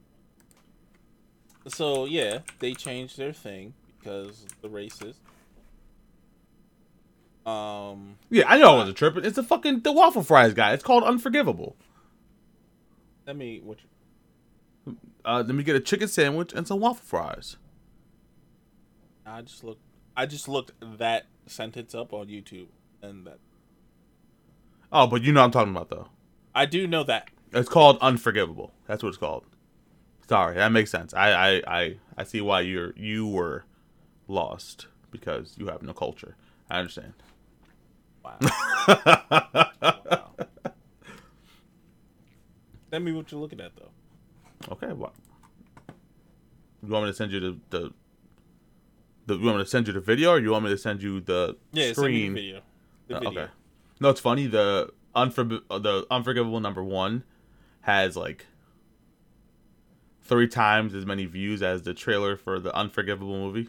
So 1.66 2.04
yeah, 2.04 2.40
they 2.58 2.74
changed 2.74 3.16
their 3.16 3.32
thing 3.32 3.74
because 3.98 4.46
the 4.62 4.68
racist. 4.68 5.16
Um. 7.48 8.16
Yeah, 8.30 8.44
I 8.46 8.58
know 8.58 8.76
I 8.76 8.80
was 8.80 8.88
a 8.90 8.92
tripping. 8.92 9.24
It's 9.24 9.36
the 9.36 9.42
fucking 9.42 9.80
the 9.80 9.92
waffle 9.92 10.22
fries 10.22 10.54
guy. 10.54 10.72
It's 10.72 10.82
called 10.84 11.04
Unforgivable. 11.04 11.76
Let 13.26 13.36
me. 13.36 13.60
What? 13.62 13.78
You, 14.86 14.96
Uh, 15.24 15.42
let 15.46 15.54
me 15.54 15.62
get 15.62 15.76
a 15.76 15.80
chicken 15.80 16.08
sandwich 16.08 16.52
and 16.52 16.66
some 16.68 16.80
waffle 16.80 17.04
fries. 17.04 17.56
I 19.26 19.42
just 19.42 19.64
looked. 19.64 19.80
I 20.16 20.26
just 20.26 20.48
looked 20.48 20.72
that 20.98 21.26
sentence 21.46 21.94
up 21.94 22.12
on 22.12 22.26
YouTube, 22.28 22.68
and 23.02 23.26
that 23.26 23.38
Oh, 24.94 25.06
but 25.08 25.22
you 25.22 25.32
know 25.32 25.40
what 25.40 25.46
I'm 25.46 25.50
talking 25.50 25.72
about 25.76 25.90
though. 25.90 26.08
I 26.54 26.66
do 26.66 26.86
know 26.86 27.02
that. 27.04 27.28
It's 27.52 27.68
called 27.68 27.98
Unforgivable. 28.00 28.72
That's 28.86 29.02
what 29.02 29.08
it's 29.10 29.18
called. 29.18 29.44
Sorry, 30.28 30.54
that 30.54 30.70
makes 30.72 30.90
sense. 30.90 31.12
I 31.12 31.30
I 31.32 31.62
I, 31.66 31.96
I 32.16 32.24
see 32.24 32.40
why 32.40 32.60
you're 32.60 32.94
you 32.96 33.26
were 33.26 33.64
lost 34.28 34.86
because 35.10 35.54
you 35.58 35.66
have 35.66 35.82
no 35.82 35.92
culture. 35.92 36.36
I 36.70 36.78
understand. 36.78 37.12
Wow. 38.24 38.38
wow. 38.88 40.30
Tell 42.90 43.00
me 43.00 43.12
what 43.12 43.30
you're 43.30 43.40
looking 43.40 43.60
at, 43.60 43.72
though. 43.76 43.90
Okay, 44.72 44.92
what? 44.92 45.12
You 46.82 46.88
want 46.92 47.04
me 47.06 47.10
to 47.10 47.16
send 47.16 47.32
you 47.32 47.40
the 47.40 47.56
the, 47.70 47.92
the 49.26 49.36
you 49.36 49.44
want 49.44 49.58
me 49.58 49.64
to 49.64 49.68
send 49.70 49.86
you 49.88 49.92
the 49.92 50.00
video, 50.00 50.30
or 50.30 50.38
you 50.38 50.50
want 50.52 50.64
me 50.64 50.70
to 50.70 50.78
send 50.78 51.02
you 51.02 51.20
the 51.20 51.56
Yeah, 51.72 51.92
send 51.92 51.96
me 51.98 52.02
screen? 52.02 52.34
the 52.34 52.40
video. 52.40 52.60
The 53.08 53.16
Uh, 53.16 53.20
video. 53.20 53.40
Okay. 53.42 53.52
No, 54.00 54.10
it's 54.10 54.20
funny. 54.20 54.46
The 54.46 54.92
unfor- 55.14 55.62
uh, 55.70 55.78
the 55.78 56.06
Unforgivable 56.10 56.60
number 56.60 56.82
one 56.82 57.24
has 57.82 58.16
like 58.16 58.46
three 60.22 60.48
times 60.48 60.94
as 60.94 61.04
many 61.06 61.26
views 61.26 61.62
as 61.62 61.82
the 61.82 61.94
trailer 61.94 62.36
for 62.36 62.58
the 62.58 62.74
Unforgivable 62.74 63.38
movie. 63.38 63.68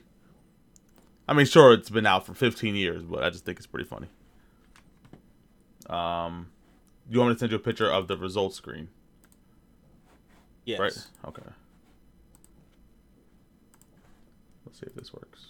I 1.27 1.33
mean, 1.33 1.45
sure, 1.45 1.73
it's 1.73 1.89
been 1.89 2.05
out 2.05 2.25
for 2.25 2.33
15 2.33 2.75
years, 2.75 3.03
but 3.03 3.23
I 3.23 3.29
just 3.29 3.45
think 3.45 3.57
it's 3.57 3.67
pretty 3.67 3.87
funny. 3.87 4.07
Um, 5.89 6.47
you 7.09 7.19
want 7.19 7.29
me 7.29 7.35
to 7.35 7.39
send 7.39 7.51
you 7.51 7.57
a 7.57 7.61
picture 7.61 7.89
of 7.91 8.07
the 8.07 8.17
results 8.17 8.55
screen? 8.55 8.89
Yes. 10.65 10.79
Right. 10.79 10.97
Okay. 11.27 11.49
Let's 14.65 14.79
see 14.79 14.85
if 14.87 14.95
this 14.95 15.13
works. 15.13 15.47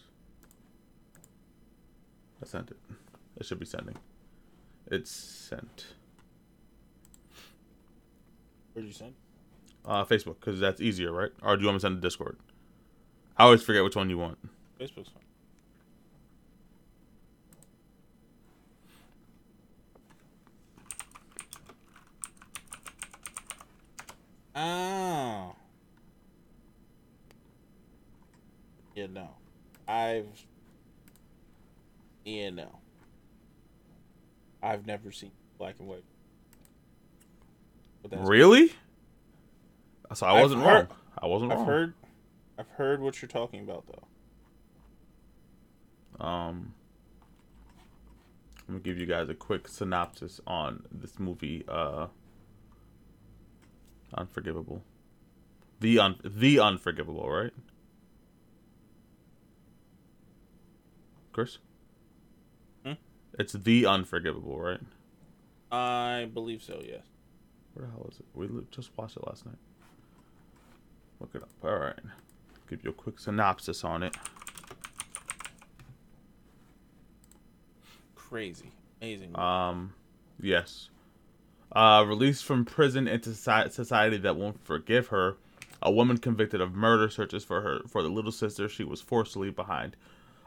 I 2.42 2.46
sent 2.46 2.72
it. 2.72 2.78
It 3.38 3.46
should 3.46 3.60
be 3.60 3.66
sending. 3.66 3.96
It's 4.92 5.12
sent. 5.12 5.88
Where'd 8.74 8.88
you 8.88 8.94
send? 8.94 9.14
Uh, 9.84 10.04
Facebook, 10.06 10.40
because 10.40 10.60
that's 10.60 10.82
easier, 10.82 11.12
right? 11.12 11.32
Or 11.42 11.56
do 11.56 11.62
you 11.62 11.68
want 11.68 11.76
me 11.76 11.80
to 11.80 11.82
send 11.82 11.96
to 11.98 12.02
Discord? 12.02 12.38
I 13.38 13.44
always 13.44 13.64
forget 13.64 13.84
which 13.84 13.96
one 13.96 14.10
you 14.10 14.18
want. 14.18 14.38
Facebook's 14.80 15.10
fine. 15.10 15.24
Oh. 24.56 25.56
Yeah, 28.96 29.08
no. 29.08 29.30
I've. 29.88 30.28
Yeah, 32.24 32.50
no. 32.52 32.80
I've 34.66 34.86
never 34.88 35.12
seen 35.12 35.32
black 35.58 35.76
and 35.80 35.88
white. 35.88 36.04
But 38.02 38.12
that's- 38.12 38.28
Really? 38.28 38.72
So 40.14 40.26
I 40.26 40.36
I've 40.36 40.42
wasn't 40.42 40.64
heard- 40.64 40.90
wrong. 40.90 40.98
I 41.18 41.28
wasn't 41.28 41.52
I've 41.52 41.58
wrong. 41.60 41.68
heard. 41.68 41.94
I've 42.58 42.68
heard 42.70 43.02
what 43.02 43.22
you're 43.22 43.30
talking 43.30 43.62
about, 43.62 43.86
though. 43.88 44.08
Um, 46.26 46.74
I'm 48.68 48.76
gonna 48.76 48.80
give 48.80 48.98
you 48.98 49.06
guys 49.06 49.30
a 49.30 49.36
quick 49.36 49.68
synopsis 49.68 50.40
on 50.48 50.86
this 50.92 51.20
movie. 51.20 51.64
Uh, 51.68 52.08
Unforgivable. 54.14 54.82
The 55.82 56.00
un 56.00 56.16
the 56.24 56.60
Unforgivable, 56.60 57.30
right? 57.30 57.52
Chris. 61.34 61.58
It's 63.38 63.54
the 63.54 63.86
Unforgivable, 63.86 64.60
right? 64.60 64.80
I 65.72 66.30
believe 66.34 66.64
so. 66.64 66.82
Yes. 66.86 67.04
Where 67.74 67.86
the 67.86 67.92
hell 67.92 68.08
is 68.10 68.20
it? 68.20 68.26
We 68.34 68.48
just 68.72 68.92
watched 68.98 69.18
it 69.18 69.28
last 69.28 69.46
night. 69.46 69.58
Look 71.20 71.32
it 71.34 71.42
up. 71.42 71.50
All 71.64 71.78
right. 71.78 72.00
Give 72.70 72.84
you 72.84 72.92
a 72.92 72.94
quick 72.94 73.20
synopsis 73.20 73.84
on 73.84 74.04
it. 74.04 74.16
Crazy, 78.16 78.72
amazing. 79.02 79.38
Um, 79.38 79.94
yes. 80.42 80.90
Uh, 81.72 82.06
released 82.08 82.46
from 82.46 82.66
prison 82.66 83.08
into 83.08 83.34
society 83.34 84.18
that 84.18 84.36
won't 84.36 84.64
forgive 84.66 85.08
her, 85.08 85.36
a 85.82 85.92
woman 85.92 86.18
convicted 86.18 86.62
of 86.62 86.74
murder 86.74 87.10
searches 87.10 87.44
for 87.44 87.62
her 87.62 87.82
for 87.88 88.02
the 88.02 88.10
little 88.10 88.32
sister 88.32 88.68
she 88.68 88.84
was 88.84 89.02
forced 89.02 89.34
to 89.34 89.40
leave 89.40 89.56
behind. 89.56 89.96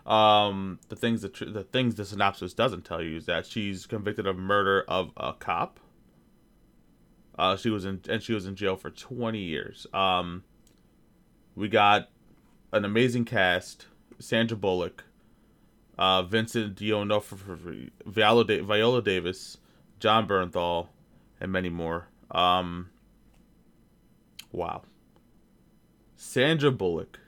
Um, 0.08 0.80
the 0.88 0.96
things 0.96 1.20
that 1.20 1.34
the 1.34 1.64
things 1.64 1.96
the 1.96 2.04
synopsis 2.06 2.54
doesn't 2.54 2.86
tell 2.86 3.02
you 3.02 3.18
is 3.18 3.26
that 3.26 3.44
she's 3.44 3.84
convicted 3.84 4.26
of 4.26 4.38
murder 4.38 4.82
of 4.88 5.12
a 5.18 5.34
cop. 5.34 5.78
Uh, 7.38 7.56
she 7.56 7.68
was 7.68 7.84
in 7.84 8.00
and 8.08 8.22
she 8.22 8.32
was 8.32 8.46
in 8.46 8.56
jail 8.56 8.74
for 8.74 8.90
twenty 8.90 9.40
years. 9.40 9.86
Um, 9.92 10.44
we 11.54 11.68
got 11.68 12.08
an 12.72 12.86
amazing 12.86 13.26
cast: 13.26 13.86
Sandra 14.18 14.56
Bullock, 14.56 15.04
uh, 15.98 16.22
Vincent 16.22 16.74
D'Onofrio, 16.76 17.90
Viola, 18.06 18.46
da- 18.46 18.62
Viola 18.62 19.02
Davis, 19.02 19.58
Jon 20.00 20.26
Bernthal, 20.26 20.88
and 21.38 21.52
many 21.52 21.68
more. 21.68 22.08
Um, 22.30 22.88
wow. 24.52 24.82
Sandra 26.16 26.70
Bullock. 26.70 27.20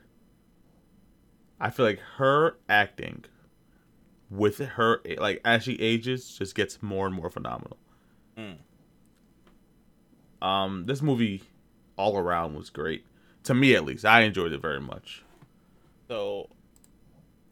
I 1.60 1.70
feel 1.70 1.86
like 1.86 2.00
her 2.16 2.56
acting 2.68 3.24
with 4.30 4.58
her, 4.58 5.00
like 5.18 5.40
as 5.44 5.64
she 5.64 5.74
ages, 5.74 6.36
just 6.38 6.54
gets 6.54 6.82
more 6.82 7.06
and 7.06 7.14
more 7.14 7.30
phenomenal. 7.30 7.76
Mm. 8.36 8.58
Um, 10.40 10.86
this 10.86 11.02
movie, 11.02 11.42
all 11.96 12.16
around, 12.16 12.54
was 12.54 12.70
great. 12.70 13.04
To 13.44 13.54
me, 13.54 13.74
at 13.74 13.84
least, 13.84 14.04
I 14.04 14.22
enjoyed 14.22 14.52
it 14.52 14.62
very 14.62 14.80
much. 14.80 15.22
So, 16.08 16.48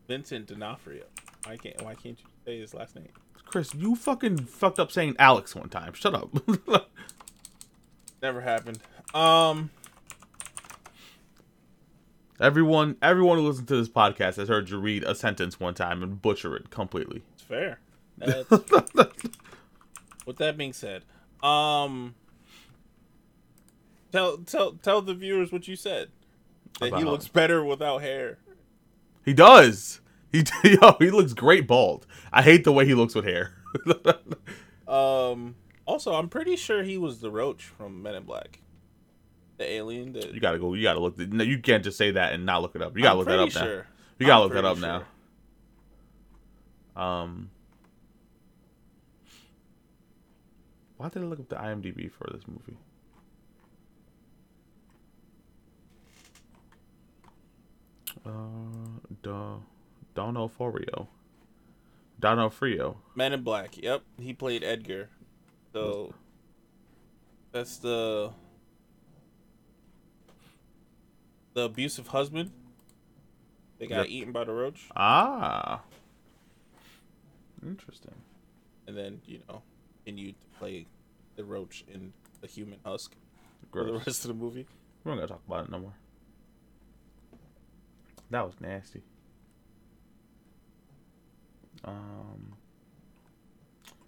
Vincent 0.06 0.46
D'Onofrio. 0.46 1.04
Why 1.44 1.56
can't 1.56 1.82
Why 1.82 1.94
can't 1.94 2.18
you 2.18 2.26
say 2.44 2.60
his 2.60 2.74
last 2.74 2.96
name? 2.96 3.08
Chris, 3.44 3.74
you 3.74 3.94
fucking 3.94 4.38
fucked 4.38 4.78
up 4.78 4.92
saying 4.92 5.16
Alex 5.18 5.54
one 5.54 5.68
time. 5.68 5.94
Shut 5.94 6.14
up. 6.14 6.30
Never 8.22 8.40
happened. 8.40 8.78
Um. 9.14 9.70
Everyone, 12.40 12.96
everyone 13.02 13.38
who 13.38 13.46
listens 13.46 13.68
to 13.68 13.76
this 13.76 13.88
podcast 13.88 14.36
has 14.36 14.48
heard 14.48 14.70
you 14.70 14.78
read 14.78 15.04
a 15.04 15.14
sentence 15.14 15.58
one 15.60 15.74
time 15.74 16.02
and 16.02 16.20
butcher 16.20 16.56
it 16.56 16.70
completely. 16.70 17.22
It's 17.34 17.42
fair. 17.42 17.80
With 20.26 20.36
that 20.38 20.56
being 20.56 20.72
said, 20.72 21.04
um, 21.42 22.14
tell 24.12 24.38
tell 24.38 24.72
tell 24.72 25.00
the 25.00 25.14
viewers 25.14 25.52
what 25.52 25.68
you 25.68 25.76
said. 25.76 26.08
That 26.80 26.94
he 26.94 27.04
looks 27.04 27.28
better 27.28 27.64
without 27.64 28.02
hair. 28.02 28.38
He 29.24 29.32
does. 29.32 30.00
He 30.30 30.44
yo, 30.64 30.96
he 30.98 31.10
looks 31.10 31.32
great 31.32 31.66
bald. 31.66 32.06
I 32.32 32.42
hate 32.42 32.64
the 32.64 32.72
way 32.72 32.86
he 32.86 32.94
looks 32.94 33.14
with 33.14 33.24
hair. 33.24 33.54
Um. 34.86 35.56
Also, 35.84 36.14
I'm 36.14 36.30
pretty 36.30 36.56
sure 36.56 36.82
he 36.82 36.96
was 36.96 37.20
the 37.20 37.30
Roach 37.30 37.64
from 37.64 38.02
Men 38.02 38.14
in 38.14 38.22
Black, 38.22 38.60
the 39.58 39.70
alien. 39.70 40.12
That 40.12 40.32
you 40.32 40.40
gotta 40.40 40.58
go. 40.58 40.74
You 40.74 40.82
gotta 40.82 41.00
look. 41.00 41.18
No, 41.18 41.44
you 41.44 41.58
can't 41.58 41.84
just 41.84 41.98
say 41.98 42.12
that 42.12 42.32
and 42.32 42.46
not 42.46 42.62
look 42.62 42.74
it 42.74 42.82
up. 42.82 42.96
You 42.96 43.02
gotta 43.02 43.12
I'm 43.12 43.18
look 43.18 43.28
that 43.28 43.38
up 43.38 43.50
pretty 43.50 43.66
now. 43.66 43.82
You 44.18 44.26
gotta 44.26 44.42
I'm 44.42 44.48
look 44.48 44.52
that 44.54 44.64
up 44.64 44.78
sure. 44.78 45.04
now. 46.96 47.02
Um, 47.02 47.50
why 50.96 51.08
did 51.08 51.22
I 51.22 51.26
look 51.26 51.40
up 51.40 51.48
the 51.48 51.56
IMDb 51.56 52.10
for 52.10 52.28
this 52.32 52.42
movie? 52.48 52.78
Uh, 58.26 58.30
Don 59.22 59.62
D'Onofrio. 60.14 61.08
D'Onofrio. 62.18 62.96
Men 63.14 63.32
in 63.32 63.42
Black. 63.42 63.80
Yep, 63.80 64.02
he 64.18 64.32
played 64.32 64.64
Edgar. 64.64 65.08
So 65.72 66.14
that's 67.52 67.76
the 67.76 68.32
the 71.58 71.64
abusive 71.64 72.06
husband. 72.08 72.52
They 73.78 73.86
got 73.88 74.02
Yep. 74.02 74.06
eaten 74.08 74.32
by 74.32 74.44
the 74.44 74.52
roach, 74.52 74.88
Ah, 74.96 75.82
interesting. 77.64 78.14
and 78.86 78.96
then 78.96 79.20
you 79.26 79.40
know, 79.48 79.62
continued 80.04 80.40
to 80.40 80.46
play 80.58 80.86
the 81.36 81.44
roach 81.44 81.84
in 81.88 82.12
the 82.40 82.46
human 82.46 82.78
husk 82.84 83.14
for 83.72 83.84
the 83.84 83.92
rest 83.94 84.24
of 84.24 84.28
the 84.28 84.34
movie. 84.34 84.66
We're 85.04 85.12
not 85.12 85.16
gonna 85.16 85.26
talk 85.28 85.42
about 85.46 85.64
it 85.64 85.70
no 85.70 85.78
more. 85.80 85.94
That 88.30 88.44
was 88.46 88.60
nasty. 88.60 89.02
Um. 91.84 92.54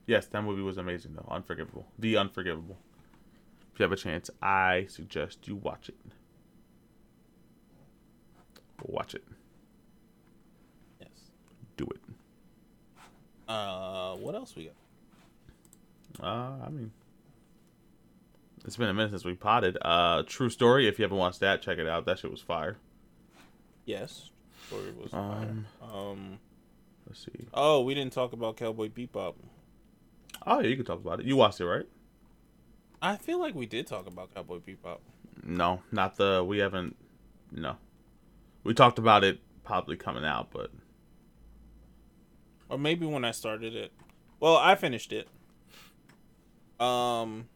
Yes, 0.07 0.26
that 0.26 0.42
movie 0.42 0.62
was 0.62 0.76
amazing 0.78 1.14
though. 1.14 1.28
Unforgivable. 1.30 1.86
The 1.98 2.16
Unforgivable. 2.16 2.78
If 3.72 3.78
you 3.78 3.84
have 3.84 3.92
a 3.92 3.96
chance, 3.96 4.28
I 4.42 4.86
suggest 4.88 5.46
you 5.46 5.55
watch 5.57 5.88
it. 5.88 5.96
Watch 8.85 9.14
it. 9.14 9.24
Yes. 11.01 11.09
Do 11.76 11.87
it. 11.87 12.01
Uh, 13.49 14.14
what 14.16 14.35
else 14.35 14.55
we 14.57 14.64
got? 14.64 16.24
Uh, 16.24 16.64
I 16.66 16.68
mean, 16.70 16.93
it's 18.64 18.76
been 18.76 18.89
a 18.89 18.95
minute 18.95 19.11
since 19.11 19.24
we 19.24 19.35
potted. 19.35 19.76
Uh, 19.83 20.22
True 20.26 20.51
Story. 20.51 20.87
If 20.87 20.99
you 20.99 21.05
haven't 21.05 21.18
watched 21.18 21.41
that, 21.41 21.62
check 21.62 21.78
it 21.78 21.87
out. 21.89 22.05
That 22.07 22.18
shit 22.18 22.31
was 22.31 22.41
fire. 22.41 22.76
Yes, 23.87 24.31
story 24.68 24.93
was 24.93 25.12
Um, 25.12 25.66
fire. 25.81 25.91
Um. 25.93 26.39
Let's 27.07 27.24
see. 27.24 27.47
Oh, 27.53 27.81
we 27.81 27.95
didn't 27.95 28.12
talk 28.12 28.33
about 28.33 28.57
Cowboy 28.57 28.89
Bebop. 28.89 29.35
Oh 30.47 30.61
yeah, 30.61 30.68
you 30.68 30.76
can 30.76 30.85
talk 30.85 31.01
about 31.01 31.20
it. 31.20 31.26
You 31.26 31.37
watched 31.37 31.61
it, 31.61 31.66
right? 31.66 31.87
I 33.03 33.16
feel 33.16 33.41
like 33.41 33.55
we 33.55 33.66
did 33.66 33.87
talk 33.89 34.07
about 34.07 34.33
Cowboy 34.35 34.59
Bebop. 34.59 34.99
No, 35.43 35.83
not 35.91 36.16
the. 36.16 36.45
We 36.47 36.59
haven't. 36.59 36.95
No, 37.51 37.76
we 38.64 38.74
talked 38.74 38.98
about 38.98 39.24
it 39.24 39.40
probably 39.64 39.96
coming 39.96 40.24
out, 40.24 40.50
but 40.50 40.70
or 42.68 42.78
maybe 42.78 43.06
when 43.06 43.24
I 43.24 43.30
started 43.32 43.74
it. 43.74 43.92
Well, 44.38 44.56
I 44.56 44.74
finished 44.74 45.12
it. 45.12 45.28
Um, 46.78 47.48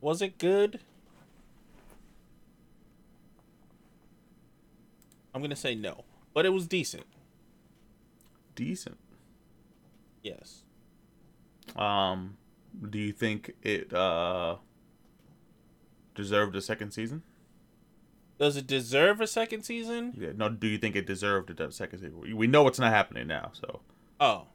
was 0.00 0.20
it 0.20 0.38
good? 0.38 0.80
I'm 5.34 5.40
gonna 5.40 5.56
say 5.56 5.74
no, 5.74 6.04
but 6.34 6.44
it 6.44 6.50
was 6.50 6.66
decent. 6.66 7.04
Decent. 8.54 8.98
Yes. 10.22 10.64
Um, 11.76 12.36
do 12.90 12.98
you 12.98 13.12
think 13.12 13.52
it 13.62 13.92
uh 13.92 14.56
deserved 16.14 16.56
a 16.56 16.60
second 16.60 16.90
season? 16.90 17.22
Does 18.38 18.56
it 18.56 18.66
deserve 18.68 19.20
a 19.20 19.26
second 19.26 19.62
season? 19.64 20.14
Yeah. 20.16 20.30
No. 20.36 20.48
Do 20.48 20.66
you 20.68 20.78
think 20.78 20.94
it 20.96 21.06
deserved 21.06 21.50
a 21.60 21.72
second 21.72 21.98
season? 21.98 22.36
We- 22.36 22.46
know 22.46 22.66
it's 22.68 22.78
not 22.78 22.92
happening 22.92 23.26
now. 23.26 23.50
So, 23.52 23.80
Oh, 24.20 24.46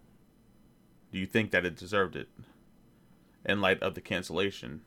do 1.12 1.20
you 1.20 1.26
think 1.26 1.52
that 1.52 1.66
it 1.66 1.76
deserved 1.76 2.16
it 2.16 2.30
in 3.46 3.60
light 3.62 3.82
of 3.84 3.94
the 3.96 4.02
cancellation? 4.02 4.82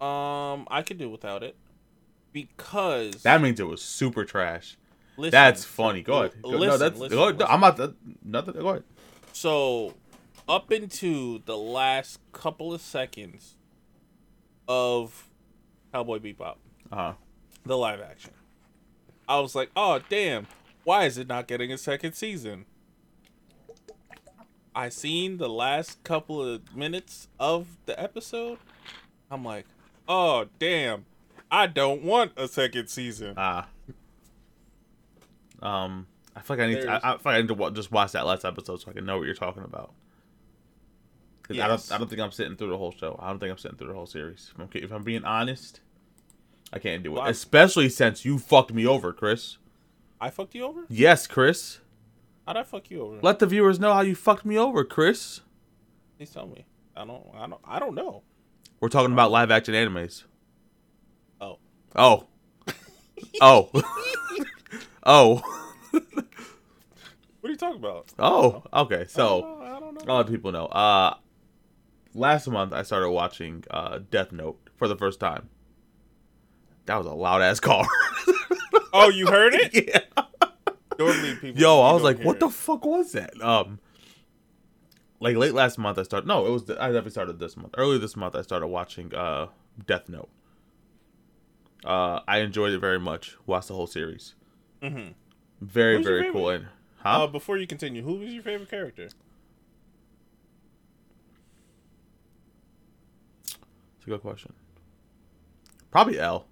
um, 0.00 0.66
I 0.70 0.82
could 0.86 0.98
do 0.98 1.08
without 1.08 1.42
it 1.42 1.56
because 2.32 3.22
That 3.22 3.40
means 3.40 3.58
it 3.60 3.66
was 3.66 3.80
super 3.82 4.24
trash. 4.24 4.76
listen, 5.16 5.30
That's 5.30 5.64
funny. 5.64 6.02
Go 6.02 6.18
ahead. 6.24 6.42
Go- 6.42 6.50
no, 6.58 6.76
that's 6.76 6.98
listen, 6.98 7.16
go 7.16 7.24
ahead. 7.24 7.38
listen. 7.38 7.52
I'm 7.52 7.60
not. 7.60 7.76
That, 7.78 7.94
nothing. 8.22 8.54
Go 8.54 8.68
ahead. 8.68 8.84
So, 9.32 9.94
up 10.48 10.70
into 10.70 11.42
the 11.46 11.56
last 11.56 12.20
couple 12.32 12.74
of 12.74 12.80
seconds 12.82 13.54
of 14.68 15.28
Cowboy 15.94 16.18
Bebop, 16.18 16.56
Uh 16.90 16.96
huh. 16.96 17.12
the 17.64 17.78
live 17.78 18.00
action, 18.00 18.32
I 19.28 19.38
was 19.38 19.54
like, 19.54 19.70
"Oh 19.76 20.00
damn, 20.08 20.48
why 20.82 21.04
is 21.04 21.18
it 21.18 21.28
not 21.28 21.46
getting 21.46 21.70
a 21.70 21.78
second 21.78 22.14
season?" 22.14 22.66
I 24.74 24.88
seen 24.88 25.36
the 25.36 25.48
last 25.48 26.02
couple 26.02 26.42
of 26.42 26.74
minutes 26.74 27.28
of 27.38 27.68
the 27.86 27.98
episode. 28.02 28.58
I'm 29.30 29.44
like, 29.44 29.66
"Oh 30.08 30.48
damn, 30.58 31.06
I 31.48 31.68
don't 31.68 32.02
want 32.02 32.32
a 32.36 32.48
second 32.48 32.88
season." 32.88 33.34
Ah. 33.36 33.68
um, 35.62 36.08
I 36.34 36.40
feel 36.40 36.56
like 36.56 36.64
I 36.64 36.70
need. 36.74 36.80
To, 36.82 36.90
I, 36.90 36.96
I 36.96 37.00
feel 37.18 37.20
like 37.24 37.34
I 37.36 37.40
need 37.42 37.48
to 37.56 37.70
just 37.70 37.92
watch 37.92 38.10
that 38.12 38.26
last 38.26 38.44
episode 38.44 38.80
so 38.80 38.90
I 38.90 38.94
can 38.94 39.06
know 39.06 39.18
what 39.18 39.26
you're 39.26 39.34
talking 39.36 39.62
about. 39.62 39.92
'Cause 41.44 41.56
I 41.56 41.68
Yes. 41.68 41.88
don't. 41.88 41.94
I 41.94 41.98
don't 41.98 42.08
think 42.08 42.20
I'm 42.20 42.32
sitting 42.32 42.56
through 42.56 42.70
the 42.70 42.78
whole 42.78 42.90
show. 42.90 43.16
I 43.22 43.28
don't 43.28 43.38
think 43.38 43.52
I'm 43.52 43.58
sitting 43.58 43.76
through 43.78 43.88
the 43.88 43.94
whole 43.94 44.06
series. 44.06 44.50
If 44.54 44.60
I'm, 44.60 44.68
if 44.72 44.90
I'm 44.90 45.02
being 45.04 45.24
honest, 45.24 45.80
I 46.72 46.78
can't 46.78 47.02
do 47.02 47.12
it. 47.16 47.18
Why? 47.20 47.28
Especially 47.28 47.88
since 47.88 48.24
you 48.24 48.38
fucked 48.38 48.72
me 48.72 48.86
over, 48.86 49.12
Chris. 49.12 49.58
I 50.20 50.30
fucked 50.30 50.54
you 50.54 50.64
over? 50.64 50.84
Yes, 50.88 51.26
Chris. 51.26 51.78
How'd 52.46 52.56
I 52.56 52.62
fuck 52.62 52.90
you 52.90 53.02
over? 53.02 53.18
Let 53.22 53.38
the 53.38 53.46
viewers 53.46 53.78
know 53.80 53.92
how 53.92 54.00
you 54.02 54.14
fucked 54.14 54.44
me 54.44 54.58
over, 54.58 54.84
Chris. 54.84 55.40
Please 56.16 56.30
tell 56.30 56.46
me. 56.46 56.66
I 56.96 57.04
don't. 57.04 57.22
I 57.34 57.46
don't. 57.46 57.60
I 57.64 57.78
don't 57.78 57.94
know. 57.94 58.22
We're 58.80 58.88
talking 58.88 59.12
about 59.12 59.30
live 59.30 59.50
action 59.50 59.74
animes. 59.74 60.24
Oh. 61.40 61.58
Oh. 61.96 62.26
oh. 63.40 63.70
oh. 65.04 65.42
What 65.90 67.48
are 67.48 67.50
you 67.50 67.56
talking 67.56 67.78
about? 67.78 68.06
Oh. 68.18 68.62
Okay. 68.72 69.02
I 69.02 69.04
So. 69.04 69.40
don't 69.40 69.58
know. 69.60 69.64
I 69.64 69.80
don't 69.80 69.94
know. 69.94 70.12
I'll 70.12 70.16
let 70.18 70.28
people 70.28 70.52
know. 70.52 70.66
Uh, 70.66 71.14
last 72.14 72.46
month 72.48 72.72
I 72.72 72.82
started 72.82 73.10
watching 73.10 73.64
uh, 73.70 74.00
Death 74.10 74.32
Note 74.32 74.58
for 74.76 74.88
the 74.88 74.96
first 74.96 75.20
time. 75.20 75.48
That 76.86 76.96
was 76.96 77.06
a 77.06 77.12
loud 77.12 77.42
ass 77.42 77.60
car. 77.60 77.86
Oh, 78.96 79.08
you 79.08 79.26
heard 79.26 79.54
it? 79.54 79.74
yeah. 79.92 80.22
Normally 81.00 81.34
people. 81.34 81.60
Yo, 81.60 81.80
I 81.80 81.92
was 81.92 82.04
like, 82.04 82.20
what 82.22 82.38
the 82.38 82.48
fuck 82.48 82.84
was 82.84 83.10
that? 83.10 83.32
Um, 83.42 83.80
like 85.18 85.36
late 85.36 85.52
last 85.52 85.78
month 85.78 85.98
I 85.98 86.04
started. 86.04 86.28
No, 86.28 86.46
it 86.46 86.50
was 86.50 86.62
I 86.70 86.86
definitely 86.86 87.10
started 87.10 87.40
this 87.40 87.56
month. 87.56 87.74
Early 87.76 87.98
this 87.98 88.14
month 88.14 88.36
I 88.36 88.42
started 88.42 88.68
watching 88.68 89.12
uh 89.12 89.48
Death 89.84 90.08
Note. 90.08 90.28
Uh, 91.84 92.20
I 92.28 92.38
enjoyed 92.38 92.72
it 92.72 92.78
very 92.78 93.00
much. 93.00 93.36
Watched 93.46 93.66
the 93.66 93.74
whole 93.74 93.88
series. 93.88 94.36
Mhm. 94.80 95.14
Very 95.60 96.00
very 96.00 96.30
cool. 96.30 96.50
And 96.50 96.66
huh? 96.98 97.24
Uh, 97.24 97.26
before 97.26 97.58
you 97.58 97.66
continue, 97.66 98.02
who 98.02 98.14
was 98.20 98.32
your 98.32 98.44
favorite 98.44 98.70
character? 98.70 99.08
It's 103.42 103.56
a 104.06 104.10
good 104.10 104.20
question. 104.20 104.52
Probably 105.90 106.20
L. 106.20 106.46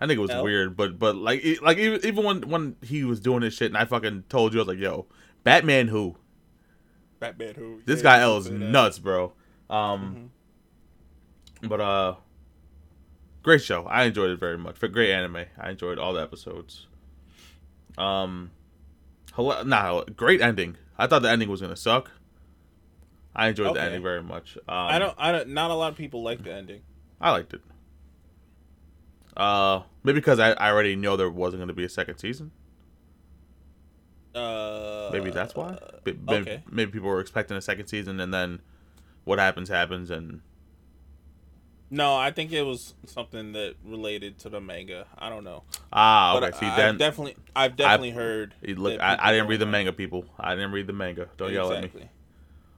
I 0.00 0.06
think 0.06 0.18
it 0.18 0.22
was 0.22 0.30
L? 0.30 0.44
weird, 0.44 0.76
but 0.76 0.98
but 0.98 1.16
like 1.16 1.42
like 1.62 1.78
even 1.78 2.04
even 2.04 2.24
when 2.24 2.40
when 2.48 2.76
he 2.82 3.04
was 3.04 3.20
doing 3.20 3.40
this 3.40 3.54
shit 3.54 3.66
and 3.68 3.76
I 3.76 3.84
fucking 3.84 4.24
told 4.28 4.54
you 4.54 4.60
I 4.60 4.62
was 4.62 4.68
like, 4.68 4.78
yo, 4.78 5.06
Batman 5.44 5.88
who? 5.88 6.16
Batman. 7.20 7.54
Who? 7.56 7.82
This 7.84 7.98
Yeah, 7.98 8.02
guy 8.04 8.20
L 8.20 8.36
is 8.38 8.48
nuts, 8.50 8.98
bro. 8.98 9.32
Um, 9.68 10.30
but 11.62 11.80
uh, 11.80 12.14
great 13.42 13.62
show. 13.62 13.84
I 13.86 14.04
enjoyed 14.04 14.30
it 14.30 14.38
very 14.38 14.56
much. 14.56 14.76
But 14.80 14.92
great 14.92 15.10
anime. 15.10 15.46
I 15.58 15.70
enjoyed 15.70 15.98
all 15.98 16.12
the 16.12 16.22
episodes. 16.22 16.86
Um, 17.96 18.52
hila- 19.32 19.66
nah, 19.66 20.04
great 20.16 20.40
ending. 20.40 20.76
I 20.96 21.06
thought 21.08 21.22
the 21.22 21.30
ending 21.30 21.48
was 21.48 21.60
gonna 21.60 21.76
suck. 21.76 22.12
I 23.34 23.48
enjoyed 23.48 23.74
the 23.74 23.82
ending 23.82 24.02
very 24.02 24.22
much. 24.22 24.56
Um, 24.56 24.62
I 24.68 24.98
don't. 24.98 25.14
I 25.18 25.32
don't. 25.32 25.48
Not 25.48 25.70
a 25.70 25.74
lot 25.74 25.90
of 25.92 25.98
people 25.98 26.22
like 26.22 26.42
the 26.42 26.52
ending. 26.52 26.82
I 27.20 27.30
liked 27.32 27.52
it. 27.52 27.62
Uh, 29.38 29.82
maybe 30.02 30.18
because 30.18 30.40
I, 30.40 30.50
I 30.52 30.70
already 30.70 30.96
know 30.96 31.16
there 31.16 31.30
wasn't 31.30 31.60
going 31.60 31.68
to 31.68 31.74
be 31.74 31.84
a 31.84 31.88
second 31.88 32.18
season. 32.18 32.50
Uh, 34.34 35.10
Maybe 35.12 35.30
that's 35.30 35.54
why. 35.54 35.78
Maybe, 36.04 36.18
maybe, 36.26 36.40
okay. 36.42 36.62
maybe 36.70 36.90
people 36.92 37.08
were 37.08 37.20
expecting 37.20 37.56
a 37.56 37.60
second 37.62 37.86
season, 37.86 38.20
and 38.20 38.32
then 38.32 38.60
what 39.24 39.38
happens 39.38 39.68
happens, 39.68 40.10
and 40.10 40.42
No, 41.90 42.14
I 42.16 42.30
think 42.30 42.52
it 42.52 42.62
was 42.62 42.94
something 43.06 43.52
that 43.52 43.76
related 43.84 44.38
to 44.40 44.48
the 44.48 44.60
manga. 44.60 45.06
I 45.18 45.28
don't 45.28 45.44
know. 45.44 45.64
ah, 45.92 46.38
But 46.38 46.50
okay. 46.50 46.58
See, 46.58 46.66
I, 46.66 46.76
then 46.76 46.88
I've 46.90 46.98
definitely, 46.98 47.36
I've 47.56 47.76
definitely 47.76 48.10
heard. 48.10 48.54
look, 48.62 49.00
I, 49.00 49.16
I 49.18 49.32
didn't 49.32 49.48
read 49.48 49.60
the 49.60 49.66
manga, 49.66 49.92
people. 49.92 50.24
I 50.38 50.54
didn't 50.54 50.72
read 50.72 50.86
the 50.86 50.92
manga. 50.92 51.28
Don't 51.36 51.52
yell 51.52 51.72
at 51.72 51.94
me. 51.94 52.08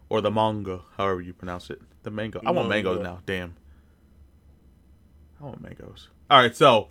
Or 0.08 0.20
the 0.20 0.30
manga, 0.30 0.80
however 0.96 1.20
you 1.20 1.32
pronounce 1.32 1.70
it. 1.70 1.80
The 2.04 2.10
manga. 2.10 2.40
I 2.44 2.52
want 2.52 2.68
mangoes 2.68 3.02
now. 3.02 3.20
Damn. 3.26 3.56
I 5.40 5.44
want 5.44 5.60
mangoes. 5.62 6.08
All 6.30 6.38
right, 6.38 6.54
so 6.54 6.88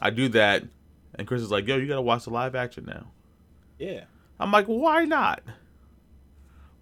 I 0.00 0.10
do 0.10 0.28
that, 0.30 0.64
and 1.14 1.26
Chris 1.26 1.40
is 1.42 1.50
like, 1.50 1.66
"Yo, 1.66 1.76
you 1.76 1.86
gotta 1.88 2.02
watch 2.02 2.24
the 2.24 2.30
live 2.30 2.54
action 2.54 2.84
now." 2.86 3.10
Yeah. 3.78 4.04
I'm 4.38 4.52
like, 4.52 4.66
why 4.66 5.04
not? 5.06 5.42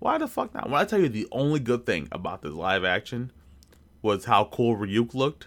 Why 0.01 0.19
the 0.19 0.27
fuck 0.29 0.55
not? 0.55 0.69
When 0.71 0.81
I 0.81 0.85
tell 0.85 1.01
you 1.01 1.09
the 1.09 1.27
only 1.33 1.59
good 1.61 1.87
thing 1.87 2.09
about 2.13 2.43
this 2.43 2.53
live 2.53 2.85
action 2.85 3.33
was 4.03 4.25
how 4.27 4.45
cool 4.47 4.77
Ryuk 4.77 5.15
looked, 5.15 5.47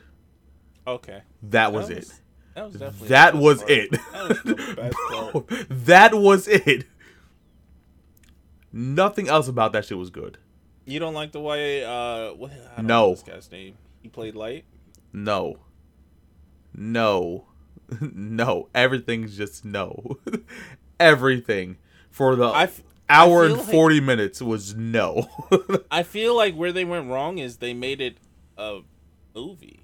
Okay. 0.88 1.22
that 1.44 1.72
was 1.72 1.90
it. 1.90 2.12
That 2.56 2.66
was 2.66 2.76
definitely. 2.76 3.08
That 3.10 3.36
was 3.36 3.60
part. 3.60 3.72
it. 3.72 3.92
That 3.92 4.76
was. 4.78 4.94
Bro, 5.10 5.46
that 5.70 6.14
was 6.14 6.48
it. 6.50 6.86
Nothing 8.74 9.28
else 9.30 9.48
about 9.48 9.74
that 9.74 9.86
shit 9.86 9.98
was 9.98 10.10
good. 10.10 10.38
You 10.86 11.00
don't 11.00 11.14
like 11.14 11.32
the 11.32 11.40
way? 11.42 11.84
Uh, 11.86 12.34
what? 12.34 12.52
No. 12.82 13.12
This 13.12 13.24
guy's 13.24 13.52
name. 13.52 13.76
He 14.02 14.10
played 14.10 14.36
light. 14.36 14.66
No. 15.14 15.58
No. 16.74 17.46
no. 18.02 18.70
Everything's 18.74 19.36
just 19.38 19.66
no. 19.66 20.18
Everything 21.00 21.78
for 22.10 22.36
the 22.36 22.48
f- 22.50 22.84
hour 23.10 23.44
and 23.46 23.56
feel 23.56 23.64
like- 23.64 23.72
40 23.72 24.02
minutes 24.02 24.42
was 24.42 24.76
no. 24.76 25.28
I 25.92 26.04
feel 26.04 26.36
like 26.36 26.56
where 26.56 26.72
they 26.72 26.86
went 26.86 27.10
wrong 27.10 27.38
is 27.38 27.58
they 27.58 27.74
made 27.74 28.02
it 28.02 28.18
a 28.58 28.82
movie. 29.36 29.80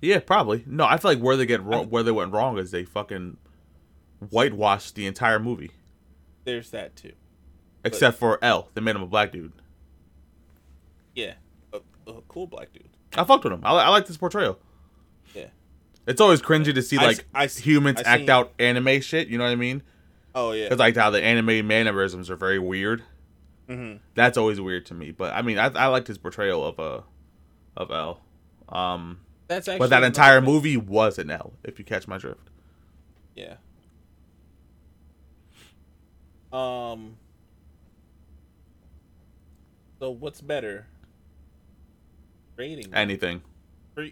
Yeah, 0.00 0.18
probably. 0.18 0.64
No, 0.66 0.84
I 0.84 0.96
feel 0.96 1.12
like 1.12 1.20
where 1.20 1.36
they 1.36 1.46
get 1.46 1.62
wrong, 1.62 1.88
where 1.88 2.02
they 2.02 2.10
went 2.10 2.32
wrong 2.32 2.58
is 2.58 2.72
they 2.72 2.84
fucking 2.84 3.36
whitewashed 4.30 4.94
the 4.96 5.06
entire 5.06 5.38
movie, 5.38 5.70
There's 6.44 6.70
that 6.70 6.96
too. 6.96 7.12
except 7.84 8.18
for 8.18 8.38
L. 8.42 8.68
They 8.74 8.80
made 8.80 8.96
him 8.96 9.02
a 9.02 9.06
black 9.06 9.30
dude. 9.32 9.52
Yeah. 11.14 11.34
A, 11.72 11.78
a 12.10 12.20
cool 12.26 12.46
black 12.48 12.72
dude. 12.72 12.88
I 13.14 13.22
fucked 13.24 13.44
with 13.44 13.52
him. 13.52 13.60
I, 13.64 13.70
I 13.74 13.88
like 13.90 14.06
this 14.06 14.16
portrayal. 14.16 14.58
Yeah. 15.34 15.46
It's 16.06 16.20
always 16.20 16.42
cringy 16.42 16.74
to 16.74 16.82
see 16.82 16.96
I 16.98 17.02
s- 17.02 17.06
like 17.18 17.26
I 17.34 17.46
humans 17.46 17.98
I 18.04 18.08
act 18.08 18.20
seen- 18.22 18.30
out 18.30 18.52
anime 18.58 19.00
shit. 19.00 19.28
You 19.28 19.38
know 19.38 19.44
what 19.44 19.50
I 19.50 19.56
mean? 19.56 19.82
Oh 20.34 20.52
yeah. 20.52 20.64
Because 20.64 20.78
like 20.78 20.96
how 20.96 21.10
the 21.10 21.22
anime 21.22 21.66
mannerisms 21.66 22.30
are 22.30 22.36
very 22.36 22.58
weird. 22.58 23.02
hmm 23.68 23.94
That's 24.14 24.36
always 24.38 24.60
weird 24.60 24.86
to 24.86 24.94
me. 24.94 25.10
But 25.12 25.32
I 25.34 25.42
mean, 25.42 25.58
I, 25.58 25.66
I 25.66 25.86
liked 25.86 26.08
his 26.08 26.18
portrayal 26.18 26.64
of 26.64 26.80
uh 26.80 27.00
of 27.76 27.90
L. 27.90 28.20
Um, 28.68 29.20
That's 29.48 29.68
actually. 29.68 29.78
but 29.80 29.90
that 29.90 30.02
entire 30.02 30.40
movie 30.40 30.76
was 30.76 31.18
an 31.18 31.30
L. 31.30 31.52
If 31.62 31.78
you 31.78 31.84
catch 31.84 32.08
my 32.08 32.18
drift. 32.18 32.48
Yeah. 33.34 33.54
Um. 36.52 37.16
So 40.00 40.10
what's 40.10 40.40
better? 40.40 40.86
Rating. 42.56 42.92
Anything. 42.92 43.42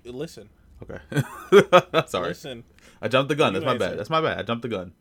Listen. 0.04 0.48
Okay. 0.82 2.02
Sorry. 2.06 2.28
Listen. 2.28 2.64
I 3.02 3.08
jumped 3.08 3.28
the 3.28 3.34
gun. 3.34 3.52
That's 3.52 3.64
my 3.64 3.76
bad. 3.76 3.98
That's 3.98 4.10
my 4.10 4.20
bad. 4.20 4.38
I 4.38 4.42
jumped 4.42 4.62
the 4.62 4.68
gun. 4.68 4.92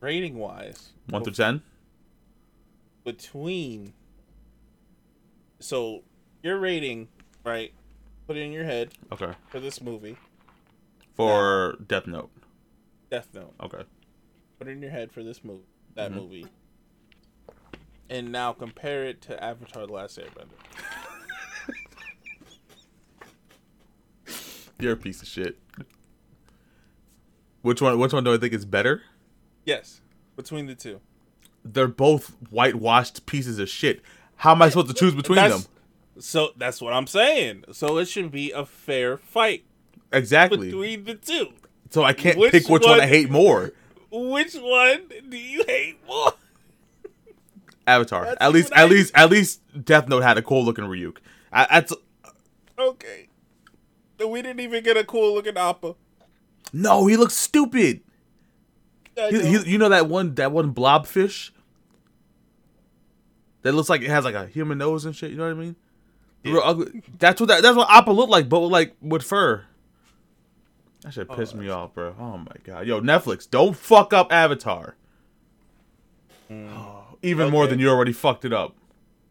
Rating 0.00 0.36
wise. 0.38 0.92
One 1.08 1.22
through 1.24 1.32
ten. 1.34 1.62
between 3.04 3.92
so 5.58 6.02
your 6.42 6.58
rating 6.58 7.08
right 7.44 7.72
put 8.26 8.36
it 8.36 8.40
in 8.40 8.52
your 8.52 8.64
head 8.64 8.92
Okay. 9.12 9.32
for 9.48 9.58
this 9.60 9.80
movie 9.80 10.16
for 11.14 11.76
Death 11.86 12.06
Note. 12.06 12.30
Death 13.10 13.28
Note. 13.34 13.54
Okay. 13.62 13.82
Put 14.58 14.68
it 14.68 14.72
in 14.72 14.82
your 14.82 14.90
head 14.90 15.10
for 15.12 15.22
this 15.22 15.42
movie, 15.44 15.64
that 15.94 16.12
Mhm. 16.12 16.14
movie, 16.14 16.46
and 18.08 18.30
now 18.30 18.52
compare 18.52 19.04
it 19.04 19.20
to 19.22 19.42
Avatar: 19.42 19.86
The 19.86 19.92
Last 19.92 20.18
Airbender. 20.18 20.48
You're 24.82 24.92
a 24.94 24.96
piece 24.96 25.22
of 25.22 25.28
shit. 25.28 25.58
Which 27.62 27.82
one? 27.82 27.98
Which 27.98 28.12
one 28.12 28.24
do 28.24 28.32
I 28.32 28.38
think 28.38 28.52
is 28.54 28.64
better? 28.64 29.02
Yes, 29.64 30.00
between 30.36 30.66
the 30.66 30.74
two. 30.74 31.00
They're 31.64 31.88
both 31.88 32.28
whitewashed 32.50 33.26
pieces 33.26 33.58
of 33.58 33.68
shit. 33.68 34.00
How 34.36 34.52
am 34.52 34.62
I 34.62 34.70
supposed 34.70 34.88
to 34.88 34.94
choose 34.94 35.14
between 35.14 35.36
That's- 35.36 35.64
them? 35.64 35.72
So 36.18 36.50
that's 36.56 36.80
what 36.82 36.92
I'm 36.92 37.06
saying. 37.06 37.64
So 37.72 37.96
it 37.98 38.06
should 38.06 38.30
be 38.30 38.50
a 38.50 38.64
fair 38.66 39.16
fight 39.16 39.64
Exactly. 40.12 40.66
between 40.70 41.04
the 41.04 41.14
two. 41.14 41.48
so 41.90 42.02
I 42.02 42.12
can't 42.12 42.38
which 42.38 42.52
pick 42.52 42.68
which 42.68 42.82
one, 42.82 42.92
one- 42.92 43.00
I 43.00 43.06
hate 43.06 43.30
more. 43.30 43.72
Which 44.10 44.54
one 44.54 45.02
do 45.28 45.36
you 45.36 45.64
hate 45.66 45.98
more? 46.06 46.32
Avatar. 47.86 48.24
That's 48.26 48.36
at 48.40 48.52
least, 48.52 48.72
at 48.72 48.78
I- 48.78 48.84
least, 48.86 49.12
at 49.14 49.30
least, 49.30 49.84
Death 49.84 50.08
Note 50.08 50.22
had 50.22 50.36
a 50.38 50.42
cool 50.42 50.64
looking 50.64 50.84
Ryuk. 50.84 51.18
I, 51.52 51.66
that's 51.70 51.92
Okay. 52.78 53.28
We 54.28 54.42
didn't 54.42 54.60
even 54.60 54.82
get 54.84 54.96
a 54.96 55.04
cool 55.04 55.34
looking 55.34 55.56
Appa. 55.56 55.94
no, 56.72 57.06
he 57.06 57.16
looks 57.16 57.34
stupid. 57.34 58.00
He, 59.16 59.40
he, 59.58 59.70
you 59.72 59.78
know 59.78 59.88
that 59.90 60.08
one, 60.08 60.34
that 60.36 60.50
one 60.52 60.72
blobfish 60.72 61.50
that 63.62 63.72
looks 63.72 63.90
like 63.90 64.00
it 64.02 64.08
has 64.08 64.24
like 64.24 64.34
a 64.34 64.46
human 64.46 64.78
nose 64.78 65.04
and 65.04 65.14
shit. 65.14 65.30
You 65.30 65.36
know 65.36 65.44
what 65.44 65.50
I 65.50 65.54
mean? 65.54 65.76
Yeah. 66.42 66.52
Real 66.54 66.62
ugly. 66.64 67.02
That's 67.18 67.38
what 67.40 67.48
that, 67.48 67.62
that's 67.62 67.76
what 67.76 67.90
Appa 67.90 68.10
looked 68.12 68.30
like, 68.30 68.48
but 68.48 68.60
with 68.60 68.70
like 68.72 68.96
with 69.02 69.22
fur. 69.22 69.64
That 71.02 71.12
should 71.14 71.28
piss 71.30 71.52
Oh, 71.54 71.56
me 71.58 71.68
off, 71.68 71.92
bro. 71.94 72.14
Oh 72.18 72.38
my 72.38 72.52
god, 72.64 72.86
yo, 72.86 73.00
Netflix, 73.00 73.48
don't 73.48 73.76
fuck 73.76 74.12
up 74.14 74.32
Avatar. 74.32 74.96
Even 77.22 77.50
more 77.50 77.66
than 77.66 77.78
you 77.78 77.88
already 77.88 78.12
fucked 78.12 78.44
it 78.44 78.52
up. 78.52 78.74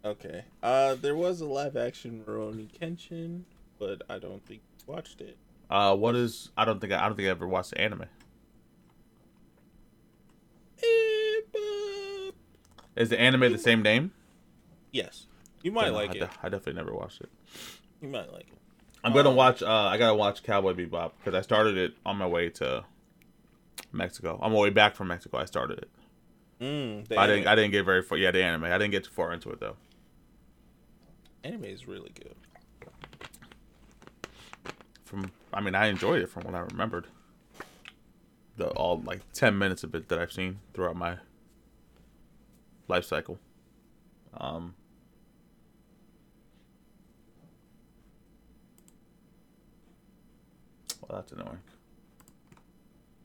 Okay. 0.05 0.45
Uh, 0.63 0.95
there 0.95 1.15
was 1.15 1.41
a 1.41 1.45
live 1.45 1.75
action 1.75 2.23
Rurouni 2.25 2.69
Kenshin, 2.79 3.41
but 3.79 4.01
I 4.09 4.19
don't 4.19 4.45
think 4.45 4.61
watched 4.89 5.21
it. 5.21 5.37
Uh, 5.69 5.95
what 5.95 6.15
is? 6.15 6.49
I 6.57 6.65
don't 6.65 6.81
think 6.81 6.91
I, 6.93 7.03
I 7.03 7.07
don't 7.07 7.15
think 7.15 7.27
I 7.27 7.31
ever 7.31 7.47
watched 7.47 7.69
the 7.71 7.79
anime. 7.81 8.05
Eh, 10.81 12.31
Is 12.95 13.09
the 13.09 13.19
anime 13.19 13.51
the 13.51 13.57
same 13.57 13.81
name? 13.81 14.11
Yes, 14.91 15.27
you 15.61 15.71
might 15.71 15.89
like 15.89 16.09
I, 16.11 16.13
it. 16.13 16.19
de- 16.19 16.29
I 16.43 16.49
definitely 16.49 16.73
never 16.73 16.93
watched 16.93 17.21
it. 17.21 17.29
You 18.01 18.09
might 18.09 18.31
like 18.33 18.47
it. 18.49 18.57
I'm 19.03 19.13
gonna 19.13 19.29
Um, 19.29 19.35
watch. 19.35 19.61
Uh, 19.61 19.67
I 19.69 19.97
gotta 19.97 20.15
watch 20.15 20.43
Cowboy 20.43 20.73
Bebop 20.73 21.11
because 21.19 21.33
I 21.37 21.41
started 21.41 21.77
it 21.77 21.93
on 22.05 22.17
my 22.17 22.27
way 22.27 22.49
to 22.49 22.83
Mexico. 23.91 24.39
On 24.41 24.51
my 24.51 24.57
way 24.57 24.69
back 24.71 24.95
from 24.95 25.07
Mexico, 25.07 25.37
I 25.37 25.45
started 25.45 25.77
it. 25.79 25.89
Mm, 26.61 27.17
I 27.17 27.27
didn't. 27.27 27.47
I 27.47 27.55
didn't 27.55 27.71
get 27.71 27.85
very 27.85 28.01
far. 28.01 28.17
Yeah, 28.17 28.31
the 28.31 28.43
anime. 28.43 28.65
I 28.65 28.77
didn't 28.77 28.91
get 28.91 29.05
too 29.05 29.11
far 29.11 29.31
into 29.33 29.49
it 29.51 29.59
though. 29.59 29.77
anime 31.43 31.65
is 31.65 31.87
really 31.87 32.11
good. 32.15 32.35
From. 35.09 35.31
I 35.51 35.59
mean, 35.59 35.73
I 35.73 35.87
enjoyed 35.87 36.21
it 36.21 36.29
from 36.29 36.43
what 36.43 36.53
I 36.53 36.59
remembered. 36.59 37.07
The 38.57 38.67
all 38.67 39.01
like 39.01 39.21
ten 39.33 39.57
minutes 39.57 39.83
of 39.83 39.95
it 39.95 40.07
that 40.09 40.19
I've 40.19 40.31
seen 40.31 40.59
throughout 40.75 40.95
my 40.95 41.17
life 42.87 43.05
cycle. 43.05 43.39
Um. 44.37 44.75
Well, 51.01 51.19
that's 51.19 51.31
annoying. 51.31 51.57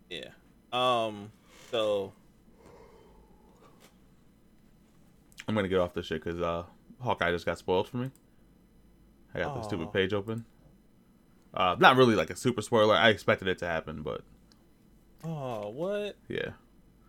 Yeah. 0.09 0.31
Um. 0.73 1.33
So 1.71 2.15
I'm 5.47 5.55
gonna 5.55 5.69
get 5.69 5.81
off 5.81 5.93
this 5.93 6.07
shit 6.07 6.25
because 6.25 6.41
uh, 6.41 6.63
Hawkeye 7.03 7.31
just 7.31 7.45
got 7.45 7.59
spoiled 7.59 7.89
for 7.89 7.99
me. 7.99 8.11
I 9.35 9.41
got 9.41 9.55
the 9.55 9.63
stupid 9.63 9.93
page 9.93 10.15
open. 10.15 10.47
Uh, 11.55 11.77
not 11.79 11.97
really 11.97 12.17
like 12.17 12.31
a 12.31 12.37
super 12.37 12.61
spoiler. 12.63 12.95
I 12.97 13.11
expected 13.11 13.47
it 13.49 13.59
to 13.59 13.67
happen, 13.67 14.03
but 14.03 14.23
Oh, 15.25 15.69
what? 15.71 16.17
yeah, 16.29 16.51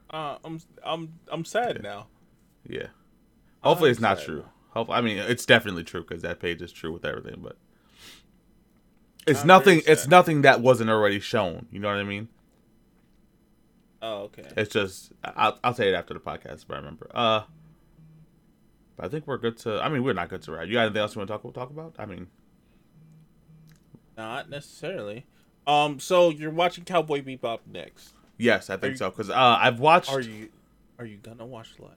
Uh, 0.09 0.37
I'm 0.43 0.61
I'm 0.83 1.13
I'm 1.29 1.43
sad 1.45 1.77
Yeah. 1.77 1.81
now. 1.81 2.07
yeah. 2.67 2.87
Hopefully, 3.63 3.89
it's 3.89 3.99
not 3.99 4.19
true. 4.21 4.45
Hope 4.69 4.89
I 4.91 5.01
mean 5.01 5.17
it's 5.17 5.45
definitely 5.45 5.83
true 5.83 6.01
because 6.01 6.21
that 6.21 6.39
page 6.39 6.61
is 6.61 6.71
true 6.71 6.91
with 6.93 7.03
everything, 7.05 7.39
but 7.41 7.57
it's 9.25 9.41
I'm 9.41 9.47
nothing. 9.47 9.81
It's 9.87 10.07
nothing 10.07 10.43
that 10.43 10.61
wasn't 10.61 10.89
already 10.91 11.19
shown. 11.19 11.65
You 11.71 11.79
know 11.79 11.87
what 11.87 11.97
I 11.97 12.03
mean? 12.03 12.27
Oh, 14.01 14.23
okay. 14.25 14.43
It's 14.55 14.71
just 14.71 15.11
I'll, 15.23 15.57
I'll 15.63 15.73
say 15.73 15.89
it 15.89 15.95
after 15.95 16.13
the 16.13 16.19
podcast 16.19 16.63
if 16.63 16.69
I 16.71 16.75
remember. 16.75 17.09
Uh, 17.13 17.41
but 18.95 19.05
I 19.07 19.09
think 19.09 19.25
we're 19.25 19.37
good 19.39 19.57
to. 19.59 19.81
I 19.81 19.89
mean, 19.89 20.03
we're 20.03 20.13
not 20.13 20.29
good 20.29 20.43
to 20.43 20.51
ride. 20.51 20.67
You 20.67 20.75
got 20.75 20.83
anything 20.85 21.01
else 21.01 21.15
you 21.15 21.19
want 21.19 21.29
to 21.29 21.33
talk 21.39 21.53
talk 21.55 21.69
about? 21.71 21.95
I 21.97 22.05
mean, 22.05 22.27
Not 24.17 24.49
necessarily. 24.49 25.25
Um. 25.67 25.99
So 25.99 26.29
you're 26.29 26.51
watching 26.51 26.83
Cowboy 26.83 27.21
Bebop 27.21 27.59
next. 27.71 28.13
yes, 28.37 28.69
I 28.69 28.77
think 28.77 28.91
you- 28.93 28.97
so 28.97 29.09
because 29.09 29.29
uh, 29.29 29.57
I've 29.59 29.79
watched. 29.79 30.11
Are 30.11 30.21
you 30.21 30.49
Are 30.99 31.05
you 31.05 31.17
gonna 31.17 31.45
watch 31.45 31.73
live? 31.79 31.91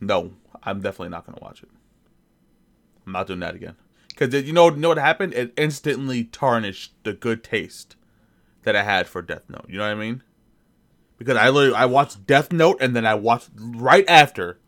No, 0.00 0.32
I'm 0.62 0.80
definitely 0.80 1.10
not 1.10 1.26
gonna 1.26 1.40
watch 1.42 1.62
it. 1.62 1.68
I'm 3.06 3.12
not 3.12 3.26
doing 3.26 3.40
that 3.40 3.54
again. 3.54 3.76
Because 4.08 4.32
you 4.46 4.52
know, 4.52 4.70
you 4.70 4.76
know 4.76 4.88
what 4.88 4.98
happened? 4.98 5.34
It 5.34 5.52
instantly 5.56 6.24
tarnished 6.24 6.92
the 7.04 7.12
good 7.12 7.42
taste 7.42 7.96
that 8.62 8.76
I 8.76 8.82
had 8.82 9.06
for 9.06 9.20
Death 9.22 9.42
Note. 9.48 9.66
You 9.68 9.78
know 9.78 9.84
what 9.84 9.92
I 9.92 9.94
mean? 9.96 10.22
Because 11.18 11.36
I 11.36 11.48
literally 11.50 11.76
I 11.76 11.86
watched 11.86 12.26
Death 12.26 12.52
Note 12.52 12.78
and 12.80 12.94
then 12.94 13.04
I 13.06 13.14
watched 13.14 13.50
right 13.56 14.04
after. 14.08 14.58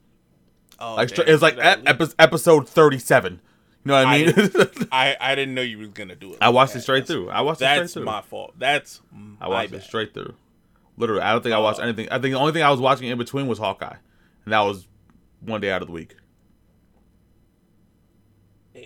Oh, 0.79 0.97
Like 0.97 1.15
damn, 1.15 1.29
it 1.29 1.33
was 1.33 1.43
like 1.43 1.57
that 1.57 1.81
ep- 1.87 2.11
episode 2.19 2.69
37. 2.69 3.35
You 3.35 3.39
know 3.85 3.95
what 3.95 4.07
I 4.07 4.15
I 4.15 4.19
mean? 4.25 4.89
I 4.93 5.17
I 5.21 5.35
didn't 5.35 5.55
know 5.55 5.63
you 5.63 5.79
was 5.79 5.89
gonna 5.89 6.15
do 6.15 6.33
it. 6.33 6.39
I 6.41 6.47
like 6.47 6.55
watched 6.55 6.73
that. 6.75 6.79
it 6.81 6.83
straight 6.83 7.07
That's- 7.07 7.09
through. 7.25 7.31
I 7.31 7.41
watched 7.41 7.63
it 7.63 7.65
straight 7.67 7.91
through. 7.91 8.05
That's 8.05 8.15
my 8.15 8.21
fault. 8.23 8.55
That's 8.59 9.01
I 9.41 9.49
watched 9.49 9.73
it 9.73 9.83
straight 9.83 10.15
through. 10.15 10.35
Literally, 10.97 11.23
I 11.23 11.33
don't 11.33 11.43
think 11.43 11.55
I 11.55 11.59
watched 11.59 11.81
Oh. 11.81 11.85
anything. 11.85 12.07
I 12.11 12.19
think 12.19 12.33
the 12.35 12.39
only 12.41 12.53
thing 12.53 12.63
I 12.63 12.71
was 12.71 12.81
watching 12.81 13.09
in 13.09 13.19
between 13.19 13.47
was 13.49 13.59
Hawkeye, 13.59 13.97
and 14.45 14.53
that 14.53 14.61
was 14.61 14.87
one 15.41 15.61
day 15.61 15.71
out 15.73 15.83
of 15.83 15.89
the 15.89 15.93
week. 15.95 16.15
Damn. 18.75 18.85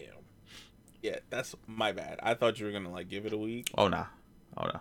Yeah, 1.03 1.17
that's 1.31 1.55
my 1.67 1.93
bad. 1.93 2.19
I 2.23 2.35
thought 2.35 2.59
you 2.59 2.67
were 2.67 2.73
gonna 2.73 2.91
like 2.91 3.09
give 3.09 3.27
it 3.27 3.33
a 3.33 3.37
week. 3.39 3.71
Oh 3.77 3.89
nah, 3.89 4.07
oh 4.57 4.65
no, 4.65 4.81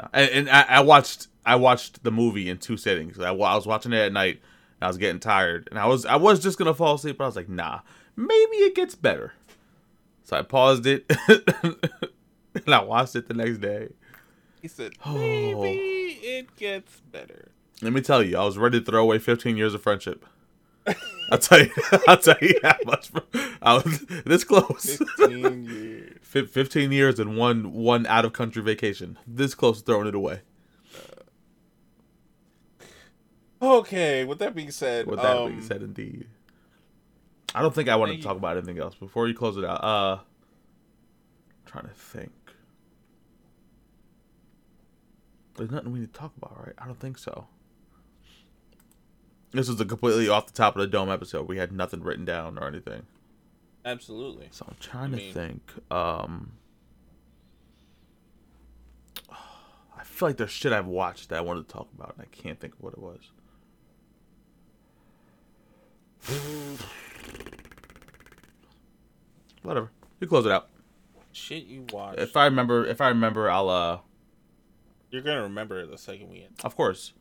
no. 0.00 0.08
And, 0.12 0.30
and 0.30 0.50
I, 0.50 0.62
I 0.62 0.80
watched 0.80 1.28
I 1.46 1.56
watched 1.56 2.02
the 2.02 2.10
movie 2.10 2.48
in 2.48 2.58
two 2.58 2.76
sittings. 2.76 3.18
I, 3.18 3.28
I 3.28 3.32
was 3.32 3.66
watching 3.66 3.92
it 3.92 3.98
at 3.98 4.12
night. 4.12 4.40
And 4.80 4.86
I 4.86 4.88
was 4.88 4.98
getting 4.98 5.20
tired, 5.20 5.68
and 5.70 5.78
I 5.78 5.86
was 5.86 6.04
I 6.04 6.16
was 6.16 6.40
just 6.40 6.58
gonna 6.58 6.74
fall 6.74 6.94
asleep, 6.96 7.18
but 7.18 7.24
I 7.24 7.28
was 7.28 7.36
like, 7.36 7.48
nah, 7.48 7.80
maybe 8.16 8.56
it 8.58 8.74
gets 8.74 8.94
better. 8.94 9.32
So 10.24 10.36
I 10.36 10.42
paused 10.42 10.86
it, 10.86 11.04
and 11.28 12.74
I 12.74 12.82
watched 12.82 13.14
it 13.16 13.28
the 13.28 13.34
next 13.34 13.58
day. 13.58 13.88
He 14.62 14.68
said 14.68 14.92
Oh. 15.04 15.12
maybe 15.14 16.18
it 16.22 16.56
gets 16.56 17.00
better. 17.12 17.48
Let 17.82 17.92
me 17.92 18.00
tell 18.00 18.22
you, 18.22 18.38
I 18.38 18.44
was 18.44 18.56
ready 18.56 18.80
to 18.80 18.84
throw 18.86 19.02
away 19.02 19.18
15 19.18 19.56
years 19.58 19.74
of 19.74 19.82
friendship. 19.82 20.24
I'll 21.30 21.38
tell 21.38 21.60
you, 21.60 21.70
I'll 22.08 22.16
tell 22.18 22.36
you 22.40 22.54
how 22.62 22.76
much. 22.86 23.10
I 23.62 23.74
was 23.74 24.00
this 24.24 24.44
close. 24.44 24.96
Fifteen 24.96 25.64
years. 25.68 26.18
Fif- 26.22 26.50
15 26.50 26.92
years 26.92 27.18
and 27.18 27.36
one 27.38 27.72
one 27.72 28.06
out 28.06 28.24
of 28.26 28.32
country 28.34 28.62
vacation. 28.62 29.18
This 29.26 29.54
close 29.54 29.78
to 29.80 29.84
throwing 29.84 30.06
it 30.06 30.14
away. 30.14 30.40
Okay. 33.62 34.24
With 34.24 34.38
that 34.40 34.54
being 34.54 34.70
said, 34.70 35.06
With 35.06 35.20
that 35.22 35.36
um, 35.36 35.48
being 35.52 35.62
said, 35.62 35.82
indeed. 35.82 36.26
I 37.54 37.62
don't 37.62 37.74
think 37.74 37.88
I 37.88 37.96
want 37.96 38.12
to 38.12 38.20
talk 38.20 38.36
about 38.36 38.56
anything 38.56 38.78
else 38.78 38.96
before 38.96 39.28
you 39.28 39.34
close 39.34 39.56
it 39.56 39.64
out. 39.64 39.84
Uh, 39.84 40.18
trying 41.66 41.84
to 41.84 41.94
think. 41.94 42.32
There's 45.56 45.70
nothing 45.70 45.92
we 45.92 46.00
need 46.00 46.12
to 46.12 46.18
talk 46.18 46.32
about, 46.36 46.58
right? 46.58 46.74
I 46.78 46.86
don't 46.86 46.98
think 46.98 47.16
so. 47.16 47.46
This 49.52 49.68
was 49.68 49.80
a 49.80 49.84
completely 49.84 50.28
off 50.28 50.46
the 50.46 50.52
top 50.52 50.74
of 50.74 50.80
the 50.80 50.88
dome 50.88 51.08
episode. 51.08 51.46
We 51.46 51.58
had 51.58 51.70
nothing 51.70 52.02
written 52.02 52.24
down 52.24 52.58
or 52.58 52.66
anything. 52.66 53.06
absolutely. 53.84 54.48
So 54.50 54.66
I'm 54.68 54.76
trying 54.80 55.14
I 55.14 55.18
to 55.18 55.32
think. 55.32 55.62
Um, 55.92 56.54
I 59.96 60.02
feel 60.02 60.30
like 60.30 60.38
there's 60.38 60.50
shit 60.50 60.72
I've 60.72 60.86
watched 60.86 61.28
that 61.28 61.38
I 61.38 61.42
wanted 61.42 61.68
to 61.68 61.72
talk 61.72 61.86
about, 61.96 62.16
and 62.18 62.26
I 62.26 62.36
can't 62.36 62.58
think 62.58 62.74
of 62.74 62.80
what 62.80 62.94
it 62.94 62.98
was. 62.98 63.20
Whatever. 69.62 69.90
You 70.20 70.26
close 70.26 70.46
it 70.46 70.52
out. 70.52 70.68
Shit, 71.32 71.64
you 71.64 71.86
watch. 71.92 72.18
If 72.18 72.36
I 72.36 72.44
remember, 72.44 72.86
if 72.86 73.00
I 73.00 73.08
remember, 73.08 73.50
I'll 73.50 73.68
uh, 73.68 73.98
You're 75.10 75.22
gonna 75.22 75.42
remember 75.42 75.80
it 75.80 75.90
the 75.90 75.98
second 75.98 76.30
we 76.30 76.42
end. 76.42 76.60
of 76.62 76.76
course. 76.76 77.12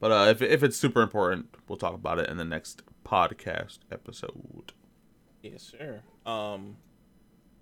But 0.00 0.12
uh, 0.12 0.26
if 0.30 0.42
if 0.42 0.62
it's 0.62 0.76
super 0.76 1.02
important, 1.02 1.54
we'll 1.68 1.78
talk 1.78 1.94
about 1.94 2.18
it 2.18 2.28
in 2.28 2.36
the 2.36 2.44
next 2.44 2.82
podcast 3.06 3.78
episode. 3.90 4.72
Yes, 5.42 5.62
sir. 5.62 6.02
Um, 6.26 6.76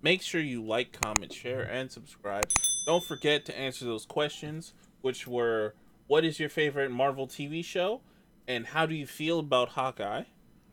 make 0.00 0.22
sure 0.22 0.40
you 0.40 0.64
like, 0.64 0.98
comment, 1.00 1.32
share, 1.32 1.62
and 1.62 1.90
subscribe 1.90 2.44
don't 2.84 3.04
forget 3.04 3.44
to 3.46 3.58
answer 3.58 3.84
those 3.84 4.06
questions, 4.06 4.72
which 5.00 5.26
were 5.26 5.74
what 6.06 6.24
is 6.24 6.40
your 6.40 6.48
favorite 6.48 6.90
Marvel 6.90 7.26
TV 7.26 7.64
show, 7.64 8.00
and 8.46 8.66
how 8.66 8.86
do 8.86 8.94
you 8.94 9.06
feel 9.06 9.38
about 9.38 9.70
Hawkeye? 9.70 10.24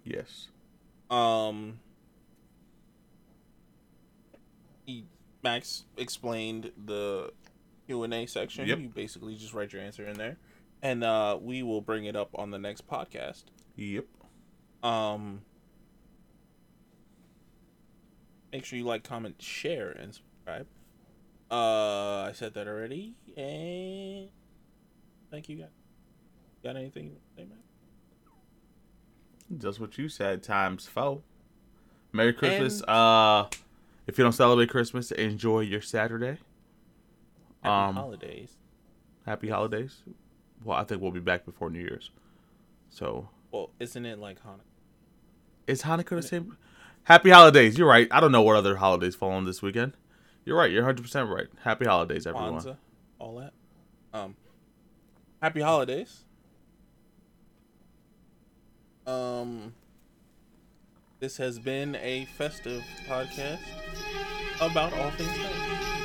Yes. 0.03 0.47
Um, 1.10 1.80
he, 4.86 5.05
Max 5.43 5.86
explained 5.97 6.72
the 6.86 7.32
Q 7.88 8.03
and 8.03 8.14
A 8.14 8.26
section. 8.26 8.68
Yep. 8.68 8.80
You 8.80 8.89
basically 8.89 9.36
just 9.36 9.53
write 9.53 9.74
your 9.74 9.82
answer 9.82 10.05
in 10.05 10.18
there, 10.18 10.38
and 10.82 11.03
uh, 11.03 11.38
we 11.41 11.64
will 11.64 11.82
bring 11.82 12.05
it 12.05 12.16
up 12.16 12.30
on 12.36 12.51
the 12.51 12.60
next 12.60 12.88
podcast. 12.88 13.45
Yep. 13.76 14.05
Um, 14.84 15.41
make 18.51 18.66
sure 18.66 18.78
you 18.78 18.86
like, 18.86 19.03
comment, 19.03 19.41
share, 19.41 19.89
and 19.89 20.14
subscribe. 20.14 20.68
Uh, 21.51 22.28
I 22.28 22.32
said 22.34 22.53
that 22.53 22.68
already, 22.68 23.16
and 23.36 24.30
thank 25.32 25.49
you 25.49 25.57
guys. 25.57 25.70
Got 26.64 26.76
anything 26.76 27.10
to 27.10 27.16
say, 27.36 27.47
man? 27.47 27.57
Just 29.58 29.80
what 29.80 29.97
you 29.97 30.10
said 30.10 30.43
times 30.43 30.86
four. 30.88 31.22
Merry 32.12 32.34
Christmas. 32.34 32.82
And- 32.82 32.89
Uh, 32.89 33.47
if 34.08 34.18
you 34.18 34.24
don't 34.24 34.32
celebrate 34.34 34.70
Christmas, 34.70 35.12
enjoy 35.12 35.62
your 35.62 35.82
Saturday. 35.82 36.38
Happy 37.64 37.89
Um, 37.89 37.95
holidays. 37.95 38.58
Happy 39.26 39.50
holidays. 39.50 40.04
Well, 40.64 40.78
I 40.78 40.84
think 40.84 41.02
we'll 41.02 41.12
be 41.12 41.20
back 41.20 41.45
before 41.45 41.70
New 41.70 41.80
Year's. 41.80 42.12
So, 42.89 43.30
Well, 43.52 43.70
isn't 43.80 44.06
it 44.06 44.18
like 44.20 44.41
Hanukkah? 44.43 44.62
is 45.68 45.84
Hanukkah 45.84 46.10
the 46.10 46.22
same? 46.24 46.58
Happy 47.04 47.30
holidays. 47.30 47.78
You're 47.78 47.88
right. 47.88 48.08
I 48.12 48.20
don't 48.20 48.32
know 48.32 48.41
what 48.41 48.56
other 48.56 48.78
holidays 48.78 49.16
fall 49.16 49.32
on 49.32 49.45
this 49.45 49.62
weekend. 49.62 49.93
You're 50.45 50.58
right. 50.58 50.72
You're 50.72 50.84
100% 50.84 51.30
right. 51.30 51.47
Happy 51.64 51.86
holidays, 51.86 52.26
everyone. 52.26 52.54
Kwanzaa, 52.56 52.78
all 53.20 53.36
that. 53.38 53.54
Um, 54.14 54.36
happy 55.41 55.62
holidays. 55.62 56.24
Um, 59.10 59.74
this 61.20 61.38
has 61.38 61.57
been 61.57 61.95
a 61.95 62.26
festive 62.38 62.84
podcast 63.07 63.60
about 64.62 64.93
all 64.93 65.10
things. 65.12 65.99